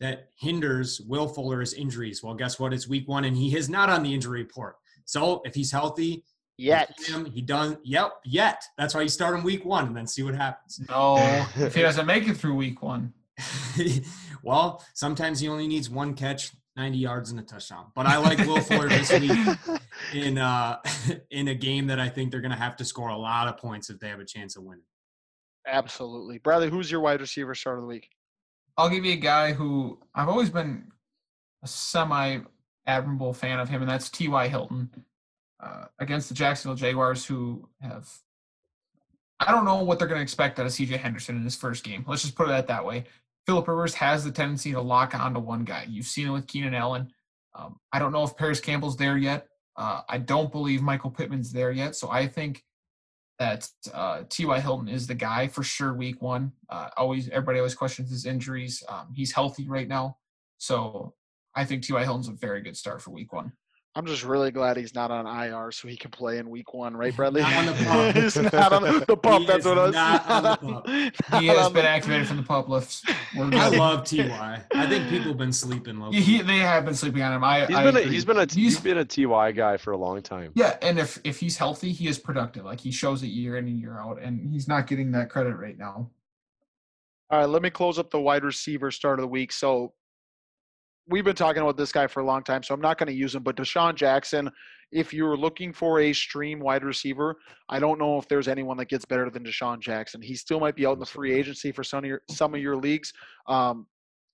that 0.00 0.28
hinders 0.38 1.00
Will 1.00 1.28
Fuller 1.28 1.62
is 1.62 1.72
injuries. 1.72 2.22
Well, 2.22 2.35
guess 2.35 2.59
what? 2.59 2.74
It's 2.74 2.88
week 2.88 3.09
one, 3.09 3.24
and 3.24 3.37
he 3.37 3.57
is 3.57 3.70
not 3.70 3.88
on 3.88 4.02
the 4.02 4.12
injury 4.12 4.42
report. 4.42 4.76
So 5.04 5.40
if 5.44 5.54
he's 5.54 5.70
healthy, 5.70 6.24
Yet. 6.57 6.97
him, 7.07 7.25
he 7.25 7.40
done. 7.43 7.79
Yep, 7.83 8.12
yet. 8.25 8.62
That's 8.79 8.95
why 8.95 9.03
you 9.03 9.09
start 9.09 9.35
him 9.35 9.43
week 9.43 9.64
one 9.64 9.88
and 9.88 9.97
then 9.97 10.07
see 10.07 10.23
what 10.23 10.35
happens. 10.35 10.81
No. 10.88 11.17
if 11.57 11.75
he 11.75 11.83
doesn't 11.83 12.07
make 12.07 12.29
it 12.29 12.37
through 12.37 12.55
week 12.55 12.83
one. 12.83 13.12
well, 14.43 14.85
sometimes 14.95 15.40
he 15.40 15.49
only 15.49 15.67
needs 15.67 15.90
one 15.90 16.14
catch, 16.14 16.53
90 16.77 16.99
yards, 16.99 17.31
and 17.31 17.40
a 17.40 17.43
touchdown. 17.43 17.87
But 17.95 18.07
I 18.07 18.19
like 18.19 18.38
Will 18.38 18.61
Fuller 18.61 18.88
this 18.88 19.12
week 19.19 19.81
in 20.14 20.38
uh, 20.38 20.79
in 21.31 21.49
a 21.49 21.55
game 21.55 21.88
that 21.88 21.99
I 21.99 22.09
think 22.09 22.31
they're 22.31 22.40
going 22.40 22.51
to 22.53 22.57
have 22.57 22.77
to 22.77 22.85
score 22.85 23.09
a 23.09 23.17
lot 23.17 23.49
of 23.49 23.57
points 23.57 23.90
if 23.90 23.99
they 23.99 24.09
have 24.09 24.21
a 24.21 24.25
chance 24.25 24.57
of 24.57 24.62
winning. 24.62 24.85
Absolutely. 25.67 26.38
Bradley, 26.38 26.69
who's 26.69 26.90
your 26.90 27.01
wide 27.01 27.21
receiver 27.21 27.55
start 27.55 27.79
of 27.79 27.83
the 27.83 27.88
week? 27.88 28.09
I'll 28.77 28.90
give 28.90 29.05
you 29.05 29.12
a 29.12 29.17
guy 29.17 29.53
who 29.53 29.99
I've 30.14 30.29
always 30.29 30.51
been 30.51 30.88
a 31.62 31.67
semi 31.67 32.40
admirable 32.87 33.33
fan 33.33 33.59
of 33.61 33.69
him, 33.69 33.81
and 33.81 33.90
that's 33.90 34.11
T.Y. 34.11 34.49
Hilton 34.49 34.90
uh, 35.64 35.87
against 35.98 36.29
the 36.29 36.35
Jacksonville 36.35 36.77
Jaguars, 36.77 37.24
who 37.24 37.68
have. 37.81 38.09
I 39.40 39.50
don't 39.50 39.64
know 39.64 39.83
what 39.83 39.98
they're 39.98 40.09
going 40.09 40.18
to 40.18 40.22
expect 40.22 40.59
out 40.61 40.66
of 40.66 40.72
C.J. 40.72 40.96
Henderson 40.96 41.37
in 41.37 41.42
his 41.42 41.57
first 41.57 41.83
game. 41.83 42.05
Let's 42.07 42.22
just 42.22 42.37
put 42.37 42.48
it 42.48 42.66
that 42.66 42.85
way. 42.85 43.05
Philip 43.46 43.66
Rivers 43.66 43.94
has 43.94 44.24
the 44.24 44.31
tendency 44.31 44.72
to 44.72 44.81
lock 44.81 45.14
onto 45.14 45.40
one 45.40 45.64
guy. 45.64 45.87
You've 45.88 46.07
seen 46.07 46.29
it 46.29 46.31
with 46.31 46.46
Keenan 46.46 46.74
Allen. 46.74 47.12
Um, 47.55 47.79
I 47.92 47.98
don't 47.98 48.12
know 48.12 48.22
if 48.22 48.37
Parris 48.37 48.61
Campbell's 48.61 48.96
there 48.96 49.18
yet. 49.18 49.48
Uh, 49.77 50.03
I 50.09 50.18
don't 50.18 50.53
believe 50.53 50.83
Michael 50.83 51.11
Pittman's 51.11 51.53
there 51.53 51.72
yet. 51.72 51.96
So 51.96 52.11
I 52.11 52.27
think 52.27 52.64
that 53.38 53.68
uh, 53.92 54.22
T.Y. 54.31 54.61
Hilton 54.61 54.88
is 54.88 55.07
the 55.07 55.14
guy 55.14 55.48
for 55.48 55.62
sure 55.62 55.94
week 55.94 56.22
one. 56.22 56.53
Uh, 56.68 56.88
always, 56.96 57.29
everybody 57.31 57.59
always 57.59 57.74
questions 57.74 58.11
his 58.11 58.27
injuries. 58.27 58.83
Um, 58.88 59.09
he's 59.12 59.33
healthy 59.33 59.68
right 59.68 59.88
now. 59.88 60.16
So 60.59 61.14
I 61.55 61.64
think 61.64 61.83
T.Y. 61.83 62.03
Hilton's 62.05 62.29
a 62.29 62.33
very 62.33 62.61
good 62.62 62.77
start 62.77 63.03
for 63.03 63.11
week 63.11 63.33
one. 63.33 63.53
I'm 63.96 64.07
just 64.07 64.24
really 64.24 64.50
glad 64.50 64.76
he's 64.76 64.92
not 64.92 65.12
on 65.12 65.24
IR 65.24 65.70
so 65.70 65.87
he 65.87 65.96
can 65.96 66.11
play 66.11 66.38
in 66.38 66.50
week 66.50 66.74
one, 66.74 66.96
right, 66.96 67.14
Bradley? 67.14 67.42
Not 67.42 67.54
on 67.54 67.66
the 67.66 67.72
pump. 67.85 68.16
he's 68.16 68.37
not 68.37 68.72
on 68.72 68.83
the 68.83 69.16
pump. 69.22 69.40
He 69.42 69.46
That's 69.46 69.61
is 69.61 69.66
what 69.66 69.78
I 69.78 69.85
was 69.85 69.94
not 69.94 70.28
on 70.28 70.42
the 70.42 70.57
pump. 71.22 71.40
He 71.40 71.46
has 71.46 71.68
been 71.70 71.87
activated 71.87 72.26
from 72.26 72.38
the 72.38 72.42
pup 72.42 72.68
lifts. 72.68 73.04
I 73.37 73.68
love 73.68 74.04
Ty. 74.04 74.62
I 74.74 74.87
think 74.88 75.09
people 75.11 75.28
have 75.28 75.37
been 75.38 75.52
sleeping 75.52 76.00
low. 76.00 76.11
He, 76.11 76.20
he- 76.22 76.42
they 76.42 76.59
have 76.59 76.85
been 76.85 76.94
sleeping 76.94 77.22
on 77.22 77.35
him. 77.35 77.44
I, 77.44 77.66
He's 77.66 77.76
I 77.76 77.85
been 77.85 77.96
a, 77.96 78.00
agree. 78.00 78.12
he's 78.12 78.24
been 78.24 78.37
a 78.38 78.40
He's- 78.40 78.54
he's 78.54 78.80
been 78.80 78.98
a 78.98 79.04
TY 79.04 79.52
guy 79.52 79.76
for 79.76 79.92
a 79.92 79.96
long 79.96 80.20
time. 80.22 80.50
Yeah, 80.57 80.76
and 80.83 80.98
if 80.98 81.20
if 81.22 81.38
he's 81.38 81.57
healthy, 81.57 81.92
he 81.92 82.09
is 82.09 82.18
productive. 82.18 82.64
Like 82.64 82.80
he 82.80 82.90
shows 82.90 83.22
it 83.22 83.28
year 83.28 83.57
in 83.59 83.68
and 83.68 83.78
year 83.78 83.96
out, 84.00 84.20
and 84.20 84.52
he's 84.52 84.66
not 84.66 84.88
getting 84.88 85.12
that 85.12 85.30
credit 85.30 85.54
right 85.57 85.78
now. 85.78 86.11
All 87.30 87.38
right, 87.38 87.48
let 87.48 87.62
me 87.62 87.70
close 87.70 87.98
up 88.00 88.11
the 88.11 88.20
wide 88.20 88.42
receiver 88.42 88.90
start 88.90 89.20
of 89.20 89.22
the 89.22 89.28
week. 89.28 89.52
So 89.52 89.92
we've 91.09 91.25
been 91.25 91.37
talking 91.37 91.62
about 91.62 91.77
this 91.77 91.93
guy 91.93 92.07
for 92.07 92.21
a 92.21 92.25
long 92.25 92.43
time, 92.43 92.62
so 92.62 92.75
I'm 92.75 92.81
not 92.81 92.99
going 92.99 93.09
to 93.09 93.14
use 93.14 93.35
him. 93.35 93.43
But 93.43 93.57
DeSean 93.57 93.95
Jackson, 93.95 94.51
if 94.93 95.12
you're 95.12 95.37
looking 95.37 95.73
for 95.73 96.01
a 96.01 96.12
stream 96.12 96.61
wide 96.61 96.85
receiver, 96.85 97.37
I 97.69 97.79
don't 97.79 97.99
know 97.99 98.19
if 98.19 98.29
there's 98.29 98.49
anyone 98.49 98.77
that 98.79 98.88
gets 98.88 99.05
better 99.05 99.29
than 99.31 99.45
DeSean 99.45 99.81
Jackson. 99.81 100.23
He 100.23 100.35
still 100.35 100.61
might 100.61 100.77
be 100.77 100.87
out 100.87 100.95
in 100.95 101.01
the 101.01 101.07
free 101.07 101.33
agency 101.33 101.73
for 101.73 101.85
some 101.85 102.05
of 102.05 102.05
your 102.07 102.23
some 102.31 102.55
of 102.55 102.61
your 102.61 102.77
leagues. 102.77 103.12
Um, 103.49 103.87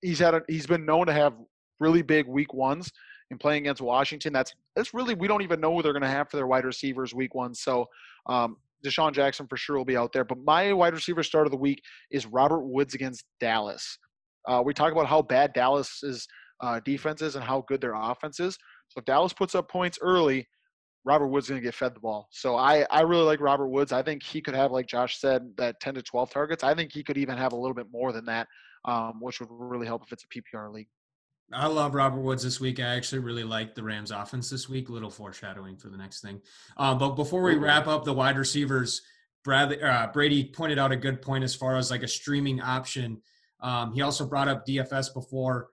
he's 0.02 0.18
had 0.18 0.35
a, 0.35 0.42
he's 0.48 0.66
been 0.66 0.85
known 0.85 1.06
to 1.06 1.12
have 1.12 1.35
really 1.78 2.02
big 2.02 2.26
week 2.26 2.52
ones 2.52 2.90
in 3.30 3.38
playing 3.38 3.62
against 3.62 3.80
Washington. 3.80 4.33
That's 4.33 4.54
that's 4.76 4.94
really 4.94 5.14
we 5.14 5.28
don't 5.28 5.42
even 5.42 5.61
know 5.61 5.74
who 5.74 5.83
they're 5.83 5.92
going 5.92 6.02
to 6.02 6.09
have 6.09 6.30
for 6.30 6.37
their 6.37 6.46
wide 6.46 6.64
receivers 6.64 7.14
week 7.14 7.35
one. 7.35 7.54
So 7.54 7.87
um, 8.26 8.56
DeSean 8.85 9.12
Jackson 9.12 9.46
for 9.46 9.56
sure 9.56 9.76
will 9.76 9.85
be 9.85 9.96
out 9.96 10.12
there. 10.12 10.24
But 10.24 10.38
my 10.44 10.72
wide 10.72 10.94
receiver 10.94 11.22
start 11.22 11.46
of 11.46 11.50
the 11.50 11.59
week 11.59 11.83
is 12.11 12.26
Robert 12.26 12.64
Woods 12.64 12.94
against 12.94 13.24
Dallas. 13.40 13.98
Uh, 14.48 14.62
we 14.64 14.72
talk 14.72 14.92
about 14.92 15.06
how 15.06 15.20
bad 15.22 15.52
Dallas's 15.52 16.26
uh, 16.60 16.80
defense 16.80 17.22
is 17.22 17.36
and 17.36 17.44
how 17.44 17.64
good 17.68 17.80
their 17.80 17.94
offense 17.94 18.40
is. 18.40 18.56
So 18.88 18.98
if 18.98 19.04
Dallas 19.04 19.32
puts 19.32 19.54
up 19.54 19.68
points 19.68 19.98
early, 20.00 20.48
Robert 21.04 21.28
Woods 21.28 21.46
is 21.46 21.50
going 21.50 21.62
to 21.62 21.66
get 21.66 21.74
fed 21.74 21.94
the 21.94 22.00
ball. 22.00 22.28
So 22.30 22.56
I, 22.56 22.84
I 22.90 23.00
really 23.02 23.22
like 23.22 23.40
Robert 23.40 23.68
Woods. 23.68 23.92
I 23.92 24.02
think 24.02 24.22
he 24.22 24.40
could 24.40 24.54
have, 24.54 24.70
like 24.70 24.86
Josh 24.86 25.18
said, 25.18 25.50
that 25.56 25.80
10 25.80 25.94
to 25.94 26.02
12 26.02 26.30
targets. 26.30 26.62
I 26.62 26.74
think 26.74 26.92
he 26.92 27.02
could 27.02 27.16
even 27.16 27.38
have 27.38 27.52
a 27.52 27.56
little 27.56 27.74
bit 27.74 27.86
more 27.90 28.12
than 28.12 28.26
that, 28.26 28.48
um, 28.84 29.18
which 29.20 29.40
would 29.40 29.48
really 29.50 29.86
help 29.86 30.02
if 30.02 30.12
it's 30.12 30.24
a 30.24 30.56
PPR 30.56 30.72
league. 30.72 30.88
I 31.52 31.66
love 31.66 31.94
Robert 31.94 32.20
Woods 32.20 32.44
this 32.44 32.60
week. 32.60 32.78
I 32.78 32.94
actually 32.94 33.20
really 33.20 33.42
like 33.42 33.74
the 33.74 33.82
Rams 33.82 34.12
offense 34.12 34.50
this 34.50 34.68
week. 34.68 34.88
Little 34.88 35.10
foreshadowing 35.10 35.78
for 35.78 35.88
the 35.88 35.96
next 35.96 36.20
thing. 36.20 36.40
Um, 36.76 36.98
but 36.98 37.10
before 37.10 37.42
we 37.42 37.56
wrap 37.56 37.88
up 37.88 38.04
the 38.04 38.12
wide 38.12 38.38
receivers, 38.38 39.02
Bradley 39.42 39.82
uh, 39.82 40.08
Brady 40.08 40.44
pointed 40.44 40.78
out 40.78 40.92
a 40.92 40.96
good 40.96 41.22
point 41.22 41.42
as 41.42 41.54
far 41.54 41.76
as 41.76 41.90
like 41.90 42.04
a 42.04 42.08
streaming 42.08 42.60
option. 42.60 43.20
Um, 43.60 43.92
he 43.92 44.02
also 44.02 44.26
brought 44.26 44.48
up 44.48 44.64
DFS 44.64 45.12
before. 45.12 45.70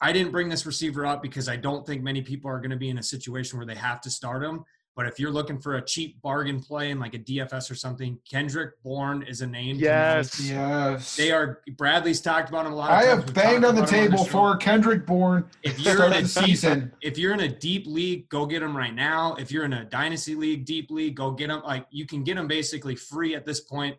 I 0.00 0.12
didn't 0.12 0.32
bring 0.32 0.48
this 0.48 0.64
receiver 0.66 1.04
up 1.04 1.22
because 1.22 1.48
I 1.48 1.56
don't 1.56 1.86
think 1.86 2.02
many 2.02 2.22
people 2.22 2.50
are 2.50 2.58
going 2.58 2.70
to 2.70 2.76
be 2.76 2.88
in 2.88 2.98
a 2.98 3.02
situation 3.02 3.58
where 3.58 3.66
they 3.66 3.74
have 3.74 4.00
to 4.02 4.10
start 4.10 4.42
him. 4.42 4.64
But 4.96 5.06
if 5.06 5.20
you're 5.20 5.30
looking 5.30 5.58
for 5.58 5.76
a 5.76 5.82
cheap 5.82 6.20
bargain 6.20 6.60
play 6.60 6.90
in 6.90 6.98
like 6.98 7.14
a 7.14 7.18
DFS 7.18 7.70
or 7.70 7.74
something, 7.74 8.18
Kendrick 8.28 8.82
Bourne 8.82 9.22
is 9.22 9.40
a 9.40 9.46
name. 9.46 9.76
to. 9.78 9.82
Yes. 9.84 10.40
Yes, 10.40 11.16
They 11.16 11.30
are 11.30 11.60
Bradley's 11.76 12.20
talked 12.20 12.48
about 12.48 12.66
him 12.66 12.72
a 12.72 12.76
lot. 12.76 12.90
Of 12.90 12.96
I 12.96 13.04
times. 13.06 13.24
have 13.24 13.34
banged 13.34 13.64
on 13.64 13.76
the 13.76 13.86
table 13.86 14.24
show. 14.24 14.30
for 14.30 14.56
Kendrick 14.56 15.06
Bourne. 15.06 15.48
If 15.62 15.78
you're 15.80 16.04
in 16.06 16.12
a 16.12 16.18
deep, 16.22 16.26
season. 16.28 16.92
if 17.02 17.16
you're 17.18 17.32
in 17.32 17.40
a 17.40 17.48
deep 17.48 17.86
league, 17.86 18.28
go 18.30 18.44
get 18.46 18.62
him 18.62 18.76
right 18.76 18.94
now. 18.94 19.36
If 19.36 19.52
you're 19.52 19.64
in 19.64 19.72
a 19.74 19.84
dynasty 19.84 20.34
league, 20.34 20.64
deep 20.64 20.90
league, 20.90 21.14
go 21.14 21.30
get 21.30 21.50
him. 21.50 21.62
Like 21.64 21.86
you 21.90 22.04
can 22.04 22.24
get 22.24 22.34
them 22.34 22.48
basically 22.48 22.96
free 22.96 23.34
at 23.34 23.46
this 23.46 23.60
point, 23.60 23.96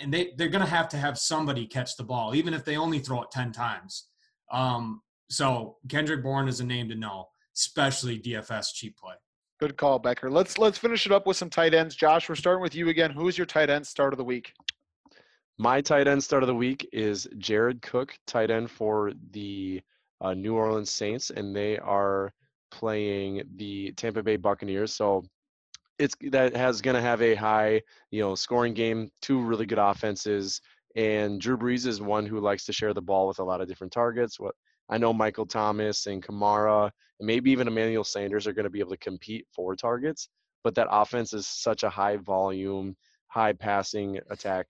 and 0.00 0.12
they 0.12 0.32
they're 0.36 0.48
gonna 0.48 0.66
have 0.66 0.88
to 0.90 0.96
have 0.96 1.18
somebody 1.18 1.66
catch 1.66 1.96
the 1.96 2.04
ball, 2.04 2.34
even 2.34 2.52
if 2.52 2.64
they 2.64 2.76
only 2.76 2.98
throw 2.98 3.22
it 3.22 3.30
ten 3.30 3.52
times. 3.52 4.08
Um, 4.50 5.02
so 5.28 5.76
Kendrick 5.88 6.22
Bourne 6.22 6.48
is 6.48 6.60
a 6.60 6.64
name 6.64 6.88
to 6.88 6.94
know, 6.94 7.28
especially 7.54 8.18
DFS 8.18 8.74
cheap 8.74 8.96
play. 8.96 9.14
Good 9.58 9.76
call, 9.76 9.98
Becker. 9.98 10.30
Let's 10.30 10.58
let's 10.58 10.76
finish 10.76 11.06
it 11.06 11.12
up 11.12 11.26
with 11.26 11.36
some 11.36 11.48
tight 11.48 11.72
ends. 11.72 11.96
Josh, 11.96 12.28
we're 12.28 12.34
starting 12.34 12.62
with 12.62 12.74
you 12.74 12.90
again. 12.90 13.10
Who's 13.10 13.38
your 13.38 13.46
tight 13.46 13.70
end 13.70 13.86
start 13.86 14.12
of 14.12 14.18
the 14.18 14.24
week? 14.24 14.52
My 15.58 15.80
tight 15.80 16.06
end 16.06 16.22
start 16.22 16.42
of 16.42 16.46
the 16.46 16.54
week 16.54 16.86
is 16.92 17.26
Jared 17.38 17.80
Cook, 17.80 18.14
tight 18.26 18.50
end 18.50 18.70
for 18.70 19.12
the 19.30 19.80
uh, 20.20 20.34
New 20.34 20.54
Orleans 20.54 20.90
Saints, 20.90 21.30
and 21.30 21.56
they 21.56 21.78
are 21.78 22.34
playing 22.70 23.42
the 23.56 23.92
Tampa 23.92 24.22
Bay 24.22 24.36
Buccaneers. 24.36 24.92
So 24.92 25.24
it's 25.98 26.14
that 26.30 26.54
has 26.54 26.82
going 26.82 26.94
to 26.96 27.00
have 27.00 27.22
a 27.22 27.34
high, 27.34 27.80
you 28.10 28.20
know, 28.20 28.34
scoring 28.34 28.74
game. 28.74 29.10
Two 29.22 29.40
really 29.40 29.64
good 29.64 29.78
offenses, 29.78 30.60
and 30.96 31.40
Drew 31.40 31.58
Brees 31.58 31.86
is 31.86 32.00
one 32.00 32.24
who 32.24 32.40
likes 32.40 32.64
to 32.64 32.72
share 32.72 32.94
the 32.94 33.02
ball 33.02 33.28
with 33.28 33.38
a 33.38 33.44
lot 33.44 33.60
of 33.60 33.68
different 33.68 33.92
targets. 33.92 34.40
What 34.40 34.54
I 34.88 34.96
know, 34.98 35.12
Michael 35.12 35.46
Thomas 35.46 36.06
and 36.06 36.22
Kamara, 36.22 36.90
and 37.20 37.26
maybe 37.26 37.50
even 37.50 37.68
Emmanuel 37.68 38.02
Sanders 38.02 38.46
are 38.46 38.52
going 38.52 38.64
to 38.64 38.70
be 38.70 38.80
able 38.80 38.92
to 38.92 38.96
compete 38.96 39.46
for 39.54 39.76
targets. 39.76 40.28
But 40.64 40.74
that 40.76 40.88
offense 40.90 41.32
is 41.32 41.46
such 41.46 41.82
a 41.82 41.90
high 41.90 42.16
volume, 42.16 42.96
high 43.28 43.52
passing 43.52 44.18
attack 44.30 44.66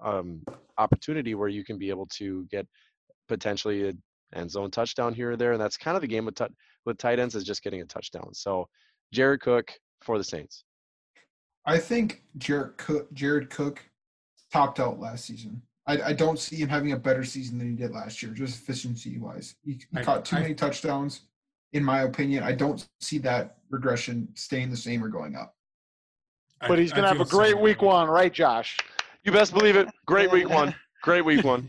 um, 0.00 0.42
opportunity 0.78 1.34
where 1.34 1.48
you 1.48 1.64
can 1.64 1.78
be 1.78 1.90
able 1.90 2.06
to 2.06 2.46
get 2.50 2.66
potentially 3.28 3.88
an 3.88 4.02
end 4.34 4.50
zone 4.50 4.70
touchdown 4.70 5.14
here 5.14 5.32
or 5.32 5.36
there, 5.36 5.52
and 5.52 5.60
that's 5.60 5.76
kind 5.76 5.96
of 5.96 6.00
the 6.00 6.08
game 6.08 6.24
with 6.24 6.34
t- 6.34 6.46
with 6.84 6.98
tight 6.98 7.20
ends 7.20 7.36
is 7.36 7.44
just 7.44 7.62
getting 7.62 7.82
a 7.82 7.84
touchdown. 7.84 8.34
So 8.34 8.68
Jared 9.12 9.40
Cook 9.40 9.72
for 10.02 10.18
the 10.18 10.24
Saints. 10.24 10.64
I 11.64 11.78
think 11.78 12.22
Jared 12.36 12.78
Cook, 12.78 13.12
Jared 13.12 13.50
Cook 13.50 13.84
topped 14.52 14.80
out 14.80 14.98
last 14.98 15.26
season. 15.26 15.62
I, 15.88 16.08
I 16.08 16.12
don't 16.12 16.38
see 16.38 16.56
him 16.56 16.68
having 16.68 16.92
a 16.92 16.96
better 16.96 17.24
season 17.24 17.58
than 17.58 17.70
he 17.70 17.74
did 17.74 17.90
last 17.92 18.22
year, 18.22 18.30
just 18.32 18.60
efficiency 18.62 19.18
wise. 19.18 19.54
He, 19.64 19.72
he 19.72 19.86
I- 19.96 20.02
caught 20.04 20.24
too 20.24 20.36
I- 20.36 20.40
many 20.40 20.54
touchdowns, 20.54 21.22
in 21.72 21.82
my 21.82 22.02
opinion. 22.02 22.42
I 22.44 22.52
don't 22.52 22.86
see 23.00 23.18
that 23.18 23.56
regression 23.70 24.28
staying 24.34 24.70
the 24.70 24.76
same 24.76 25.02
or 25.02 25.08
going 25.08 25.34
up. 25.34 25.54
I- 26.60 26.68
But 26.68 26.78
he's 26.78 26.92
gonna 26.92 27.08
have 27.08 27.20
a 27.20 27.24
great 27.24 27.48
similar. 27.50 27.64
week 27.64 27.82
one, 27.82 28.08
right, 28.08 28.32
Josh? 28.32 28.76
You 29.24 29.32
best 29.32 29.52
believe 29.54 29.76
it. 29.76 29.88
Great 30.06 30.30
week 30.30 30.48
one. 30.48 30.74
Great 31.02 31.24
week 31.24 31.44
one. 31.44 31.68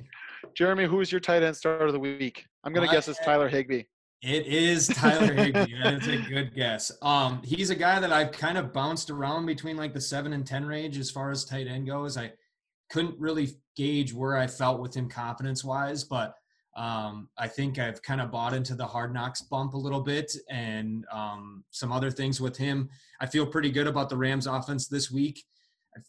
Jeremy, 0.55 0.85
who's 0.85 1.11
your 1.11 1.21
tight 1.21 1.43
end 1.43 1.55
start 1.55 1.83
of 1.83 1.93
the 1.93 1.99
week? 1.99 2.45
I'm 2.63 2.73
gonna 2.73 2.87
guess 2.87 3.07
it's 3.07 3.19
Tyler 3.23 3.47
Higbee. 3.47 3.83
It 4.21 4.47
is 4.47 4.87
Tyler 4.87 5.31
Higbee. 5.33 5.75
That's 5.81 6.07
a 6.07 6.17
good 6.17 6.53
guess. 6.55 6.91
Um, 7.01 7.41
he's 7.43 7.69
a 7.69 7.75
guy 7.75 7.99
that 7.99 8.11
I've 8.11 8.31
kind 8.31 8.57
of 8.57 8.73
bounced 8.73 9.09
around 9.11 9.45
between 9.45 9.77
like 9.77 9.93
the 9.93 10.01
seven 10.01 10.33
and 10.33 10.45
ten 10.45 10.65
range 10.65 10.97
as 10.97 11.09
far 11.11 11.29
as 11.31 11.45
tight 11.45 11.67
end 11.67 11.85
goes. 11.87 12.17
I 12.17 12.33
couldn't 12.89 13.19
really 13.19 13.49
gauge 13.75 14.13
where 14.13 14.35
I 14.35 14.47
felt 14.47 14.81
with 14.81 14.95
him 14.95 15.09
confidence 15.09 15.63
wise, 15.63 16.03
but 16.03 16.35
um, 16.75 17.29
I 17.37 17.47
think 17.47 17.77
I've 17.77 18.01
kind 18.01 18.21
of 18.21 18.31
bought 18.31 18.53
into 18.53 18.75
the 18.75 18.85
hard 18.85 19.13
knocks 19.13 19.41
bump 19.41 19.73
a 19.73 19.77
little 19.77 20.01
bit 20.01 20.33
and 20.49 21.05
um, 21.11 21.63
some 21.71 21.91
other 21.91 22.11
things 22.11 22.39
with 22.39 22.55
him. 22.55 22.89
I 23.19 23.25
feel 23.25 23.45
pretty 23.45 23.71
good 23.71 23.87
about 23.87 24.09
the 24.09 24.17
Rams 24.17 24.47
offense 24.47 24.87
this 24.87 25.11
week. 25.11 25.43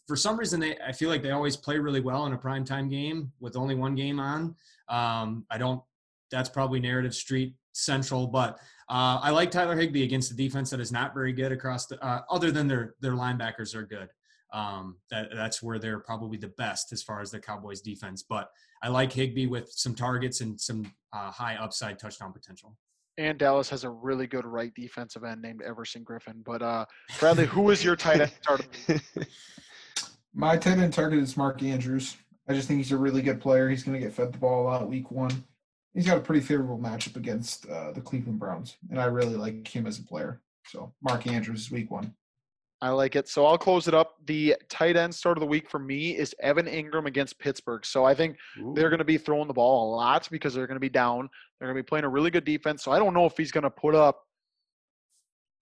For 0.07 0.15
some 0.15 0.37
reason, 0.37 0.59
they 0.59 0.77
I 0.77 0.91
feel 0.91 1.09
like 1.09 1.23
they 1.23 1.31
always 1.31 1.57
play 1.57 1.77
really 1.79 1.99
well 1.99 2.25
in 2.25 2.33
a 2.33 2.37
primetime 2.37 2.89
game 2.89 3.31
with 3.39 3.57
only 3.57 3.75
one 3.75 3.95
game 3.95 4.19
on. 4.19 4.55
Um, 4.87 5.45
I 5.49 5.57
don't. 5.57 5.81
That's 6.29 6.47
probably 6.47 6.79
narrative 6.79 7.13
street 7.13 7.55
central, 7.73 8.27
but 8.27 8.59
uh, 8.89 9.19
I 9.21 9.31
like 9.31 9.51
Tyler 9.51 9.75
Higbee 9.75 10.03
against 10.03 10.31
a 10.31 10.35
defense 10.35 10.69
that 10.69 10.79
is 10.79 10.91
not 10.91 11.13
very 11.13 11.33
good 11.33 11.51
across 11.51 11.87
the. 11.87 12.01
Uh, 12.05 12.21
other 12.29 12.51
than 12.51 12.67
their 12.67 12.95
their 13.01 13.13
linebackers 13.13 13.75
are 13.75 13.83
good. 13.83 14.07
Um, 14.53 14.97
that 15.09 15.29
that's 15.33 15.63
where 15.63 15.79
they're 15.79 15.99
probably 15.99 16.37
the 16.37 16.49
best 16.57 16.91
as 16.91 17.01
far 17.01 17.21
as 17.21 17.31
the 17.31 17.39
Cowboys 17.39 17.81
defense. 17.81 18.23
But 18.27 18.49
I 18.83 18.89
like 18.89 19.13
Higbee 19.13 19.47
with 19.47 19.71
some 19.71 19.95
targets 19.95 20.41
and 20.41 20.59
some 20.59 20.91
uh, 21.13 21.31
high 21.31 21.55
upside 21.55 21.99
touchdown 21.99 22.33
potential. 22.33 22.75
And 23.17 23.37
Dallas 23.37 23.69
has 23.69 23.83
a 23.83 23.89
really 23.89 24.25
good 24.25 24.45
right 24.45 24.73
defensive 24.73 25.23
end 25.23 25.41
named 25.41 25.61
Everson 25.61 26.03
Griffen. 26.03 26.43
But 26.43 26.61
uh, 26.61 26.85
Bradley, 27.19 27.45
who 27.45 27.69
is 27.69 27.83
your 27.83 27.95
tight 27.95 28.21
end 28.21 28.31
start 28.41 28.61
of 28.61 28.67
the 28.87 29.01
week? 29.15 29.27
My 30.33 30.57
tight 30.57 30.77
end 30.77 30.93
target 30.93 31.19
is 31.19 31.35
Mark 31.35 31.61
Andrews. 31.61 32.15
I 32.47 32.53
just 32.53 32.67
think 32.67 32.77
he's 32.77 32.91
a 32.91 32.97
really 32.97 33.21
good 33.21 33.41
player. 33.41 33.69
He's 33.69 33.83
going 33.83 33.99
to 33.99 34.05
get 34.05 34.13
fed 34.13 34.33
the 34.33 34.37
ball 34.37 34.63
a 34.63 34.65
lot 34.65 34.89
week 34.89 35.11
one. 35.11 35.43
He's 35.93 36.05
got 36.05 36.17
a 36.17 36.21
pretty 36.21 36.41
favorable 36.41 36.79
matchup 36.79 37.17
against 37.17 37.69
uh, 37.69 37.91
the 37.91 38.01
Cleveland 38.01 38.39
Browns, 38.39 38.77
and 38.89 38.99
I 38.99 39.05
really 39.05 39.35
like 39.35 39.67
him 39.67 39.85
as 39.85 39.99
a 39.99 40.03
player. 40.03 40.41
So 40.67 40.93
Mark 41.01 41.27
Andrews 41.27 41.61
is 41.61 41.71
week 41.71 41.91
one. 41.91 42.13
I 42.81 42.89
like 42.89 43.15
it. 43.15 43.27
So 43.29 43.45
I'll 43.45 43.59
close 43.59 43.87
it 43.87 43.93
up. 43.93 44.15
The 44.25 44.55
tight 44.69 44.97
end 44.97 45.13
start 45.13 45.37
of 45.37 45.41
the 45.41 45.47
week 45.47 45.69
for 45.69 45.77
me 45.77 46.17
is 46.17 46.33
Evan 46.41 46.65
Engram 46.65 47.05
against 47.05 47.37
Pittsburgh. 47.37 47.85
So 47.85 48.05
I 48.05 48.15
think 48.15 48.37
they're 48.73 48.89
going 48.89 48.99
to 48.99 49.05
be 49.05 49.19
throwing 49.19 49.47
the 49.47 49.53
ball 49.53 49.87
a 49.87 49.95
lot 49.95 50.27
because 50.31 50.55
they're 50.55 50.65
going 50.65 50.77
to 50.77 50.79
be 50.79 50.89
down. 50.89 51.29
They're 51.59 51.67
going 51.67 51.77
to 51.77 51.83
be 51.83 51.87
playing 51.87 52.05
a 52.05 52.09
really 52.09 52.31
good 52.31 52.43
defense. 52.43 52.83
So 52.83 52.91
I 52.91 52.97
don't 52.97 53.13
know 53.13 53.27
if 53.27 53.37
he's 53.37 53.51
going 53.51 53.63
to 53.63 53.69
put 53.69 53.93
up 53.93 54.21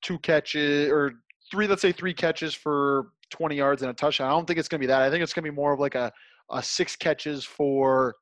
two 0.01 0.17
catches 0.19 0.89
or 0.89 1.11
three, 1.51 1.67
let's 1.67 1.81
say 1.81 1.91
three 1.91 2.13
catches 2.13 2.53
for 2.53 3.11
20 3.31 3.55
yards 3.55 3.81
and 3.81 3.91
a 3.91 3.93
touchdown. 3.93 4.27
I 4.27 4.31
don't 4.31 4.45
think 4.45 4.57
it's 4.57 4.69
going 4.69 4.79
to 4.79 4.83
be 4.83 4.87
that. 4.87 5.01
I 5.01 5.09
think 5.09 5.21
it's 5.21 5.33
going 5.33 5.43
to 5.43 5.51
be 5.51 5.55
more 5.55 5.73
of 5.73 5.79
like 5.79 5.95
a, 5.95 6.13
a 6.49 6.63
six 6.63 6.95
catches 6.95 7.43
for 7.43 8.15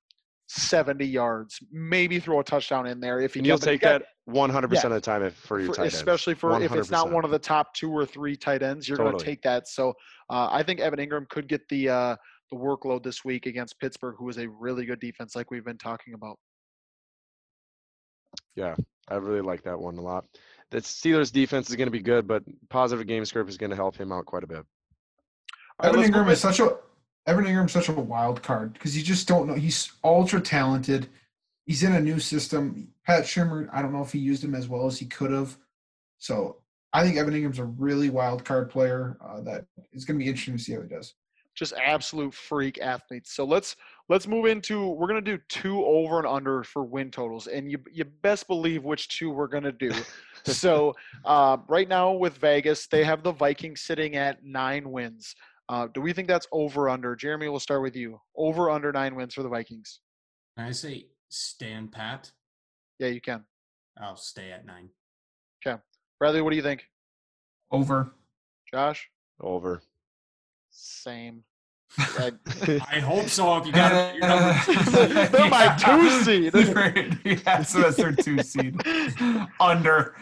70 0.47 1.05
yards, 1.05 1.59
maybe 1.71 2.19
throw 2.19 2.39
a 2.39 2.43
touchdown 2.43 2.87
in 2.87 2.99
there 2.99 3.19
if 3.19 3.33
he 3.33 3.41
And 3.41 3.47
you'll 3.47 3.57
does. 3.57 3.65
But 3.65 3.71
you 3.71 3.77
take 3.79 3.81
that 3.81 4.03
100% 4.29 4.83
of 4.85 4.91
the 4.91 5.01
time 5.01 5.23
if, 5.23 5.33
for 5.35 5.59
your 5.59 5.69
for- 5.69 5.75
tight 5.75 5.83
ends. 5.83 5.95
especially 5.95 6.35
for 6.35 6.61
if 6.61 6.71
it's 6.73 6.89
not 6.89 7.11
one 7.11 7.25
of 7.25 7.31
the 7.31 7.39
top 7.39 7.73
two 7.73 7.91
or 7.91 8.05
three 8.05 8.35
tight 8.35 8.63
ends, 8.63 8.87
you're 8.87 8.97
going 8.97 9.17
to 9.17 9.23
take 9.23 9.41
that. 9.43 9.67
So 9.67 9.89
uh, 10.29 10.49
I 10.51 10.63
think 10.63 10.79
Evan 10.79 10.99
Engram 10.99 11.27
could 11.29 11.47
get 11.47 11.67
the 11.69 11.89
uh, 11.89 12.15
the 12.51 12.57
workload 12.57 13.03
this 13.03 13.25
week 13.25 13.45
against 13.45 13.79
Pittsburgh, 13.79 14.15
who 14.17 14.29
is 14.29 14.37
a 14.37 14.47
really 14.47 14.85
good 14.85 15.01
defense, 15.01 15.35
like 15.35 15.51
we've 15.51 15.65
been 15.65 15.77
talking 15.77 16.13
about. 16.13 16.37
Yeah, 18.55 18.75
I 19.09 19.15
really 19.15 19.41
like 19.41 19.63
that 19.63 19.79
one 19.79 19.97
a 19.97 20.01
lot. 20.01 20.25
The 20.71 20.79
Steelers 20.79 21.31
defense 21.31 21.69
is 21.69 21.75
going 21.75 21.87
to 21.87 21.91
be 21.91 22.01
good, 22.01 22.27
but 22.27 22.43
positive 22.69 23.05
game 23.05 23.25
script 23.25 23.49
is 23.49 23.57
going 23.57 23.69
to 23.69 23.75
help 23.75 23.97
him 23.97 24.11
out 24.11 24.25
quite 24.25 24.43
a 24.43 24.47
bit. 24.47 24.65
Evan 25.83 25.99
let's 25.99 26.09
Engram 26.09 26.31
is 26.31 26.39
such 26.39 26.59
a 26.59 26.77
Evan 27.27 27.45
Engram's 27.45 27.73
such 27.73 27.89
a 27.89 27.93
wild 27.93 28.41
card 28.41 28.73
because 28.73 28.95
you 28.97 29.03
just 29.03 29.27
don't 29.27 29.47
know. 29.47 29.53
He's 29.53 29.91
ultra 30.03 30.39
talented. 30.39 31.09
He's 31.65 31.83
in 31.83 31.93
a 31.93 31.99
new 31.99 32.19
system. 32.19 32.93
Pat 33.05 33.25
Shurmur, 33.25 33.69
I 33.73 33.81
don't 33.81 33.91
know 33.91 34.01
if 34.01 34.13
he 34.13 34.19
used 34.19 34.43
him 34.43 34.55
as 34.55 34.69
well 34.69 34.87
as 34.87 34.97
he 34.97 35.05
could 35.05 35.31
have. 35.31 35.57
So 36.19 36.57
I 36.93 37.03
think 37.03 37.17
Evan 37.17 37.33
Engram's 37.33 37.59
a 37.59 37.65
really 37.65 38.09
wild 38.09 38.45
card 38.45 38.69
player 38.69 39.17
uh, 39.21 39.41
that 39.41 39.65
is 39.91 40.05
going 40.05 40.17
to 40.17 40.23
be 40.23 40.29
interesting 40.29 40.57
to 40.57 40.63
see 40.63 40.73
how 40.73 40.81
he 40.81 40.87
does. 40.87 41.13
just 41.53 41.73
absolute 41.83 42.33
freak 42.33 42.79
athletes. 42.79 43.33
So 43.33 43.43
let's 43.43 43.75
let's 44.07 44.25
move 44.25 44.45
into 44.45 44.91
we're 44.91 45.07
gonna 45.07 45.21
do 45.21 45.37
two 45.49 45.83
over 45.83 46.19
and 46.19 46.27
under 46.27 46.63
for 46.63 46.83
win 46.83 47.11
totals, 47.11 47.47
and 47.47 47.69
you 47.69 47.79
you 47.91 48.05
best 48.05 48.47
believe 48.47 48.83
which 48.83 49.09
two 49.09 49.31
we're 49.31 49.47
gonna 49.47 49.71
do. 49.71 49.91
so 50.45 50.95
uh, 51.25 51.57
right 51.67 51.89
now 51.89 52.13
with 52.13 52.37
Vegas, 52.37 52.87
they 52.87 53.03
have 53.03 53.21
the 53.21 53.33
Vikings 53.33 53.81
sitting 53.81 54.15
at 54.15 54.45
nine 54.45 54.89
wins. 54.91 55.35
Uh, 55.69 55.87
do 55.93 56.01
we 56.01 56.13
think 56.13 56.27
that's 56.27 56.47
over 56.51 56.89
under? 56.89 57.15
Jeremy, 57.15 57.49
we'll 57.49 57.59
start 57.59 57.81
with 57.81 57.95
you. 57.95 58.19
Over 58.35 58.69
under 58.69 58.91
nine 58.91 59.15
wins 59.15 59.33
for 59.33 59.43
the 59.43 59.49
Vikings. 59.49 59.99
Can 60.57 60.67
I 60.67 60.71
say 60.71 61.07
stand 61.29 61.91
pat? 61.91 62.31
Yeah, 62.99 63.09
you 63.09 63.21
can. 63.21 63.43
I'll 64.01 64.15
stay 64.15 64.51
at 64.51 64.65
nine. 64.65 64.89
Okay. 65.65 65.79
Bradley, 66.19 66.41
what 66.41 66.51
do 66.51 66.55
you 66.55 66.61
think? 66.63 66.85
Over. 67.71 68.13
Josh, 68.73 69.09
Over. 69.41 69.81
same. 70.69 71.43
I- 71.97 72.31
I 72.91 72.99
hope 72.99 73.27
so. 73.27 73.57
If 73.57 73.65
you 73.65 73.71
got 73.71 74.13
your 74.15 74.27
number 74.27 74.59
two. 74.65 74.73
They're 75.29 75.49
my 75.49 75.75
two 75.77 76.09
seed. 76.23 76.53
yeah, 77.45 77.61
so 77.63 77.79
that's 77.81 77.97
their 77.97 78.11
two 78.13 78.41
seed. 78.41 78.75
Under. 79.59 80.15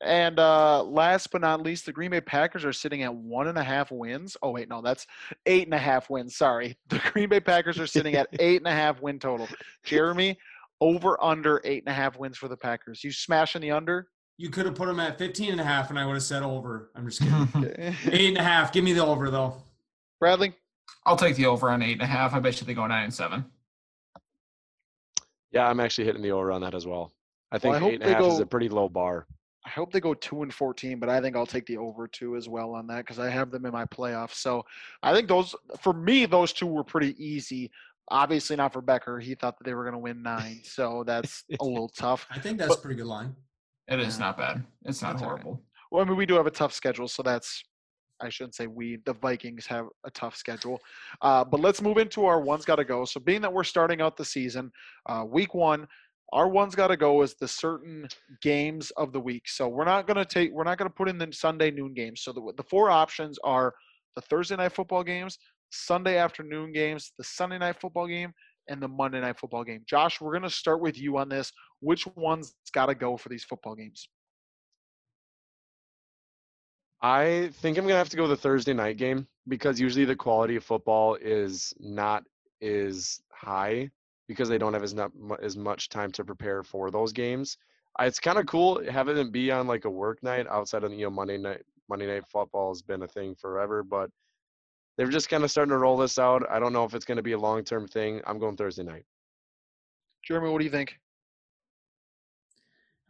And 0.00 0.38
uh, 0.38 0.84
last 0.84 1.30
but 1.32 1.40
not 1.40 1.62
least, 1.62 1.86
the 1.86 1.92
Green 1.92 2.12
Bay 2.12 2.20
Packers 2.20 2.64
are 2.64 2.72
sitting 2.72 3.02
at 3.02 3.12
one 3.12 3.48
and 3.48 3.58
a 3.58 3.64
half 3.64 3.90
wins. 3.90 4.36
Oh 4.42 4.52
wait, 4.52 4.68
no, 4.68 4.80
that's 4.80 5.06
eight 5.46 5.66
and 5.66 5.74
a 5.74 5.78
half 5.78 6.08
wins. 6.08 6.36
Sorry, 6.36 6.78
the 6.88 7.00
Green 7.12 7.28
Bay 7.28 7.40
Packers 7.40 7.78
are 7.80 7.86
sitting 7.86 8.14
at 8.14 8.28
eight 8.38 8.58
and 8.58 8.68
a 8.68 8.72
half 8.72 9.02
win 9.02 9.18
total. 9.18 9.48
Jeremy, 9.82 10.38
over 10.80 11.22
under 11.22 11.60
eight 11.64 11.82
and 11.84 11.92
a 11.92 11.94
half 11.94 12.18
wins 12.18 12.38
for 12.38 12.48
the 12.48 12.56
Packers. 12.56 13.02
You 13.02 13.10
smashing 13.10 13.62
the 13.62 13.72
under? 13.72 14.08
You 14.36 14.50
could 14.50 14.66
have 14.66 14.76
put 14.76 14.86
them 14.86 15.00
at 15.00 15.18
15 15.18 15.50
and 15.50 15.60
a 15.60 15.64
half 15.64 15.90
and 15.90 15.98
I 15.98 16.06
would 16.06 16.12
have 16.14 16.22
said 16.22 16.44
over. 16.44 16.90
I'm 16.94 17.08
just 17.08 17.20
kidding. 17.20 17.48
Eight 18.12 18.28
and 18.28 18.38
a 18.38 18.42
half. 18.42 18.72
Give 18.72 18.84
me 18.84 18.92
the 18.92 19.04
over 19.04 19.30
though. 19.32 19.56
Bradley, 20.20 20.54
I'll 21.04 21.16
take 21.16 21.34
the 21.34 21.46
over 21.46 21.70
on 21.70 21.82
eight 21.82 21.94
and 21.94 22.02
a 22.02 22.06
half. 22.06 22.34
I 22.34 22.38
bet 22.38 22.60
you 22.60 22.66
they 22.66 22.74
go 22.74 22.86
nine 22.86 23.04
and 23.04 23.14
seven. 23.14 23.44
Yeah, 25.50 25.66
I'm 25.66 25.80
actually 25.80 26.04
hitting 26.04 26.22
the 26.22 26.30
over 26.30 26.52
on 26.52 26.60
that 26.60 26.74
as 26.74 26.86
well. 26.86 27.12
I 27.50 27.58
think 27.58 27.74
I 27.74 27.78
hope 27.78 27.90
eight 27.90 27.94
and 27.94 28.04
a 28.04 28.06
they 28.06 28.12
half 28.12 28.22
is 28.24 28.38
a 28.38 28.46
pretty 28.46 28.68
low 28.68 28.88
bar. 28.88 29.26
I 29.68 29.70
hope 29.70 29.92
they 29.92 30.00
go 30.00 30.14
two 30.14 30.42
and 30.42 30.52
fourteen, 30.52 30.98
but 30.98 31.10
I 31.10 31.20
think 31.20 31.36
I'll 31.36 31.44
take 31.44 31.66
the 31.66 31.76
over 31.76 32.08
two 32.08 32.36
as 32.36 32.48
well 32.48 32.74
on 32.74 32.86
that 32.86 32.98
because 32.98 33.18
I 33.18 33.28
have 33.28 33.50
them 33.50 33.66
in 33.66 33.72
my 33.72 33.84
playoffs. 33.84 34.36
So 34.36 34.64
I 35.02 35.12
think 35.12 35.28
those 35.28 35.54
for 35.80 35.92
me, 35.92 36.24
those 36.24 36.54
two 36.54 36.66
were 36.66 36.82
pretty 36.82 37.14
easy. 37.22 37.70
Obviously 38.10 38.56
not 38.56 38.72
for 38.72 38.80
Becker. 38.80 39.20
He 39.20 39.34
thought 39.34 39.58
that 39.58 39.64
they 39.64 39.74
were 39.74 39.82
going 39.84 39.92
to 39.92 39.98
win 39.98 40.22
nine, 40.22 40.60
so 40.64 41.04
that's 41.06 41.44
a 41.60 41.64
little 41.64 41.90
tough. 41.90 42.26
I 42.30 42.38
think 42.38 42.56
that's 42.58 42.76
a 42.76 42.78
pretty 42.78 42.96
good 42.96 43.06
line. 43.06 43.36
It 43.88 44.00
is 44.00 44.18
Yeah. 44.18 44.24
not 44.26 44.38
bad. 44.38 44.64
It's 44.86 45.02
not 45.02 45.12
That's 45.12 45.22
all 45.22 45.28
right. 45.34 45.42
horrible. 45.42 45.62
Well, 45.90 46.02
I 46.02 46.08
mean, 46.08 46.16
we 46.16 46.24
do 46.24 46.34
have 46.34 46.46
a 46.46 46.50
tough 46.50 46.72
schedule, 46.72 47.06
so 47.08 47.22
that's 47.22 47.62
I 48.22 48.30
shouldn't 48.30 48.54
say 48.54 48.66
we. 48.66 48.98
The 49.04 49.12
Vikings 49.12 49.66
have 49.66 49.86
a 50.04 50.10
tough 50.10 50.34
schedule, 50.34 50.78
uh, 51.20 51.44
but 51.44 51.60
let's 51.60 51.82
move 51.82 51.98
into 51.98 52.24
our 52.24 52.40
one's 52.40 52.64
got 52.64 52.76
to 52.76 52.84
go. 52.84 53.04
So, 53.04 53.20
being 53.20 53.42
that 53.42 53.52
we're 53.52 53.64
starting 53.64 54.00
out 54.00 54.16
the 54.16 54.24
season, 54.24 54.72
uh, 55.06 55.24
week 55.28 55.54
one, 55.54 55.86
our 56.32 56.48
one's 56.48 56.74
got 56.74 56.88
to 56.88 56.96
go 56.96 57.22
is 57.22 57.34
the 57.34 57.48
certain 57.48 58.06
games 58.42 58.90
of 58.92 59.12
the 59.12 59.20
week. 59.20 59.48
So 59.48 59.68
we're 59.68 59.84
not 59.84 60.06
gonna 60.06 60.24
take, 60.24 60.52
we're 60.52 60.64
not 60.64 60.78
gonna 60.78 60.90
put 60.90 61.08
in 61.08 61.18
the 61.18 61.32
Sunday 61.32 61.70
noon 61.70 61.94
games. 61.94 62.22
So 62.22 62.32
the 62.32 62.52
the 62.56 62.62
four 62.64 62.90
options 62.90 63.38
are 63.44 63.74
the 64.14 64.20
Thursday 64.22 64.56
night 64.56 64.72
football 64.72 65.02
games, 65.02 65.38
Sunday 65.70 66.18
afternoon 66.18 66.72
games, 66.72 67.12
the 67.16 67.24
Sunday 67.24 67.58
night 67.58 67.80
football 67.80 68.06
game, 68.06 68.32
and 68.68 68.82
the 68.82 68.88
Monday 68.88 69.20
night 69.20 69.38
football 69.38 69.64
game. 69.64 69.82
Josh, 69.88 70.20
we're 70.20 70.32
gonna 70.32 70.50
start 70.50 70.80
with 70.80 70.98
you 70.98 71.16
on 71.18 71.28
this. 71.28 71.52
Which 71.80 72.06
one's 72.16 72.54
got 72.72 72.86
to 72.86 72.94
go 72.94 73.16
for 73.16 73.28
these 73.28 73.44
football 73.44 73.74
games? 73.74 74.08
I 77.00 77.50
think 77.54 77.78
I'm 77.78 77.84
gonna 77.84 77.96
have 77.96 78.08
to 78.10 78.16
go 78.16 78.26
the 78.26 78.36
Thursday 78.36 78.74
night 78.74 78.96
game 78.96 79.26
because 79.46 79.80
usually 79.80 80.04
the 80.04 80.16
quality 80.16 80.56
of 80.56 80.64
football 80.64 81.16
is 81.20 81.72
not 81.78 82.24
as 82.60 83.20
high 83.32 83.88
because 84.28 84.48
they 84.48 84.58
don't 84.58 84.74
have 84.74 84.82
as 84.82 84.94
not 84.94 85.10
as 85.42 85.56
much 85.56 85.88
time 85.88 86.12
to 86.12 86.24
prepare 86.24 86.62
for 86.62 86.90
those 86.90 87.12
games. 87.12 87.56
It's 88.00 88.20
kind 88.20 88.38
of 88.38 88.46
cool 88.46 88.80
having 88.88 89.16
it 89.16 89.32
be 89.32 89.50
on 89.50 89.66
like 89.66 89.84
a 89.86 89.90
work 89.90 90.22
night 90.22 90.46
outside 90.48 90.84
of 90.84 90.92
you 90.92 91.04
know 91.04 91.10
Monday 91.10 91.38
night. 91.38 91.62
Monday 91.88 92.06
night 92.06 92.24
football 92.30 92.70
has 92.70 92.82
been 92.82 93.02
a 93.02 93.08
thing 93.08 93.34
forever, 93.34 93.82
but 93.82 94.10
they're 94.98 95.08
just 95.08 95.30
kind 95.30 95.42
of 95.42 95.50
starting 95.50 95.70
to 95.70 95.78
roll 95.78 95.96
this 95.96 96.18
out. 96.18 96.44
I 96.50 96.58
don't 96.58 96.74
know 96.74 96.84
if 96.84 96.94
it's 96.94 97.06
going 97.06 97.16
to 97.16 97.22
be 97.22 97.32
a 97.32 97.38
long 97.38 97.64
term 97.64 97.88
thing. 97.88 98.20
I'm 98.26 98.38
going 98.38 98.56
Thursday 98.56 98.82
night. 98.82 99.04
Jeremy, 100.22 100.50
what 100.50 100.58
do 100.58 100.64
you 100.64 100.70
think? 100.70 100.98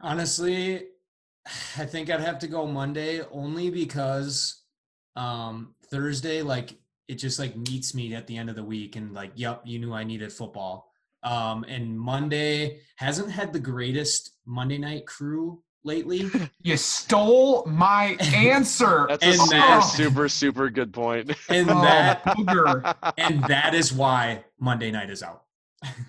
Honestly, 0.01 0.85
I 1.77 1.85
think 1.85 2.09
I'd 2.09 2.21
have 2.21 2.39
to 2.39 2.47
go 2.47 2.65
Monday 2.65 3.21
only 3.31 3.69
because 3.69 4.63
um 5.15 5.75
Thursday, 5.91 6.41
like 6.41 6.77
it 7.09 7.15
just 7.15 7.39
like 7.39 7.55
meets 7.55 7.93
me 7.93 8.13
at 8.13 8.27
the 8.27 8.37
end 8.37 8.49
of 8.49 8.55
the 8.55 8.63
week 8.63 8.95
and 8.95 9.13
like, 9.13 9.31
yep, 9.35 9.61
you 9.65 9.79
knew 9.79 9.93
I 9.93 10.03
needed 10.03 10.31
football. 10.31 10.88
Um 11.23 11.63
and 11.67 11.99
Monday 11.99 12.79
hasn't 12.97 13.31
had 13.31 13.53
the 13.53 13.59
greatest 13.59 14.31
Monday 14.45 14.77
night 14.77 15.05
crew 15.05 15.61
lately. 15.83 16.29
You 16.61 16.75
stole 16.77 17.65
my 17.65 18.17
answer. 18.35 19.05
That's 19.09 19.23
And 19.23 19.33
a 19.35 19.37
super, 19.37 19.55
that- 19.57 19.79
super, 19.81 20.29
super 20.29 20.69
good 20.69 20.93
point. 20.93 21.31
And 21.49 21.69
Oh, 21.71 21.81
that 21.81 22.23
booger. 22.25 23.13
and 23.17 23.43
that 23.45 23.73
is 23.73 23.93
why 23.93 24.43
Monday 24.59 24.91
night 24.91 25.09
is 25.09 25.23
out. 25.23 25.43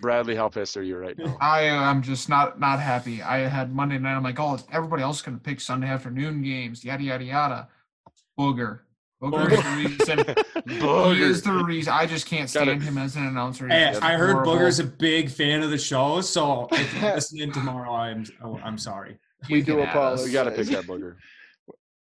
Bradley, 0.01 0.35
how 0.35 0.49
pissed 0.49 0.77
are 0.77 0.83
you 0.83 0.97
right 0.97 1.17
now? 1.17 1.37
I 1.41 1.61
am 1.63 2.03
just 2.03 2.29
not 2.29 2.59
not 2.59 2.81
happy. 2.81 3.23
I 3.23 3.39
had 3.49 3.73
Monday 3.73 3.99
night. 3.99 4.17
I'm 4.17 4.25
like, 4.25 4.41
oh, 4.41 4.59
everybody 4.73 5.05
else 5.05 5.23
can 5.23 5.39
pick 5.39 5.61
Sunday 5.61 5.87
afternoon 5.87 6.43
games. 6.43 6.85
Yada 6.85 7.05
yada 7.05 7.23
yada. 7.25 7.69
Booger. 8.37 8.81
Booger 9.23 9.53
is 9.53 9.63
the 9.63 9.71
reason. 9.77 10.19
He 10.67 10.79
Booger. 10.81 11.21
is 11.21 11.43
the 11.43 11.53
reason. 11.53 11.93
I 11.93 12.07
just 12.07 12.27
can't 12.27 12.51
Gotta- 12.53 12.71
stand 12.71 12.83
him 12.83 12.99
as 12.99 13.17
an 13.17 13.27
announcer. 13.27 13.69
Hey, 13.69 13.95
I 14.01 14.13
heard 14.15 14.33
horrible. 14.33 14.55
Booger's 14.55 14.79
a 14.79 14.85
big 14.85 15.31
fan 15.31 15.63
of 15.63 15.71
the 15.71 15.77
show, 15.79 16.21
so 16.23 16.69
if 16.73 16.95
you're 17.03 17.15
listening 17.15 17.53
tomorrow, 17.53 17.93
I'm 17.93 18.25
oh, 18.43 18.59
I'm 18.65 18.79
sorry. 18.79 19.19
We 19.49 19.57
You 19.59 19.63
do 19.63 19.77
can 19.77 19.87
have 19.87 19.97
us. 19.97 20.25
We 20.25 20.33
got 20.33 20.45
to 20.45 20.51
pick 20.53 20.67
that 20.69 20.85
booger. 20.85 21.17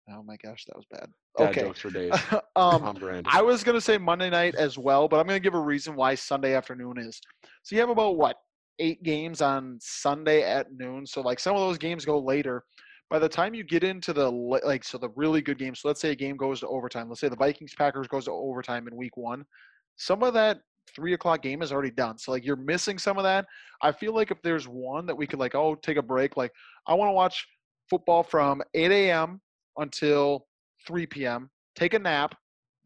Oh 0.07 0.23
my 0.23 0.37
gosh, 0.37 0.67
that 0.67 0.77
was 0.77 0.85
bad. 0.91 1.07
Dad 1.39 1.49
Okay. 1.49 1.61
jokes 1.63 1.81
for 1.81 1.89
days. 1.89 2.13
um, 2.57 2.85
On 2.85 2.95
brand. 2.95 3.27
I 3.27 3.41
was 3.41 3.65
gonna 3.65 3.81
say 3.81 3.97
Monday 3.97 4.29
night 4.29 4.55
as 4.55 4.77
well, 4.77 5.09
but 5.09 5.19
I'm 5.19 5.27
gonna 5.27 5.41
give 5.41 5.55
a 5.55 5.59
reason 5.59 5.95
why 5.97 6.15
Sunday 6.15 6.55
afternoon 6.55 6.99
is. 6.99 7.23
So 7.63 7.75
you 7.75 7.81
have 7.81 7.89
about 7.89 8.19
what 8.19 8.37
eight 8.79 9.03
games 9.03 9.41
on 9.41 9.79
Sunday 9.81 10.43
at 10.43 10.67
noon. 10.77 11.07
So 11.07 11.23
like 11.23 11.41
some 11.41 11.55
of 11.57 11.63
those 11.63 11.79
games 11.79 12.05
go 12.05 12.19
later. 12.19 12.65
By 13.11 13.19
the 13.19 13.29
time 13.29 13.55
you 13.55 13.63
get 13.65 13.85
into 13.85 14.13
the 14.13 14.29
like, 14.31 14.83
so 14.85 14.99
the 14.99 15.11
really 15.11 15.41
good 15.43 15.59
games. 15.59 15.81
So 15.81 15.89
let's 15.89 16.01
say 16.01 16.11
a 16.11 16.15
game 16.17 16.37
goes 16.37 16.61
to 16.61 16.69
overtime. 16.69 17.09
Let's 17.09 17.21
say 17.21 17.29
the 17.29 17.37
Vikings 17.37 17.75
Packers 17.75 18.09
goes 18.09 18.25
to 18.25 18.33
overtime 18.33 18.89
in 18.89 18.97
week 18.97 19.17
one. 19.17 19.45
Some 19.97 20.23
of 20.23 20.35
that 20.35 20.61
three 20.95 21.13
o'clock 21.15 21.43
game 21.43 21.63
is 21.63 21.73
already 21.73 21.91
done. 21.91 22.19
So 22.19 22.33
like 22.33 22.45
you're 22.45 22.57
missing 22.57 22.99
some 22.99 23.17
of 23.19 23.25
that. 23.25 23.47
I 23.83 23.93
feel 23.93 24.15
like 24.15 24.31
if 24.31 24.41
there's 24.43 24.67
one 24.67 25.07
that 25.07 25.15
we 25.17 25.27
could 25.27 25.39
like, 25.39 25.55
oh, 25.55 25.75
take 25.77 25.97
a 25.97 26.03
break. 26.03 26.37
Like 26.37 26.51
I 26.87 26.95
want 26.95 27.09
to 27.09 27.13
watch 27.13 27.47
football 27.89 28.23
from 28.23 28.63
8 28.75 28.91
a.m. 28.91 29.41
until 29.79 30.47
3 30.87 31.07
p.m. 31.07 31.51
Take 31.77 31.95
a 31.95 31.99
nap, 31.99 32.35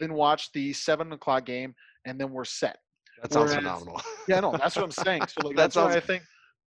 then 0.00 0.12
watch 0.14 0.50
the 0.52 0.72
seven 0.72 1.12
o'clock 1.12 1.44
game, 1.46 1.74
and 2.04 2.20
then 2.20 2.30
we're 2.30 2.44
set. 2.44 2.78
That 3.22 3.32
sounds 3.32 3.50
whereas- 3.50 3.54
phenomenal. 3.56 4.00
Yeah, 4.28 4.40
no, 4.40 4.52
that's 4.52 4.76
what 4.76 4.84
I'm 4.84 4.90
saying. 5.04 5.22
So 5.28 5.46
like 5.46 5.56
That 5.56 5.62
that's 5.62 5.76
why 5.76 5.82
sounds- 5.92 5.96
I 5.96 6.00
think 6.00 6.22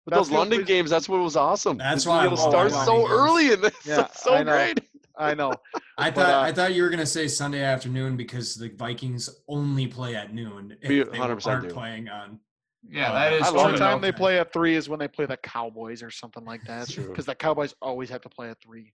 But 0.06 0.14
that's 0.16 0.28
those 0.30 0.38
London 0.38 0.60
reason- 0.60 0.68
games, 0.76 0.90
that's 0.92 1.10
what 1.10 1.20
was 1.20 1.36
awesome. 1.36 1.78
That's 1.78 2.02
Is 2.02 2.08
why 2.08 2.26
it'll 2.26 2.40
I'm 2.40 2.50
start 2.52 2.72
all 2.74 2.86
so 2.86 2.98
games. 3.00 3.10
early 3.12 3.52
in 3.54 3.62
this. 3.62 3.74
Yeah, 3.86 3.96
That's 3.98 4.22
so 4.24 4.36
I 4.36 4.44
know. 4.44 4.52
great. 4.52 4.80
I 5.18 5.34
know. 5.34 5.54
I 5.98 6.12
But, 6.12 6.16
thought 6.16 6.34
uh, 6.34 6.42
I 6.42 6.52
thought 6.52 6.74
you 6.76 6.84
were 6.84 6.90
gonna 6.90 7.06
say 7.06 7.28
Sunday 7.28 7.64
afternoon 7.64 8.16
because 8.18 8.56
the 8.56 8.70
Vikings 8.70 9.30
only 9.48 9.88
play 9.88 10.16
at 10.16 10.34
noon. 10.34 10.78
If 10.82 10.90
We 10.90 11.04
they 11.04 11.18
100% 11.18 11.48
aren't 11.48 11.68
do. 11.70 11.74
playing 11.74 12.10
on. 12.10 12.40
Yeah, 12.88 13.10
Uh, 13.12 13.14
that 13.14 13.34
is 13.34 13.48
I 13.48 13.52
The 13.52 13.58
only 13.60 13.80
time 13.80 14.00
they 14.02 14.12
play 14.12 14.38
at 14.40 14.54
three 14.54 14.76
is 14.76 14.90
when 14.90 15.00
they 15.00 15.08
play 15.08 15.26
the 15.26 15.38
Cowboys 15.38 16.04
or 16.04 16.12
something 16.12 16.46
like 16.46 16.62
that. 16.68 16.88
True. 16.90 17.08
Because 17.08 17.26
the 17.26 17.34
Cowboys 17.34 17.74
always 17.82 18.10
have 18.12 18.22
to 18.22 18.30
play 18.30 18.50
at 18.50 18.62
three. 18.62 18.94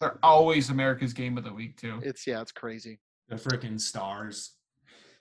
They're 0.00 0.18
always 0.22 0.70
America's 0.70 1.12
game 1.12 1.36
of 1.38 1.42
the 1.42 1.52
week 1.52 1.76
too. 1.76 1.98
It's 2.04 2.24
yeah, 2.26 2.40
it's 2.40 2.52
crazy. 2.52 3.00
The 3.28 3.34
freaking 3.36 3.80
stars. 3.80 4.52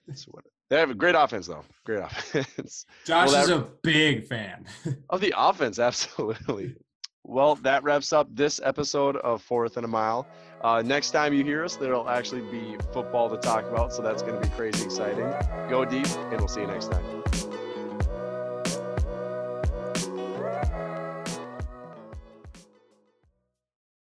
It's 0.07 0.25
what- 0.25 0.43
They 0.69 0.77
have 0.77 0.89
a 0.89 0.95
great 0.95 1.15
offense, 1.15 1.47
though. 1.47 1.63
Great 1.85 1.99
offense. 2.03 2.85
Josh 3.05 3.29
Well, 3.31 3.43
is 3.43 3.49
a 3.49 3.67
big 3.83 4.27
fan. 4.27 4.65
Of 5.09 5.21
the 5.21 5.33
offense, 5.37 5.79
absolutely. 5.79 6.75
Well, 7.23 7.55
that 7.55 7.83
wraps 7.83 8.13
up 8.13 8.27
this 8.33 8.59
episode 8.63 9.17
of 9.17 9.41
Fourth 9.41 9.77
and 9.77 9.85
a 9.85 9.87
Mile. 9.87 10.27
Uh, 10.61 10.81
next 10.81 11.11
time 11.11 11.33
you 11.33 11.43
hear 11.43 11.63
us, 11.63 11.75
there'll 11.75 12.09
actually 12.09 12.41
be 12.49 12.77
football 12.93 13.29
to 13.29 13.37
talk 13.37 13.65
about, 13.65 13.93
so 13.93 14.01
that's 14.01 14.21
going 14.21 14.41
to 14.41 14.49
be 14.49 14.53
crazy 14.55 14.85
exciting. 14.85 15.29
Go 15.69 15.83
deep, 15.85 16.07
and 16.31 16.37
we'll 16.37 16.47
see 16.47 16.61
you 16.61 16.67
next 16.67 16.91
time. 16.91 17.16